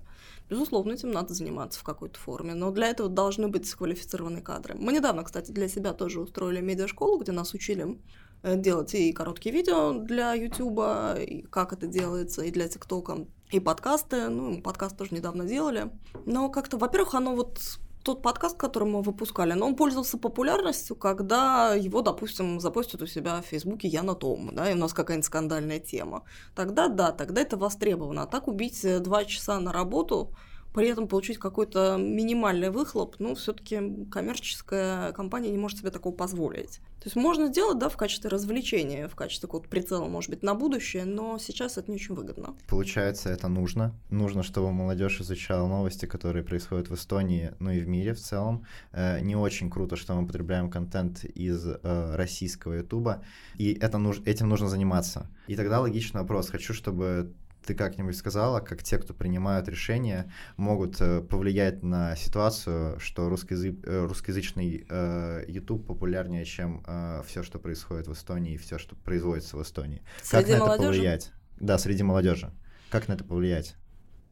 Безусловно, 0.51 0.93
этим 0.93 1.11
надо 1.11 1.33
заниматься 1.33 1.81
в 1.81 1.85
какой-то 1.85 2.19
форме, 2.19 2.55
но 2.55 2.71
для 2.71 2.89
этого 2.89 3.09
должны 3.09 3.49
быть 3.49 3.73
квалифицированные 3.73 4.43
кадры. 4.43 4.75
Мы 4.79 4.93
недавно, 4.93 5.25
кстати, 5.25 5.51
для 5.51 5.69
себя 5.69 5.95
тоже 5.95 6.21
устроили 6.21 6.61
медиашколу, 6.61 7.19
где 7.19 7.33
нас 7.33 7.55
учили 7.55 7.99
э, 8.43 8.57
делать 8.57 8.95
и 8.95 9.13
короткие 9.13 9.55
видео 9.55 9.95
для 9.95 10.35
Ютуба, 10.35 11.15
и 11.19 11.43
как 11.43 11.73
это 11.73 11.87
делается, 11.87 12.43
и 12.43 12.51
для 12.51 12.69
ТикТока, 12.69 13.27
и 13.51 13.59
подкасты. 13.59 14.29
Ну, 14.29 14.61
подкаст 14.61 14.99
тоже 14.99 15.15
недавно 15.15 15.45
делали. 15.45 15.91
Но 16.27 16.51
как-то, 16.51 16.77
во-первых, 16.77 17.15
оно 17.15 17.35
вот 17.35 17.79
тот 18.05 18.23
подкаст, 18.23 18.57
который 18.59 18.87
мы 18.87 19.01
выпускали, 19.03 19.55
но 19.55 19.67
он 19.67 19.77
пользовался 19.77 20.19
популярностью, 20.19 20.95
когда 20.95 21.75
его, 21.75 22.03
допустим, 22.03 22.61
запостят 22.61 23.01
у 23.03 23.07
себя 23.07 23.41
в 23.41 23.47
Фейсбуке 23.47 23.89
Яна 23.89 24.15
Том, 24.15 24.51
да, 24.53 24.71
и 24.71 24.75
у 24.75 24.77
нас 24.77 24.93
какая-нибудь 24.93 25.25
скандальная 25.25 25.81
тема. 25.81 26.23
Тогда 26.55 26.89
да, 26.89 27.13
тогда 27.13 27.41
это 27.41 27.57
востребовано. 27.57 28.23
А 28.23 28.27
так 28.27 28.47
убить 28.47 28.85
э, 28.85 29.01
два 29.01 29.25
часа 29.25 29.59
на 29.59 29.73
работу, 29.73 30.35
при 30.75 30.89
этом 30.89 31.07
получить 31.07 31.39
какой-то 31.39 31.97
минимальный 31.99 32.69
выхлоп, 32.69 33.17
ну, 33.21 33.37
все-таки 33.37 34.07
коммерческая 34.11 35.13
компания 35.13 35.51
не 35.51 35.57
может 35.57 35.79
себе 35.79 35.91
такого 35.91 36.13
позволить. 36.13 36.81
То 36.99 37.09
есть 37.09 37.17
можно 37.17 37.47
сделать, 37.49 37.79
да, 37.79 37.89
в 37.89 37.97
качестве 37.97 38.31
развлечения, 38.31 39.09
в 39.09 39.15
качестве 39.15 39.47
какого-то 39.47 39.69
прицела, 39.69 40.07
может 40.07 40.31
быть, 40.31 40.43
на 40.43 40.55
будущее, 40.55 41.05
но 41.05 41.39
сейчас 41.39 41.79
это 41.79 41.91
не 41.91 41.97
очень 41.97 42.15
выгодно. 42.15 42.57
Получается, 42.67 43.29
это 43.29 43.47
нужно. 43.49 43.95
Нужно, 44.11 44.43
чтобы 44.43 44.73
молодежь 44.73 45.21
изучала 45.21 45.69
новости, 45.69 46.07
которые 46.07 46.45
происходят 46.45 46.89
в 46.89 46.95
Эстонии, 46.95 47.53
ну 47.61 47.71
и 47.71 47.81
в 47.81 47.87
мире 47.87 48.15
в 48.15 48.21
целом. 48.21 48.65
Э, 48.93 49.21
не 49.21 49.37
очень 49.37 49.71
круто, 49.71 49.97
что 49.97 50.15
мы 50.15 50.27
потребляем 50.27 50.71
контент 50.71 51.25
из 51.25 51.65
э, 51.67 52.17
российского 52.17 52.73
Ютуба, 52.73 53.23
и 53.57 53.75
это 53.75 53.99
этим 54.25 54.49
нужно 54.49 54.69
заниматься. 54.69 55.31
И 55.47 55.55
тогда 55.55 55.81
логичный 55.81 56.23
вопрос. 56.23 56.49
Хочу, 56.49 56.73
чтобы 56.73 57.35
ты 57.67 57.75
как-нибудь 57.75 58.17
сказала, 58.17 58.61
как 58.61 58.83
те, 58.83 58.99
кто 58.99 59.15
принимают 59.15 59.69
решения, 59.69 60.31
могут 60.57 61.01
э, 61.01 61.21
повлиять 61.23 61.83
на 61.83 62.15
ситуацию, 62.17 62.99
что 63.01 63.29
русскоязы- 63.29 63.81
э, 63.85 64.07
русскоязычный 64.07 64.87
э, 64.89 65.45
YouTube 65.49 65.87
популярнее, 65.87 66.45
чем 66.45 66.85
все, 67.27 67.43
что 67.43 67.59
происходит 67.59 68.07
в 68.07 68.13
Эстонии, 68.13 68.55
и 68.55 68.59
все, 68.59 68.79
что 68.79 68.97
производится 68.97 69.57
в 69.57 69.63
Эстонии. 69.63 70.03
как 70.31 70.43
Среди 70.43 70.53
на 70.53 70.57
это 70.57 70.65
молодежи. 70.67 70.89
повлиять? 70.93 71.33
Да, 71.61 71.79
среди 71.79 72.03
молодежи. 72.03 72.53
Как 72.91 73.09
на 73.09 73.15
это 73.15 73.25
повлиять? 73.25 73.77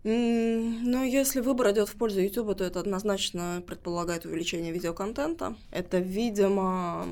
Ну, 0.05 1.05
если 1.05 1.41
выбор 1.41 1.71
идет 1.71 1.89
в 1.89 1.95
пользу 1.95 2.21
YouTube, 2.21 2.57
то 2.57 2.65
это 2.65 2.81
однозначно 2.81 3.63
предполагает 3.67 4.27
увеличение 4.27 4.73
видеоконтента. 4.73 5.55
Это, 5.71 5.99
видимо, 5.99 7.07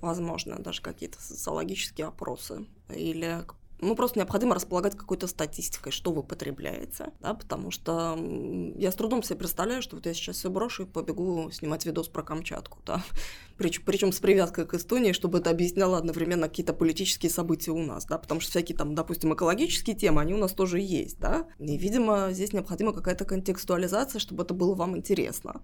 возможно, 0.00 0.56
даже 0.58 0.82
какие-то 0.82 1.22
социологические 1.22 2.08
опросы 2.08 2.66
или 2.94 3.42
ну, 3.80 3.94
просто 3.94 4.18
необходимо 4.18 4.54
располагать 4.54 4.96
какой-то 4.96 5.26
статистикой, 5.26 5.92
что 5.92 6.12
вы 6.12 6.22
потребляете, 6.22 7.12
да, 7.20 7.34
потому 7.34 7.70
что 7.70 8.18
я 8.76 8.92
с 8.92 8.94
трудом 8.94 9.22
себе 9.22 9.36
представляю, 9.36 9.82
что 9.82 9.96
вот 9.96 10.06
я 10.06 10.14
сейчас 10.14 10.36
все 10.36 10.50
брошу 10.50 10.84
и 10.84 10.86
побегу 10.86 11.50
снимать 11.50 11.86
видос 11.86 12.08
про 12.08 12.22
Камчатку, 12.22 12.78
да, 12.84 13.02
причем, 13.56 13.82
причем 13.84 14.12
с 14.12 14.20
привязкой 14.20 14.66
к 14.66 14.74
Эстонии, 14.74 15.12
чтобы 15.12 15.38
это 15.38 15.50
объясняло 15.50 15.98
одновременно 15.98 16.48
какие-то 16.48 16.72
политические 16.72 17.30
события 17.30 17.70
у 17.70 17.82
нас, 17.82 18.04
да, 18.06 18.18
потому 18.18 18.40
что 18.40 18.50
всякие 18.50 18.76
там, 18.76 18.94
допустим, 18.94 19.34
экологические 19.34 19.96
темы, 19.96 20.20
они 20.20 20.34
у 20.34 20.38
нас 20.38 20.52
тоже 20.52 20.78
есть, 20.78 21.18
да, 21.18 21.46
и, 21.58 21.76
видимо, 21.76 22.28
здесь 22.32 22.52
необходима 22.52 22.92
какая-то 22.92 23.24
контекстуализация, 23.24 24.18
чтобы 24.18 24.42
это 24.42 24.54
было 24.54 24.74
вам 24.74 24.96
интересно. 24.96 25.62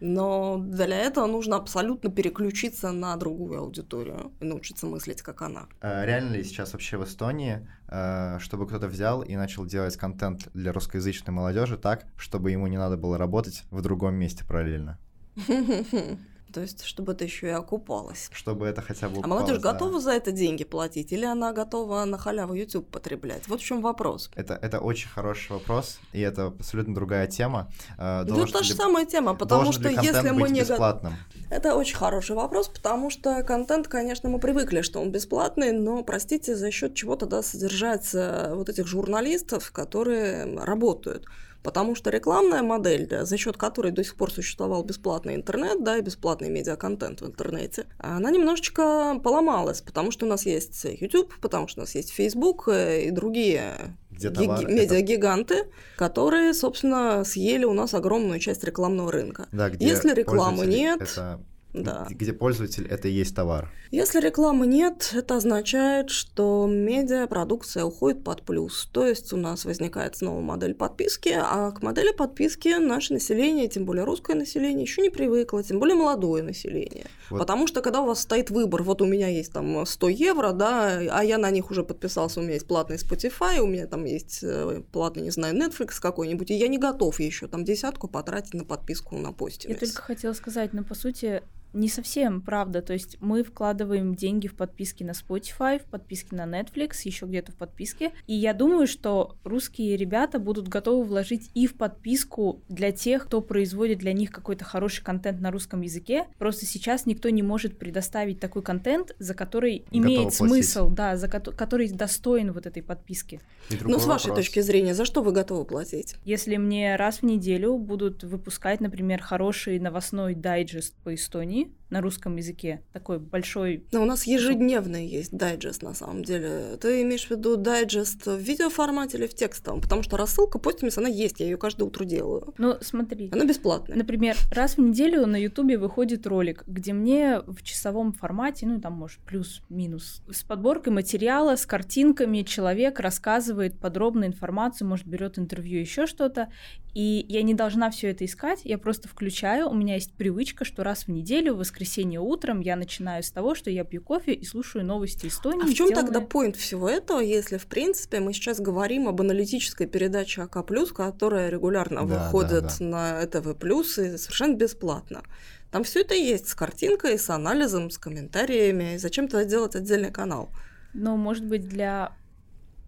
Но 0.00 0.58
для 0.58 0.96
этого 0.98 1.26
нужно 1.26 1.56
абсолютно 1.56 2.10
переключиться 2.10 2.92
на 2.92 3.16
другую 3.16 3.60
аудиторию 3.60 4.32
и 4.40 4.44
научиться 4.44 4.86
мыслить, 4.86 5.22
как 5.22 5.42
она. 5.42 5.66
А 5.80 6.04
реально 6.04 6.36
ли 6.36 6.44
сейчас 6.44 6.72
вообще 6.72 6.96
в 6.96 7.04
Эстонии, 7.04 7.66
э, 7.88 8.38
чтобы 8.40 8.66
кто-то 8.66 8.88
взял 8.88 9.22
и 9.22 9.34
начал 9.36 9.66
делать 9.66 9.96
контент 9.96 10.48
для 10.54 10.72
русскоязычной 10.72 11.34
молодежи 11.34 11.76
так, 11.76 12.06
чтобы 12.16 12.50
ему 12.50 12.66
не 12.66 12.78
надо 12.78 12.96
было 12.96 13.18
работать 13.18 13.64
в 13.70 13.82
другом 13.82 14.14
месте 14.14 14.44
параллельно? 14.44 14.98
То 16.52 16.60
есть, 16.60 16.84
чтобы 16.84 17.12
это 17.12 17.24
еще 17.24 17.46
и 17.48 17.50
окупалось. 17.50 18.30
Чтобы 18.32 18.66
это 18.66 18.80
хотя 18.82 19.08
бы 19.08 19.20
А 19.22 19.26
молодежь 19.26 19.56
окупалось, 19.56 19.62
да. 19.62 19.72
готова 19.72 20.00
за 20.00 20.10
это 20.12 20.32
деньги 20.32 20.64
платить, 20.64 21.12
или 21.12 21.24
она 21.24 21.52
готова 21.52 22.04
на 22.04 22.16
халяву 22.18 22.54
YouTube 22.54 22.90
потреблять? 22.90 23.48
Вот 23.48 23.60
в 23.60 23.64
чем 23.64 23.82
вопрос. 23.82 24.30
Это, 24.34 24.54
это 24.62 24.80
очень 24.80 25.08
хороший 25.08 25.52
вопрос, 25.52 25.98
и 26.12 26.20
это 26.20 26.46
абсолютно 26.46 26.94
другая 26.94 27.26
тема. 27.26 27.70
Э, 27.98 28.24
Ну, 28.26 28.34
должен 28.36 28.52
та 28.58 28.62
же 28.62 28.72
ли- 28.72 28.76
самая 28.78 29.04
тема, 29.06 29.34
потому 29.34 29.72
что 29.72 29.88
если 29.88 30.30
мы 30.30 30.48
не... 30.48 30.60
бесплатным? 30.60 31.12
Это 31.50 31.76
очень 31.76 31.96
хороший 31.96 32.36
вопрос, 32.36 32.68
потому 32.68 33.10
что 33.10 33.42
контент, 33.42 33.88
конечно, 33.88 34.28
мы 34.28 34.38
привыкли, 34.38 34.82
что 34.82 35.00
он 35.00 35.10
бесплатный, 35.12 35.72
но, 35.72 36.02
простите, 36.02 36.54
за 36.56 36.70
счет 36.70 36.94
чего 36.94 37.16
тогда 37.16 37.42
содержаться 37.42 38.52
вот 38.54 38.68
этих 38.68 38.86
журналистов, 38.86 39.70
которые 39.72 40.58
работают. 40.58 41.24
Потому 41.68 41.94
что 41.94 42.08
рекламная 42.08 42.62
модель, 42.62 43.06
да, 43.06 43.26
за 43.26 43.36
счет 43.36 43.58
которой 43.58 43.92
до 43.92 44.02
сих 44.02 44.16
пор 44.16 44.32
существовал 44.32 44.82
бесплатный 44.84 45.34
интернет, 45.34 45.84
да, 45.84 45.98
и 45.98 46.00
бесплатный 46.00 46.48
медиаконтент 46.48 47.20
в 47.20 47.26
интернете, 47.26 47.84
она 47.98 48.30
немножечко 48.30 49.20
поломалась, 49.22 49.82
потому 49.82 50.10
что 50.10 50.24
у 50.24 50.30
нас 50.30 50.46
есть 50.46 50.82
YouTube, 50.84 51.30
потому 51.42 51.68
что 51.68 51.80
у 51.80 51.82
нас 51.82 51.94
есть 51.94 52.10
Facebook 52.10 52.68
э, 52.68 53.02
и 53.02 53.10
другие 53.10 53.74
Где 54.10 54.30
ги- 54.30 54.46
товар, 54.46 54.60
это- 54.64 54.72
медиагиганты, 54.72 55.66
которые, 55.98 56.54
собственно, 56.54 57.22
съели 57.24 57.66
у 57.66 57.74
нас 57.74 57.92
огромную 57.92 58.40
часть 58.40 58.64
рекламного 58.64 59.12
рынка. 59.12 59.46
Да, 59.52 59.68
где 59.68 59.86
Если 59.86 60.14
рекламы 60.14 60.64
нет, 60.64 61.02
Это 61.02 61.38
да. 61.72 62.06
где 62.10 62.32
пользователь— 62.32 62.86
это 62.90 63.08
и 63.08 63.12
есть 63.12 63.34
товар. 63.34 63.70
Если 63.90 64.20
рекламы 64.20 64.66
нет, 64.66 65.12
это 65.14 65.36
означает, 65.36 66.10
что 66.10 66.66
медиапродукция 66.68 67.84
уходит 67.84 68.22
под 68.22 68.42
плюс. 68.42 68.88
То 68.92 69.06
есть 69.06 69.32
у 69.32 69.36
нас 69.36 69.64
возникает 69.64 70.16
снова 70.16 70.40
модель 70.40 70.74
подписки, 70.74 71.34
а 71.34 71.70
к 71.70 71.82
модели 71.82 72.12
подписки 72.12 72.78
наше 72.78 73.14
население, 73.14 73.68
тем 73.68 73.84
более 73.84 74.04
русское 74.04 74.34
население, 74.34 74.82
еще 74.82 75.02
не 75.02 75.10
привыкло, 75.10 75.62
тем 75.62 75.78
более 75.78 75.96
молодое 75.96 76.42
население. 76.42 77.06
Вот. 77.30 77.38
Потому 77.38 77.66
что 77.66 77.80
когда 77.80 78.02
у 78.02 78.06
вас 78.06 78.20
стоит 78.20 78.50
выбор, 78.50 78.82
вот 78.82 79.00
у 79.00 79.06
меня 79.06 79.28
есть 79.28 79.52
там 79.52 79.86
100 79.86 80.08
евро, 80.08 80.52
да, 80.52 80.98
а 81.10 81.24
я 81.24 81.38
на 81.38 81.50
них 81.50 81.70
уже 81.70 81.82
подписался, 81.82 82.40
у 82.40 82.42
меня 82.42 82.54
есть 82.54 82.66
платный 82.66 82.96
Spotify, 82.96 83.58
у 83.58 83.66
меня 83.66 83.86
там 83.86 84.04
есть 84.04 84.40
э, 84.42 84.82
платный, 84.92 85.22
не 85.22 85.30
знаю, 85.30 85.56
Netflix 85.56 86.00
какой-нибудь, 86.00 86.50
и 86.50 86.54
я 86.54 86.68
не 86.68 86.78
готов 86.78 87.20
еще 87.20 87.46
там 87.48 87.64
десятку 87.64 88.08
потратить 88.08 88.54
на 88.54 88.64
подписку 88.64 89.16
на 89.16 89.32
постинг. 89.32 89.72
Я 89.72 89.78
только 89.78 90.02
хотела 90.02 90.32
сказать, 90.32 90.72
но 90.72 90.84
по 90.84 90.94
сути 90.94 91.42
не 91.72 91.88
совсем, 91.88 92.40
правда. 92.40 92.82
То 92.82 92.92
есть 92.92 93.16
мы 93.20 93.42
вкладываем 93.42 94.14
деньги 94.14 94.46
в 94.46 94.54
подписки 94.54 95.02
на 95.04 95.12
Spotify, 95.12 95.78
в 95.78 95.84
подписки 95.84 96.34
на 96.34 96.44
Netflix, 96.44 96.96
еще 97.04 97.26
где-то 97.26 97.52
в 97.52 97.56
подписке. 97.56 98.12
И 98.26 98.34
я 98.34 98.54
думаю, 98.54 98.86
что 98.86 99.36
русские 99.44 99.96
ребята 99.96 100.38
будут 100.38 100.68
готовы 100.68 101.04
вложить 101.04 101.50
и 101.54 101.66
в 101.66 101.74
подписку 101.74 102.62
для 102.68 102.92
тех, 102.92 103.26
кто 103.26 103.40
производит 103.40 103.98
для 103.98 104.12
них 104.12 104.30
какой-то 104.30 104.64
хороший 104.64 105.02
контент 105.04 105.40
на 105.40 105.50
русском 105.50 105.80
языке. 105.82 106.26
Просто 106.38 106.66
сейчас 106.66 107.06
никто 107.06 107.28
не 107.30 107.42
может 107.42 107.78
предоставить 107.78 108.40
такой 108.40 108.62
контент, 108.62 109.14
за 109.18 109.34
который 109.34 109.84
имеет 109.90 110.34
смысл, 110.34 110.90
да, 110.90 111.16
за 111.16 111.28
ко- 111.28 111.40
который 111.40 111.88
достоин 111.88 112.52
вот 112.52 112.66
этой 112.66 112.82
подписки. 112.82 113.40
Ну, 113.82 113.98
с 113.98 114.06
вашей 114.06 114.28
вопрос. 114.28 114.46
точки 114.46 114.60
зрения, 114.60 114.94
за 114.94 115.04
что 115.04 115.22
вы 115.22 115.32
готовы 115.32 115.64
платить? 115.64 116.16
Если 116.24 116.56
мне 116.56 116.96
раз 116.96 117.18
в 117.18 117.22
неделю 117.24 117.76
будут 117.76 118.24
выпускать, 118.24 118.80
например, 118.80 119.20
хороший 119.20 119.78
новостной 119.78 120.34
дайджест 120.34 120.94
по 121.04 121.14
Эстонии, 121.14 121.57
continue. 121.64 121.77
На 121.90 122.00
русском 122.00 122.36
языке, 122.36 122.82
такой 122.92 123.18
большой... 123.18 123.84
Но 123.92 124.02
у 124.02 124.04
нас 124.04 124.26
ежедневный 124.26 125.06
есть 125.06 125.36
дайджест, 125.36 125.82
на 125.82 125.94
самом 125.94 126.22
деле. 126.22 126.76
Ты 126.80 127.02
имеешь 127.02 127.26
в 127.26 127.30
виду 127.30 127.56
дайджест 127.56 128.26
в 128.26 128.36
видеоформате 128.36 129.18
или 129.18 129.26
в 129.26 129.34
текстовом? 129.34 129.80
Потому 129.80 130.02
что 130.02 130.16
рассылка 130.16 130.58
постимис, 130.58 130.98
она 130.98 131.08
есть, 131.08 131.40
я 131.40 131.46
ее 131.46 131.56
каждое 131.56 131.84
утро 131.84 132.04
делаю. 132.04 132.54
Ну, 132.58 132.76
смотри. 132.80 133.30
Она 133.32 133.44
бесплатная. 133.44 133.96
Например, 133.96 134.36
раз 134.52 134.76
в 134.76 134.80
неделю 134.80 135.26
на 135.26 135.36
Ютубе 135.36 135.78
выходит 135.78 136.26
ролик, 136.26 136.64
где 136.66 136.92
мне 136.92 137.40
в 137.40 137.62
часовом 137.62 138.12
формате, 138.12 138.66
ну, 138.66 138.80
там, 138.80 138.94
может, 138.94 139.20
плюс-минус, 139.20 140.22
с 140.30 140.42
подборкой 140.44 140.92
материала, 140.92 141.56
с 141.56 141.66
картинками 141.66 142.42
человек 142.42 143.00
рассказывает 143.00 143.78
подробную 143.78 144.28
информацию, 144.28 144.88
может, 144.88 145.06
берет 145.06 145.38
интервью, 145.38 145.80
еще 145.80 146.06
что-то, 146.06 146.48
и 146.94 147.24
я 147.28 147.42
не 147.42 147.54
должна 147.54 147.90
все 147.90 148.10
это 148.10 148.24
искать, 148.24 148.60
я 148.64 148.78
просто 148.78 149.08
включаю, 149.08 149.68
у 149.68 149.74
меня 149.74 149.94
есть 149.94 150.12
привычка, 150.14 150.64
что 150.64 150.82
раз 150.82 151.04
в 151.04 151.08
неделю, 151.08 151.54
в 151.54 151.58
воскресенье 151.58 151.77
утром 152.18 152.60
я 152.60 152.76
начинаю 152.76 153.22
с 153.22 153.30
того, 153.30 153.54
что 153.54 153.70
я 153.70 153.84
пью 153.84 154.02
кофе 154.02 154.32
и 154.32 154.44
слушаю 154.44 154.84
новости 154.84 155.26
Эстонии. 155.26 155.62
А 155.62 155.66
в 155.66 155.74
чем 155.74 155.86
сделанные... 155.86 156.12
тогда 156.12 156.20
поинт 156.20 156.56
всего 156.56 156.88
этого, 156.88 157.20
если, 157.20 157.58
в 157.58 157.66
принципе, 157.66 158.20
мы 158.20 158.32
сейчас 158.32 158.60
говорим 158.60 159.08
об 159.08 159.20
аналитической 159.20 159.86
передаче 159.86 160.42
АК+, 160.42 160.64
которая 160.94 161.50
регулярно 161.50 162.06
да, 162.06 162.24
выходит 162.24 162.62
да, 162.62 162.74
да. 162.78 162.84
на 162.84 163.26
ТВ+, 163.26 163.50
и 163.50 164.16
совершенно 164.16 164.54
бесплатно. 164.54 165.22
Там 165.70 165.84
все 165.84 166.00
это 166.00 166.14
есть 166.14 166.48
с 166.48 166.54
картинкой, 166.54 167.18
с 167.18 167.28
анализом, 167.28 167.90
с 167.90 167.98
комментариями. 167.98 168.94
И 168.94 168.98
зачем 168.98 169.28
тогда 169.28 169.44
делать 169.44 169.74
отдельный 169.74 170.10
канал? 170.10 170.48
Но, 170.94 171.16
может 171.16 171.44
быть, 171.44 171.68
для 171.68 172.12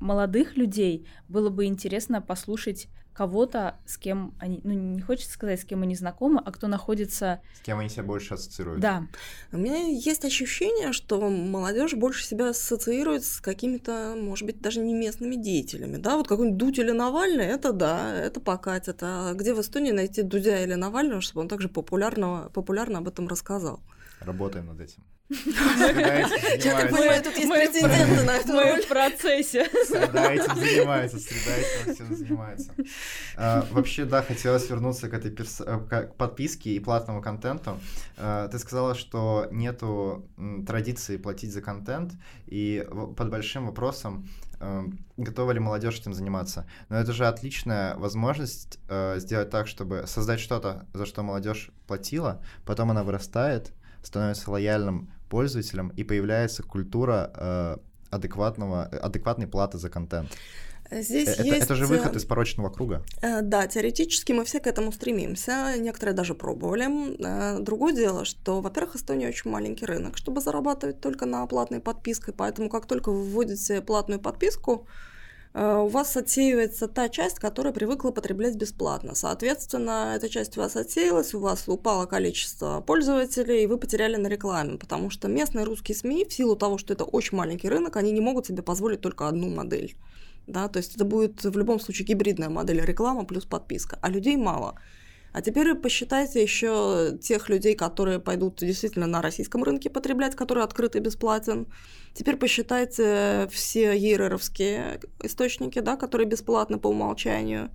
молодых 0.00 0.56
людей 0.56 1.06
было 1.28 1.50
бы 1.50 1.66
интересно 1.66 2.22
послушать 2.22 2.88
кого-то, 3.12 3.78
с 3.86 3.98
кем 3.98 4.34
они, 4.38 4.60
ну 4.64 4.72
не 4.72 5.02
хочется 5.02 5.32
сказать, 5.32 5.60
с 5.60 5.64
кем 5.64 5.82
они 5.82 5.94
знакомы, 5.94 6.42
а 6.44 6.52
кто 6.52 6.68
находится... 6.68 7.40
С 7.56 7.60
кем 7.60 7.78
они 7.78 7.88
себя 7.88 8.04
больше 8.04 8.34
ассоциируют. 8.34 8.80
Да. 8.80 9.06
У 9.52 9.58
меня 9.58 9.88
есть 9.88 10.24
ощущение, 10.24 10.92
что 10.92 11.20
молодежь 11.28 11.94
больше 11.94 12.24
себя 12.24 12.50
ассоциирует 12.50 13.24
с 13.24 13.40
какими-то, 13.40 14.14
может 14.16 14.46
быть, 14.46 14.60
даже 14.60 14.80
не 14.80 14.94
местными 14.94 15.36
деятелями, 15.36 15.96
да, 15.96 16.16
вот 16.16 16.28
какой-нибудь 16.28 16.58
Дудь 16.58 16.78
или 16.78 16.92
Навальный, 16.92 17.46
это 17.46 17.72
да, 17.72 18.14
это 18.14 18.40
покатит, 18.40 18.98
а 19.02 19.34
где 19.34 19.54
в 19.54 19.60
Эстонии 19.60 19.92
найти 19.92 20.22
Дудя 20.22 20.62
или 20.62 20.74
Навального, 20.74 21.20
чтобы 21.20 21.42
он 21.42 21.48
также 21.48 21.68
популярно, 21.68 22.50
популярно 22.54 22.98
об 22.98 23.08
этом 23.08 23.28
рассказал? 23.28 23.80
Работаем 24.20 24.66
над 24.66 24.80
этим. 24.80 25.02
Я 25.30 26.76
так 26.76 26.90
понимаю, 26.90 27.22
тут 27.22 27.36
есть 27.36 27.48
претенденты 27.48 28.24
на 28.24 28.36
эту 28.36 28.52
роль. 28.52 28.82
в 28.82 28.88
процессе. 28.88 29.68
Среда 29.86 30.32
этим 30.32 30.56
занимается, 30.56 31.18
среда 31.18 31.56
этим 31.56 31.94
всем 31.94 32.16
занимается. 32.16 32.72
А, 33.36 33.64
вообще, 33.70 34.04
да, 34.04 34.22
хотелось 34.22 34.68
вернуться 34.68 35.08
к 35.08 35.14
этой 35.14 35.32
э, 35.32 36.06
подписке 36.18 36.70
и 36.70 36.80
платному 36.80 37.22
контенту. 37.22 37.78
А, 38.16 38.48
ты 38.48 38.58
сказала, 38.58 38.94
что 38.94 39.46
нету 39.52 40.28
традиции 40.66 41.16
платить 41.16 41.52
за 41.52 41.62
контент, 41.62 42.12
и 42.46 42.84
под 43.16 43.30
большим 43.30 43.66
вопросом, 43.66 44.28
э, 44.58 44.82
готова 45.16 45.52
ли 45.52 45.60
молодежь 45.60 46.00
этим 46.00 46.12
заниматься. 46.12 46.66
Но 46.88 46.96
это 46.96 47.12
же 47.12 47.26
отличная 47.26 47.96
возможность 47.96 48.80
э, 48.88 49.20
сделать 49.20 49.50
так, 49.50 49.68
чтобы 49.68 50.04
создать 50.06 50.40
что-то, 50.40 50.86
за 50.92 51.06
что 51.06 51.22
молодежь 51.22 51.70
платила, 51.86 52.42
потом 52.66 52.90
она 52.90 53.04
вырастает, 53.04 53.72
становится 54.02 54.50
лояльным 54.50 55.12
пользователям, 55.30 55.88
и 55.96 56.04
появляется 56.04 56.62
культура 56.62 57.30
э, 57.34 57.76
адекватного, 58.10 58.84
адекватной 58.84 59.46
платы 59.46 59.78
за 59.78 59.88
контент. 59.88 60.30
Здесь 60.90 61.28
это, 61.28 61.44
есть... 61.44 61.64
это 61.64 61.76
же 61.76 61.86
выход 61.86 62.16
из 62.16 62.24
порочного 62.24 62.68
круга. 62.68 63.04
Э, 63.22 63.42
да, 63.42 63.66
теоретически 63.68 64.32
мы 64.32 64.44
все 64.44 64.58
к 64.58 64.66
этому 64.66 64.92
стремимся, 64.92 65.76
некоторые 65.78 66.14
даже 66.14 66.34
пробовали. 66.34 66.88
Э, 67.24 67.60
другое 67.60 67.94
дело, 67.94 68.24
что, 68.24 68.60
во-первых, 68.60 68.96
Эстония 68.96 69.28
очень 69.28 69.50
маленький 69.50 69.86
рынок, 69.86 70.16
чтобы 70.16 70.40
зарабатывать 70.40 71.00
только 71.00 71.26
на 71.26 71.46
платной 71.46 71.80
подписке, 71.80 72.32
поэтому 72.32 72.68
как 72.68 72.86
только 72.86 73.12
вы 73.12 73.22
вводите 73.22 73.80
платную 73.80 74.20
подписку, 74.20 74.86
Э, 74.88 75.09
у 75.52 75.88
вас 75.88 76.16
отсеивается 76.16 76.86
та 76.86 77.08
часть, 77.08 77.40
которая 77.40 77.72
привыкла 77.72 78.12
потреблять 78.12 78.54
бесплатно. 78.54 79.14
Соответственно, 79.14 80.12
эта 80.14 80.28
часть 80.28 80.56
у 80.56 80.60
вас 80.60 80.76
отсеялась, 80.76 81.34
у 81.34 81.40
вас 81.40 81.64
упало 81.66 82.06
количество 82.06 82.80
пользователей, 82.80 83.64
и 83.64 83.66
вы 83.66 83.76
потеряли 83.76 84.16
на 84.16 84.28
рекламе, 84.28 84.78
потому 84.78 85.10
что 85.10 85.26
местные 85.26 85.64
русские 85.64 85.96
СМИ, 85.96 86.26
в 86.26 86.32
силу 86.32 86.54
того, 86.54 86.78
что 86.78 86.92
это 86.92 87.04
очень 87.04 87.36
маленький 87.36 87.68
рынок, 87.68 87.96
они 87.96 88.12
не 88.12 88.20
могут 88.20 88.46
себе 88.46 88.62
позволить 88.62 89.00
только 89.00 89.26
одну 89.26 89.48
модель. 89.48 89.96
Да, 90.46 90.68
то 90.68 90.78
есть 90.78 90.94
это 90.94 91.04
будет 91.04 91.42
в 91.44 91.58
любом 91.58 91.80
случае 91.80 92.06
гибридная 92.06 92.48
модель 92.48 92.80
реклама 92.80 93.24
плюс 93.24 93.44
подписка, 93.44 93.98
а 94.02 94.08
людей 94.08 94.36
мало. 94.36 94.76
А 95.32 95.42
теперь 95.42 95.74
посчитайте 95.74 96.42
еще 96.42 97.16
тех 97.20 97.48
людей, 97.48 97.74
которые 97.74 98.18
пойдут 98.18 98.58
действительно 98.58 99.06
на 99.06 99.22
российском 99.22 99.62
рынке 99.62 99.90
потреблять, 99.90 100.34
который 100.34 100.64
открыт 100.64 100.96
и 100.96 101.00
бесплатен. 101.00 101.66
Теперь 102.14 102.36
посчитайте 102.36 103.48
все 103.52 103.96
ЕРРовские 103.96 105.00
источники, 105.22 105.78
да, 105.78 105.96
которые 105.96 106.26
бесплатны 106.26 106.78
по 106.78 106.88
умолчанию. 106.88 107.70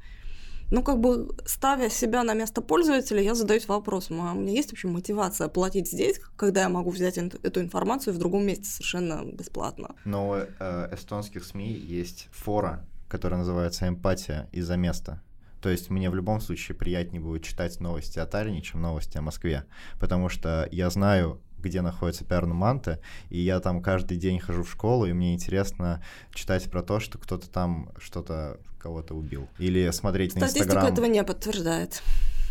Ну, 0.71 0.81
как 0.81 0.99
бы 0.99 1.35
ставя 1.45 1.89
себя 1.89 2.23
на 2.23 2.33
место 2.33 2.61
пользователя, 2.61 3.21
я 3.21 3.35
задаюсь 3.35 3.67
вопросом, 3.67 4.21
а 4.21 4.33
у 4.33 4.35
меня 4.35 4.53
есть 4.53 4.71
вообще 4.71 4.87
мотивация 4.87 5.47
платить 5.47 5.87
здесь, 5.87 6.19
когда 6.35 6.61
я 6.61 6.69
могу 6.69 6.89
взять 6.89 7.17
эту 7.17 7.61
информацию 7.61 8.13
в 8.13 8.17
другом 8.17 8.45
месте 8.45 8.65
совершенно 8.65 9.23
бесплатно? 9.23 9.95
Но 10.05 10.29
у 10.29 10.35
э, 10.35 10.89
эстонских 10.91 11.45
СМИ 11.45 11.71
есть 11.71 12.29
фора, 12.31 12.85
которая 13.07 13.39
называется 13.39 13.87
«Эмпатия 13.87 14.49
из-за 14.51 14.75
места». 14.75 15.21
То 15.65 15.71
есть 15.71 15.89
мне 15.89 16.11
в 16.11 16.15
любом 16.15 16.41
случае 16.41 16.77
приятнее 16.77 17.19
будет 17.19 17.41
читать 17.41 17.79
новости 17.79 18.19
о 18.19 18.27
Таллине, 18.27 18.61
чем 18.61 18.83
новости 18.83 19.17
о 19.17 19.23
Москве, 19.23 19.65
потому 19.99 20.29
что 20.29 20.69
я 20.71 20.91
знаю, 20.91 21.41
где 21.57 21.81
находится 21.81 22.23
Пернуманте, 22.23 22.99
и 23.31 23.39
я 23.39 23.59
там 23.59 23.81
каждый 23.81 24.17
день 24.17 24.39
хожу 24.39 24.61
в 24.61 24.69
школу, 24.69 25.07
и 25.07 25.13
мне 25.13 25.33
интересно 25.33 26.03
читать 26.35 26.69
про 26.69 26.83
то, 26.83 26.99
что 26.99 27.17
кто-то 27.17 27.49
там 27.49 27.89
что-то 27.97 28.59
кого-то 28.77 29.15
убил. 29.15 29.49
Или 29.57 29.89
смотреть 29.89 30.33
Статистика 30.33 30.59
на 30.59 30.67
Инстаграм. 30.67 30.93
этого 30.93 31.05
не 31.07 31.23
подтверждает. 31.23 32.03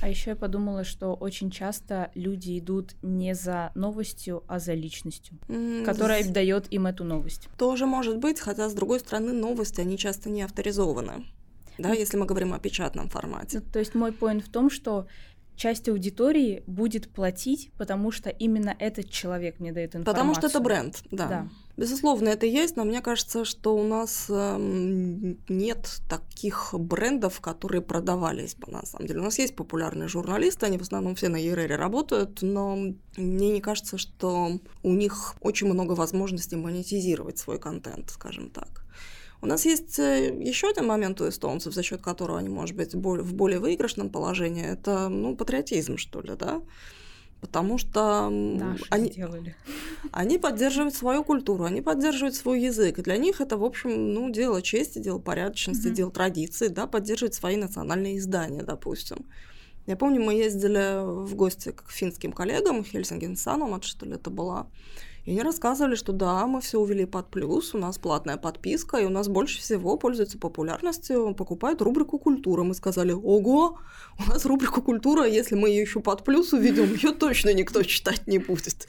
А 0.03 0.09
еще 0.09 0.31
я 0.31 0.37
подумала, 0.37 0.83
что 0.83 1.15
очень 1.15 1.53
часто 1.53 2.11
люди 2.17 2.59
идут 2.59 2.97
не 3.01 3.33
за 3.37 3.71
новостью, 3.77 4.43
а 4.49 4.59
за 4.59 4.75
личностью, 4.75 5.39
mm, 5.47 5.85
которая 5.85 6.29
дает 6.29 6.67
им 6.73 6.89
эту 6.89 7.05
новость. 7.05 7.49
Тоже 7.59 7.87
может 7.87 8.19
быть, 8.19 8.41
хотя 8.41 8.69
с 8.69 8.75
другой 8.75 8.99
стороны 8.99 9.33
новости 9.33 9.81
они 9.81 9.97
часто 9.99 10.31
не 10.31 10.43
авторизованы 10.43 11.25
да, 11.79 11.93
если 11.93 12.17
мы 12.17 12.27
говорим 12.27 12.53
о 12.53 12.59
печатном 12.59 13.09
формате. 13.09 13.61
Ну, 13.61 13.73
то 13.73 13.79
есть 13.79 13.95
мой 13.95 14.13
поинт 14.13 14.45
в 14.45 14.51
том, 14.51 14.71
что 14.71 15.07
часть 15.57 15.89
аудитории 15.89 16.63
будет 16.67 17.09
платить, 17.11 17.71
потому 17.79 18.11
что 18.11 18.31
именно 18.31 18.75
этот 18.79 19.11
человек 19.11 19.61
мне 19.61 19.73
дает 19.73 19.95
информацию. 19.95 20.15
Потому 20.15 20.35
что 20.35 20.47
это 20.47 20.61
бренд, 20.61 21.03
да. 21.11 21.29
да. 21.29 21.49
Безусловно, 21.77 22.29
это 22.29 22.47
есть, 22.47 22.77
но 22.77 22.85
мне 22.85 23.01
кажется, 23.01 23.45
что 23.45 23.77
у 23.77 23.83
нас 23.83 24.27
э, 24.29 24.57
нет 25.49 26.01
таких 26.09 26.73
брендов, 26.73 27.41
которые 27.41 27.83
продавались 27.83 28.55
бы 28.55 28.71
на 28.71 28.87
самом 28.87 29.07
деле. 29.09 29.21
У 29.21 29.25
нас 29.25 29.39
есть 29.39 29.57
популярные 29.57 30.09
журналисты, 30.09 30.67
они 30.67 30.79
в 30.79 30.83
основном 30.83 31.15
все 31.17 31.29
на 31.29 31.37
ЕРР 31.37 31.77
работают, 31.79 32.43
но 32.43 32.77
мне 33.17 33.51
не 33.51 33.61
кажется, 33.61 33.99
что 33.99 34.61
у 34.83 34.93
них 34.93 35.35
очень 35.41 35.67
много 35.67 35.93
возможностей 35.93 36.57
монетизировать 36.57 37.39
свой 37.39 37.59
контент, 37.59 38.11
скажем 38.11 38.51
так. 38.51 38.84
У 39.45 39.47
нас 39.47 39.67
есть 39.67 39.99
э, 39.99 40.35
еще 40.41 40.71
один 40.71 40.87
момент 40.87 41.21
у 41.21 41.29
эстонцев, 41.29 41.75
за 41.75 41.83
счет 41.83 42.01
которого 42.01 42.39
они, 42.39 42.49
может 42.49 42.75
быть, 42.75 42.95
в 42.95 43.35
более 43.35 43.61
выигрышном 43.61 44.09
положении. 44.09 44.65
Это, 44.65 45.11
ну, 45.11 45.37
патриотизм, 45.37 45.99
что 45.99 46.23
ли, 46.23 46.35
да? 46.35 46.63
потому 47.43 47.77
что 47.77 48.31
Наши 48.31 48.87
они, 48.89 49.13
сделали. 49.13 49.55
они 50.13 50.39
поддерживают 50.39 50.95
свою 50.95 51.23
культуру, 51.25 51.65
они 51.65 51.83
поддерживают 51.83 52.35
свой 52.35 52.63
язык. 52.63 52.99
И 52.99 53.03
для 53.03 53.19
них 53.19 53.43
это, 53.43 53.59
в 53.59 53.65
общем, 53.65 54.15
ну, 54.15 54.31
дело 54.31 54.63
чести, 54.63 54.99
дело 54.99 55.19
порядочности, 55.19 55.89
Мгм. 55.89 55.95
дело 55.95 56.11
традиции, 56.11 56.69
да, 56.69 56.87
поддерживать 56.87 57.35
свои 57.35 57.57
национальные 57.57 58.17
издания, 58.17 58.63
допустим. 58.63 59.27
Я 59.87 59.97
помню, 59.97 60.23
мы 60.23 60.33
ездили 60.33 61.05
в 61.05 61.35
гости 61.35 61.73
к 61.73 61.91
финским 61.91 62.33
коллегам, 62.33 62.83
Хельсинген 62.83 63.37
Саномат, 63.37 63.85
что 63.85 64.07
ли, 64.07 64.15
это 64.15 64.31
была. 64.31 64.69
И 65.25 65.31
они 65.31 65.43
рассказывали, 65.43 65.95
что 65.95 66.13
да, 66.13 66.47
мы 66.47 66.61
все 66.61 66.79
увели 66.79 67.07
под 67.07 67.31
плюс, 67.31 67.75
у 67.75 67.79
нас 67.79 67.97
платная 67.99 68.37
подписка, 68.37 68.99
и 68.99 69.07
у 69.07 69.09
нас 69.09 69.29
больше 69.29 69.59
всего 69.59 69.97
пользуется 69.97 70.39
популярностью, 70.39 71.35
покупают 71.35 71.81
рубрику 71.81 72.19
«Культура». 72.19 72.63
Мы 72.63 72.75
сказали, 72.75 73.13
ого, 73.13 73.79
у 74.19 74.31
нас 74.31 74.45
рубрика 74.45 74.83
«Культура», 74.83 75.27
если 75.27 75.55
мы 75.55 75.71
ее 75.71 75.81
еще 75.81 76.01
под 76.01 76.25
плюс 76.25 76.53
уведем, 76.53 76.93
ее 76.93 77.13
точно 77.13 77.55
никто 77.55 77.83
читать 77.83 78.27
не 78.27 78.39
будет. 78.39 78.87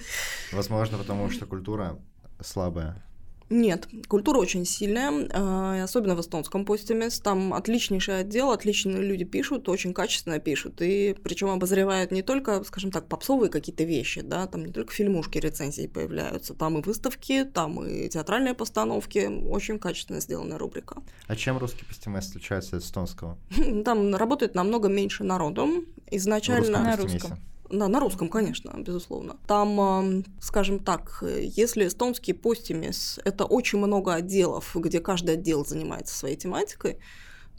Возможно, 0.52 0.98
потому 0.98 1.30
что 1.30 1.46
культура 1.46 1.98
слабая. 2.42 3.02
Нет, 3.50 3.88
культура 4.08 4.40
очень 4.40 4.66
сильная, 4.66 5.30
а, 5.32 5.84
особенно 5.84 6.16
в 6.16 6.22
эстонском 6.22 6.66
постимес. 6.66 7.20
Там 7.20 7.54
отличнейший 7.54 8.20
отдел, 8.22 8.52
отличные 8.52 9.02
люди 9.04 9.24
пишут, 9.24 9.70
очень 9.70 9.94
качественно 9.94 10.40
пишут. 10.40 10.82
И 10.82 11.16
причем 11.24 11.50
обозревают 11.50 12.12
не 12.12 12.24
только, 12.24 12.64
скажем 12.64 12.92
так, 12.92 13.08
попсовые 13.08 13.52
какие-то 13.52 13.84
вещи, 13.84 14.22
да, 14.22 14.48
там 14.48 14.66
не 14.66 14.72
только 14.72 14.94
фильмушки, 14.94 15.38
рецензии 15.38 15.88
появляются, 15.88 16.56
там 16.56 16.80
и 16.80 16.82
выставки, 16.82 17.44
там 17.44 17.86
и 17.86 18.10
театральные 18.10 18.56
постановки. 18.56 19.30
Очень 19.48 19.78
качественно 19.78 20.20
сделанная 20.20 20.58
рубрика. 20.58 21.04
А 21.28 21.36
чем 21.36 21.58
русский 21.60 21.86
постимес 21.86 22.30
отличается 22.30 22.78
от 22.78 22.84
эстонского? 22.84 23.38
Там 23.86 24.16
работает 24.16 24.56
намного 24.56 24.88
меньше 24.88 25.24
народу. 25.24 25.86
Изначально... 26.10 26.80
На 26.84 26.96
русском. 26.96 27.38
Да, 27.70 27.88
на 27.88 28.00
русском, 28.00 28.30
конечно, 28.30 28.72
безусловно. 28.78 29.38
Там, 29.48 29.80
ам, 29.80 30.24
скажем 30.42 30.80
так, 30.80 31.24
если 31.40 31.88
эстонский 31.88 32.34
постимес— 32.34 33.20
это 33.26 33.46
очень 33.46 33.80
много 33.80 34.14
отделов, 34.14 34.76
где 34.76 35.00
каждый 35.00 35.36
отдел 35.36 35.66
занимается 35.66 36.16
своей 36.16 36.36
тематикой, 36.36 37.00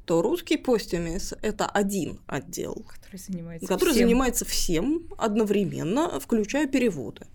то 0.04 0.22
русский 0.22 0.56
постимес— 0.56 1.34
это 1.42 1.66
один 1.66 2.20
отдел, 2.28 2.84
Который 2.86 3.18
занимается 3.18 3.66
который 3.66 3.90
всем. 3.90 4.02
занимается 4.04 4.44
всем 4.44 5.08
одновременно, 5.18 6.20
включая 6.20 6.66
переводы. 6.68 7.26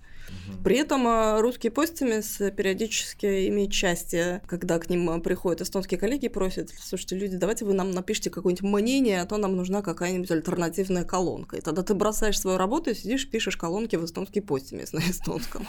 Мгм. 0.48 0.64
При 0.64 0.78
этом 0.78 1.08
а, 1.08 1.42
русский 1.42 1.70
постимес 1.70 2.38
периодически 2.56 3.48
имеет 3.50 3.74
счастье, 3.74 4.42
когда 4.48 4.80
к 4.80 4.90
ним 4.90 5.10
а, 5.10 5.20
приходят 5.20 5.62
эстонские 5.62 6.00
коллеги 6.00 6.26
и 6.26 6.30
просят, 6.30 6.70
слушайте, 6.80 7.18
люди, 7.18 7.38
давайте 7.38 7.66
вы 7.66 7.74
нам 7.74 7.92
напишите 7.92 8.30
какое-нибудь 8.30 8.70
мнение, 8.70 9.22
а 9.22 9.26
то 9.26 9.38
нам 9.38 9.56
нужна 9.56 9.82
какая-нибудь 9.82 10.32
альтернативная 10.32 11.04
колонка. 11.04 11.58
И 11.58 11.62
тогда 11.62 11.84
ты 11.84 11.94
бросаешь 11.94 12.40
свою 12.40 12.58
работу 12.58 12.92
и 12.92 12.94
сидишь, 12.94 13.30
пишешь 13.30 13.58
колонки 13.58 13.96
в 13.96 14.06
эстонский 14.06 14.42
постимес 14.42 14.94
на 14.94 15.00
эстонском. 15.00 15.68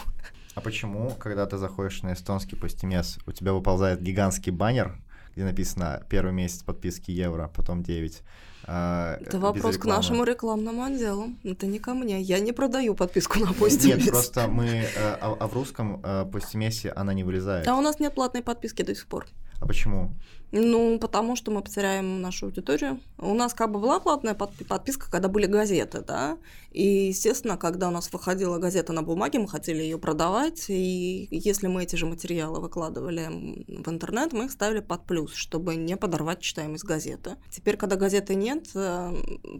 А 0.55 0.61
почему, 0.61 1.15
когда 1.19 1.47
ты 1.47 1.57
заходишь 1.57 2.03
на 2.03 2.13
эстонский 2.13 2.57
постимес, 2.57 3.19
у 3.27 3.33
тебя 3.33 3.53
выползает 3.53 4.03
гигантский 4.03 4.53
баннер, 4.53 4.99
где 5.35 5.45
написано 5.45 6.05
первый 6.11 6.33
месяц 6.33 6.63
подписки 6.63 7.11
евро, 7.11 7.51
потом 7.55 7.83
9? 7.83 8.23
А, 8.65 9.19
Это 9.21 9.39
вопрос 9.39 9.77
к 9.79 9.85
нашему 9.85 10.25
рекламному 10.25 10.85
отделу. 10.85 11.31
Это 11.45 11.67
не 11.67 11.79
ко 11.79 11.95
мне. 11.95 12.21
Я 12.21 12.41
не 12.41 12.53
продаю 12.53 12.95
подписку 12.95 13.39
на 13.39 13.53
постимес. 13.53 13.99
Нет, 13.99 14.09
просто 14.11 14.49
мы... 14.49 14.85
А, 14.97 15.37
а 15.39 15.47
в 15.47 15.55
русском 15.55 16.01
э, 16.03 16.25
постимесе 16.31 16.91
она 16.91 17.15
не 17.15 17.25
вылезает. 17.25 17.67
А 17.67 17.77
у 17.77 17.81
нас 17.81 18.01
нет 18.01 18.15
платной 18.15 18.43
подписки 18.43 18.83
до 18.83 18.95
сих 18.95 19.07
пор. 19.07 19.27
А 19.61 19.67
почему? 19.67 20.15
Ну, 20.53 20.99
потому 20.99 21.35
что 21.35 21.51
мы 21.51 21.63
потеряем 21.63 22.21
нашу 22.21 22.47
аудиторию. 22.47 23.01
У 23.17 23.33
нас 23.33 23.55
как 23.55 23.73
бы 23.73 23.81
была 23.81 24.01
платная 24.01 24.35
подпи- 24.35 24.67
подписка, 24.67 25.11
когда 25.11 25.29
были 25.29 25.47
газеты, 25.47 26.03
да. 26.07 26.37
И, 26.71 27.09
естественно, 27.09 27.57
когда 27.57 27.89
у 27.89 27.91
нас 27.91 28.13
выходила 28.13 28.59
газета 28.59 28.93
на 28.93 29.03
бумаге, 29.03 29.39
мы 29.39 29.49
хотели 29.49 29.83
ее 29.83 29.99
продавать. 29.99 30.67
И 30.69 31.27
если 31.31 31.69
мы 31.69 31.85
эти 31.85 31.97
же 31.97 32.07
материалы 32.07 32.61
выкладывали 32.61 33.29
в 33.67 33.89
интернет, 33.89 34.33
мы 34.35 34.47
их 34.47 34.53
ставили 34.53 34.81
под 34.81 35.07
плюс, 35.07 35.35
чтобы 35.35 35.77
не 35.77 35.97
подорвать 35.97 36.41
читаемость 36.41 36.85
газеты. 36.85 37.37
Теперь, 37.51 37.79
когда 37.79 37.97
газеты 37.97 38.35
нет, 38.35 38.69
э, 38.75 39.13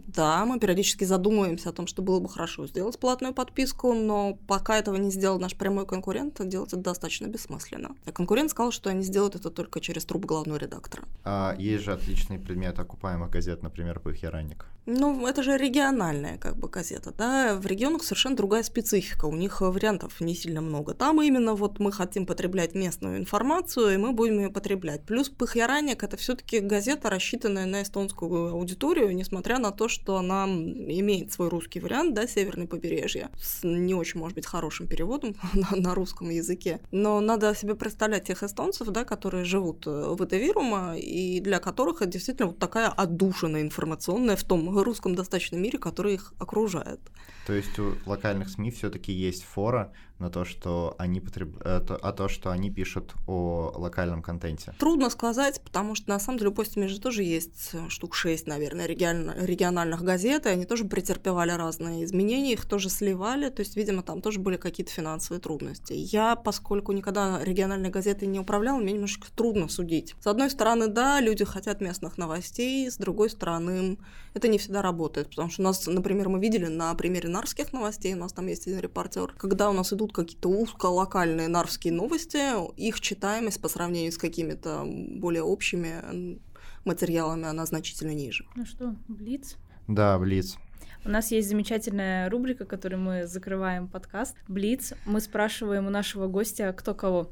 да, 0.07 0.45
мы 0.45 0.59
периодически 0.59 1.05
задумываемся 1.05 1.69
о 1.69 1.73
том, 1.73 1.87
что 1.87 2.03
было 2.03 2.19
бы 2.19 2.29
хорошо 2.29 2.67
сделать 2.67 2.99
платную 2.99 3.33
подписку, 3.33 3.93
но 3.93 4.37
пока 4.47 4.77
этого 4.77 4.95
не 4.97 5.09
сделал 5.09 5.39
наш 5.39 5.55
прямой 5.55 5.87
конкурент, 5.87 6.39
делать 6.47 6.73
это 6.73 6.81
достаточно 6.81 7.25
бессмысленно. 7.27 7.95
А 8.05 8.11
конкурент 8.11 8.51
сказал, 8.51 8.71
что 8.71 8.91
они 8.91 9.03
сделают 9.03 9.35
это 9.35 9.49
только 9.49 9.79
через 9.79 10.05
труп 10.05 10.25
главного 10.25 10.57
редактора. 10.57 10.82
А, 11.23 11.55
есть 11.57 11.83
же 11.83 11.93
отличный 11.93 12.39
предмет 12.39 12.79
окупаемых 12.79 13.29
газет, 13.29 13.63
например, 13.63 13.99
«Пыхеранник». 13.99 14.65
Ну, 14.85 15.25
это 15.27 15.43
же 15.43 15.57
региональная 15.57 16.37
как 16.37 16.57
бы 16.57 16.67
газета, 16.67 17.13
да, 17.17 17.55
в 17.55 17.65
регионах 17.65 18.03
совершенно 18.03 18.35
другая 18.35 18.63
специфика, 18.63 19.25
у 19.25 19.35
них 19.35 19.61
э, 19.61 19.65
вариантов 19.65 20.19
не 20.19 20.35
сильно 20.35 20.59
много. 20.59 20.93
Там 20.93 21.21
именно 21.21 21.55
вот 21.55 21.79
мы 21.79 21.91
хотим 21.93 22.25
потреблять 22.25 22.75
местную 22.75 23.17
информацию, 23.17 23.93
и 23.93 23.97
мы 23.97 24.11
будем 24.11 24.39
ее 24.39 24.49
потреблять. 24.49 25.05
Плюс 25.05 25.29
Пыхьяранник— 25.29 26.03
это 26.03 26.17
все 26.17 26.35
таки 26.35 26.59
газета, 26.59 27.09
рассчитанная 27.09 27.65
на 27.65 27.83
эстонскую 27.83 28.51
аудиторию, 28.51 29.15
несмотря 29.15 29.57
на 29.57 29.71
то, 29.71 29.87
что 29.87 30.17
она 30.17 30.45
имеет 30.45 31.31
свой 31.31 31.47
русский 31.47 31.79
вариант, 31.79 32.13
да, 32.13 32.27
северное 32.27 32.67
побережье, 32.67 33.29
с 33.41 33.63
не 33.63 33.95
очень, 33.95 34.19
может 34.19 34.35
быть, 34.35 34.45
хорошим 34.45 34.87
переводом 34.87 35.37
на, 35.53 35.77
на 35.77 35.95
русском 35.95 36.29
языке. 36.29 36.81
Но 36.91 37.21
надо 37.21 37.55
себе 37.55 37.75
представлять 37.75 38.25
тех 38.25 38.43
эстонцев, 38.43 38.89
да, 38.89 39.05
которые 39.05 39.45
живут 39.45 39.87
э, 39.87 40.13
в 40.13 40.21
Этавирума, 40.25 40.97
и 40.97 41.39
для 41.39 41.59
которых 41.59 42.01
это 42.01 42.11
действительно 42.11 42.47
вот 42.47 42.59
такая 42.59 42.89
отдушина 42.89 43.61
информационная 43.61 44.35
в 44.35 44.43
том 44.43 44.72
русском 44.81 45.13
достаточном 45.13 45.61
мире, 45.61 45.77
который 45.77 46.15
их 46.15 46.33
окружает. 46.39 46.99
То 47.45 47.53
есть 47.53 47.77
у 47.77 47.95
локальных 48.05 48.49
СМИ 48.49 48.71
все-таки 48.71 49.11
есть 49.11 49.43
фора 49.43 49.93
на 50.19 50.29
то, 50.29 50.45
что 50.45 50.95
они 50.97 51.19
потреб... 51.19 51.57
э, 51.63 51.81
а 52.01 52.11
то, 52.13 52.29
что 52.29 52.51
они 52.51 52.71
пишут 52.71 53.13
о 53.27 53.73
локальном 53.75 54.21
контенте. 54.21 54.73
Трудно 54.79 55.09
сказать, 55.09 55.61
потому 55.61 55.95
что 55.95 56.09
на 56.09 56.19
самом 56.19 56.37
деле 56.39 56.51
у 56.51 56.53
Постиме 56.53 56.87
же 56.87 56.99
тоже 56.99 57.23
есть 57.23 57.71
э, 57.73 57.89
штук 57.89 58.15
шесть, 58.15 58.47
наверное, 58.47 58.87
регион- 58.87 59.33
региональных 59.43 60.01
газет, 60.03 60.45
и 60.45 60.49
они 60.49 60.65
тоже 60.65 60.85
претерпевали 60.85 61.51
разные 61.51 62.03
изменения, 62.05 62.53
их 62.53 62.65
тоже 62.65 62.89
сливали, 62.89 63.49
то 63.49 63.61
есть, 63.61 63.75
видимо, 63.75 64.03
там 64.03 64.21
тоже 64.21 64.39
были 64.39 64.57
какие-то 64.57 64.91
финансовые 64.91 65.41
трудности. 65.41 65.93
Я, 65.93 66.35
поскольку 66.35 66.91
никогда 66.91 67.43
региональной 67.43 67.89
газетой 67.89 68.27
не 68.27 68.39
управляла, 68.39 68.79
мне 68.79 68.93
немножко 68.93 69.27
трудно 69.35 69.67
судить. 69.67 70.15
С 70.21 70.27
одной 70.27 70.49
стороны, 70.49 70.87
да, 70.87 71.19
люди 71.19 71.43
хотят 71.43 71.81
местных 71.81 72.17
новостей, 72.17 72.89
с 72.89 72.97
другой 72.97 73.29
стороны, 73.29 73.97
это 74.33 74.47
не 74.47 74.57
всегда 74.57 74.81
работает, 74.81 75.29
потому 75.29 75.49
что 75.49 75.61
у 75.61 75.65
нас, 75.65 75.85
например, 75.85 76.29
мы 76.29 76.39
видели 76.39 76.67
на 76.67 76.93
примере 76.95 77.29
нарских 77.29 77.73
новостей, 77.73 78.13
у 78.13 78.17
нас 78.17 78.33
там 78.33 78.47
есть 78.47 78.67
один 78.67 78.79
репортер, 78.79 79.33
когда 79.37 79.69
у 79.69 79.73
нас 79.73 79.91
идут 79.93 80.12
какие-то 80.13 80.49
узколокальные 80.49 81.47
нарвские 81.47 81.93
новости, 81.93 82.39
их 82.79 83.01
читаемость 83.01 83.61
по 83.61 83.67
сравнению 83.67 84.11
с 84.11 84.17
какими-то 84.17 84.85
более 84.85 85.43
общими 85.43 86.39
материалами, 86.85 87.45
она 87.47 87.65
значительно 87.65 88.13
ниже. 88.13 88.45
Ну 88.55 88.65
что, 88.65 88.95
Блиц? 89.07 89.57
Да, 89.87 90.17
Блиц. 90.19 90.57
У 91.05 91.09
нас 91.09 91.31
есть 91.31 91.49
замечательная 91.49 92.29
рубрика, 92.29 92.65
которой 92.65 92.95
мы 92.95 93.27
закрываем 93.27 93.89
подкаст. 93.89 94.37
Блиц. 94.47 94.93
Мы 95.05 95.19
спрашиваем 95.19 95.87
у 95.87 95.89
нашего 95.89 96.27
гостя, 96.27 96.73
кто 96.77 96.93
кого. 96.93 97.29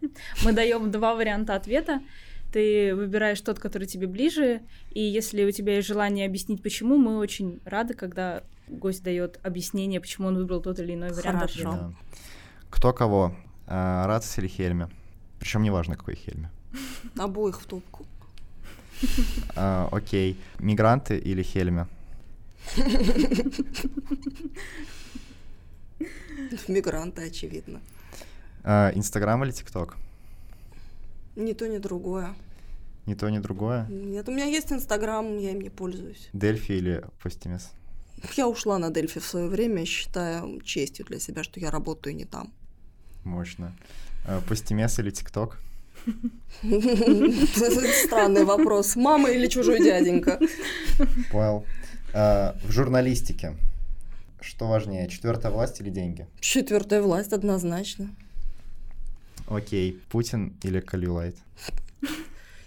Мы 0.44 0.52
даем 0.52 0.90
два 0.90 1.14
варианта 1.14 1.54
ответа. 1.54 2.00
Ты 2.52 2.94
выбираешь 2.94 3.40
тот, 3.40 3.58
который 3.58 3.86
тебе 3.86 4.06
ближе, 4.06 4.62
и 4.92 5.00
если 5.00 5.44
у 5.44 5.50
тебя 5.50 5.76
есть 5.76 5.88
желание 5.88 6.26
объяснить, 6.26 6.62
почему, 6.62 6.96
мы 6.96 7.18
очень 7.18 7.60
рады, 7.64 7.92
когда 7.92 8.44
гость 8.68 9.02
дает 9.02 9.38
объяснение, 9.42 10.00
почему 10.00 10.28
он 10.28 10.36
выбрал 10.36 10.60
тот 10.60 10.78
или 10.78 10.94
иной 10.94 11.12
вариант 11.12 11.38
Хорошо. 11.38 11.72
Да. 11.72 11.92
Кто 12.70 12.92
кого? 12.92 13.34
А, 13.66 14.06
Рацис 14.06 14.38
или 14.38 14.48
Хельме? 14.48 14.88
Причем 15.38 15.62
неважно, 15.62 15.96
какой 15.96 16.16
Хельме. 16.16 16.50
Обоих 17.16 17.60
в 17.60 17.66
топку. 17.66 18.06
А, 19.54 19.88
окей. 19.92 20.38
Мигранты 20.58 21.18
или 21.18 21.42
Хельме? 21.42 21.86
Мигранты, 26.68 27.26
очевидно. 27.26 27.80
А, 28.64 28.90
Инстаграм 28.94 29.42
или 29.44 29.52
ТикТок? 29.52 29.96
Ни 31.36 31.52
то, 31.52 31.68
ни 31.68 31.78
другое. 31.78 32.34
Ни 33.06 33.14
то, 33.14 33.28
ни 33.30 33.38
другое. 33.38 33.86
Нет, 33.88 34.28
у 34.28 34.32
меня 34.32 34.46
есть 34.46 34.72
Инстаграм, 34.72 35.38
я 35.38 35.52
им 35.52 35.60
не 35.60 35.70
пользуюсь. 35.70 36.28
Дельфи 36.32 36.72
или 36.72 37.04
Постимес? 37.22 37.70
Я 38.36 38.48
ушла 38.48 38.78
на 38.78 38.90
Дельфи 38.90 39.20
в 39.20 39.24
свое 39.24 39.48
время, 39.48 39.84
считая 39.84 40.42
честью 40.60 41.04
для 41.06 41.18
себя, 41.20 41.42
что 41.42 41.60
я 41.60 41.70
работаю 41.70 42.16
не 42.16 42.24
там. 42.24 42.52
Мощно. 43.24 43.76
А, 44.26 44.40
Постимес 44.40 44.98
или 44.98 45.10
ТикТок? 45.10 45.58
Странный 46.62 48.44
вопрос. 48.44 48.96
Мама 48.96 49.30
или 49.30 49.48
чужой 49.48 49.82
дяденька? 49.82 50.38
Понял. 51.30 51.64
А, 52.14 52.56
В 52.64 52.70
журналистике 52.70 53.56
что 54.46 54.68
важнее, 54.68 55.08
четвертая 55.08 55.50
власть 55.50 55.80
или 55.80 55.90
деньги? 55.90 56.26
Четвертая 56.40 57.02
власть 57.02 57.32
однозначно. 57.32 58.14
Окей. 59.48 60.00
Путин 60.08 60.56
или 60.62 60.80
Калюлайт? 60.80 61.36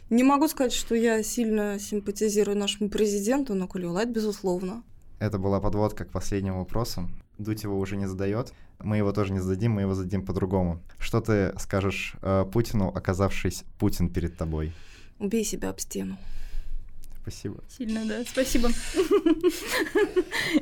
Не 0.10 0.24
могу 0.24 0.48
сказать, 0.48 0.74
что 0.74 0.96
я 0.96 1.24
сильно 1.24 1.80
симпатизирую 1.80 2.58
нашему 2.58 2.90
президенту, 2.90 3.54
но 3.54 3.68
Калюлайт, 3.68 4.10
безусловно. 4.10 4.84
Это 5.20 5.38
была 5.38 5.60
подводка 5.60 6.06
к 6.06 6.12
последнему 6.12 6.60
вопросу. 6.60 7.10
Дудь 7.38 7.64
его 7.64 7.78
уже 7.78 7.98
не 7.98 8.08
задает. 8.08 8.54
Мы 8.80 8.98
его 8.98 9.12
тоже 9.12 9.34
не 9.34 9.40
зададим, 9.40 9.74
мы 9.74 9.82
его 9.82 9.94
зададим 9.94 10.26
по-другому. 10.26 10.82
Что 10.98 11.20
ты 11.20 11.54
скажешь 11.60 12.16
э, 12.22 12.46
Путину, 12.52 12.88
оказавшись 12.88 13.66
Путин 13.78 14.10
перед 14.10 14.38
тобой? 14.38 14.74
Убей 15.20 15.44
себя 15.44 15.70
об 15.70 15.80
стену. 15.80 16.18
Спасибо. 17.22 17.62
Сильно, 17.68 18.06
да. 18.06 18.24
Спасибо. 18.24 18.70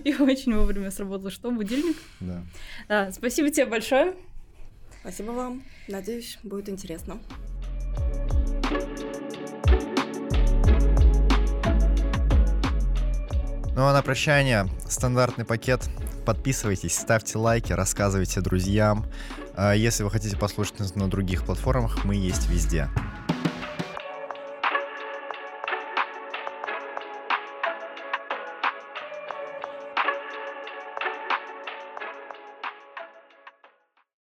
И 0.03 0.13
очень 0.15 0.55
вовремя 0.55 0.89
сработал. 0.91 1.29
Что, 1.29 1.51
будильник? 1.51 1.97
Да. 2.19 2.43
Да, 2.87 3.11
спасибо 3.11 3.51
тебе 3.51 3.67
большое. 3.67 4.15
Спасибо 5.01 5.31
вам. 5.31 5.63
Надеюсь, 5.87 6.39
будет 6.43 6.67
интересно. 6.69 7.19
Ну 13.77 13.85
а 13.85 13.93
на 13.93 14.01
прощание 14.01 14.67
стандартный 14.89 15.45
пакет. 15.45 15.87
Подписывайтесь, 16.25 16.97
ставьте 16.97 17.37
лайки, 17.37 17.73
рассказывайте 17.73 18.41
друзьям. 18.41 19.05
А 19.55 19.73
Если 19.73 20.01
вы 20.01 20.09
хотите 20.09 20.35
послушать 20.35 20.79
нас 20.79 20.95
на 20.95 21.07
других 21.07 21.43
платформах, 21.43 22.03
мы 22.03 22.15
есть 22.15 22.49
везде. 22.49 22.89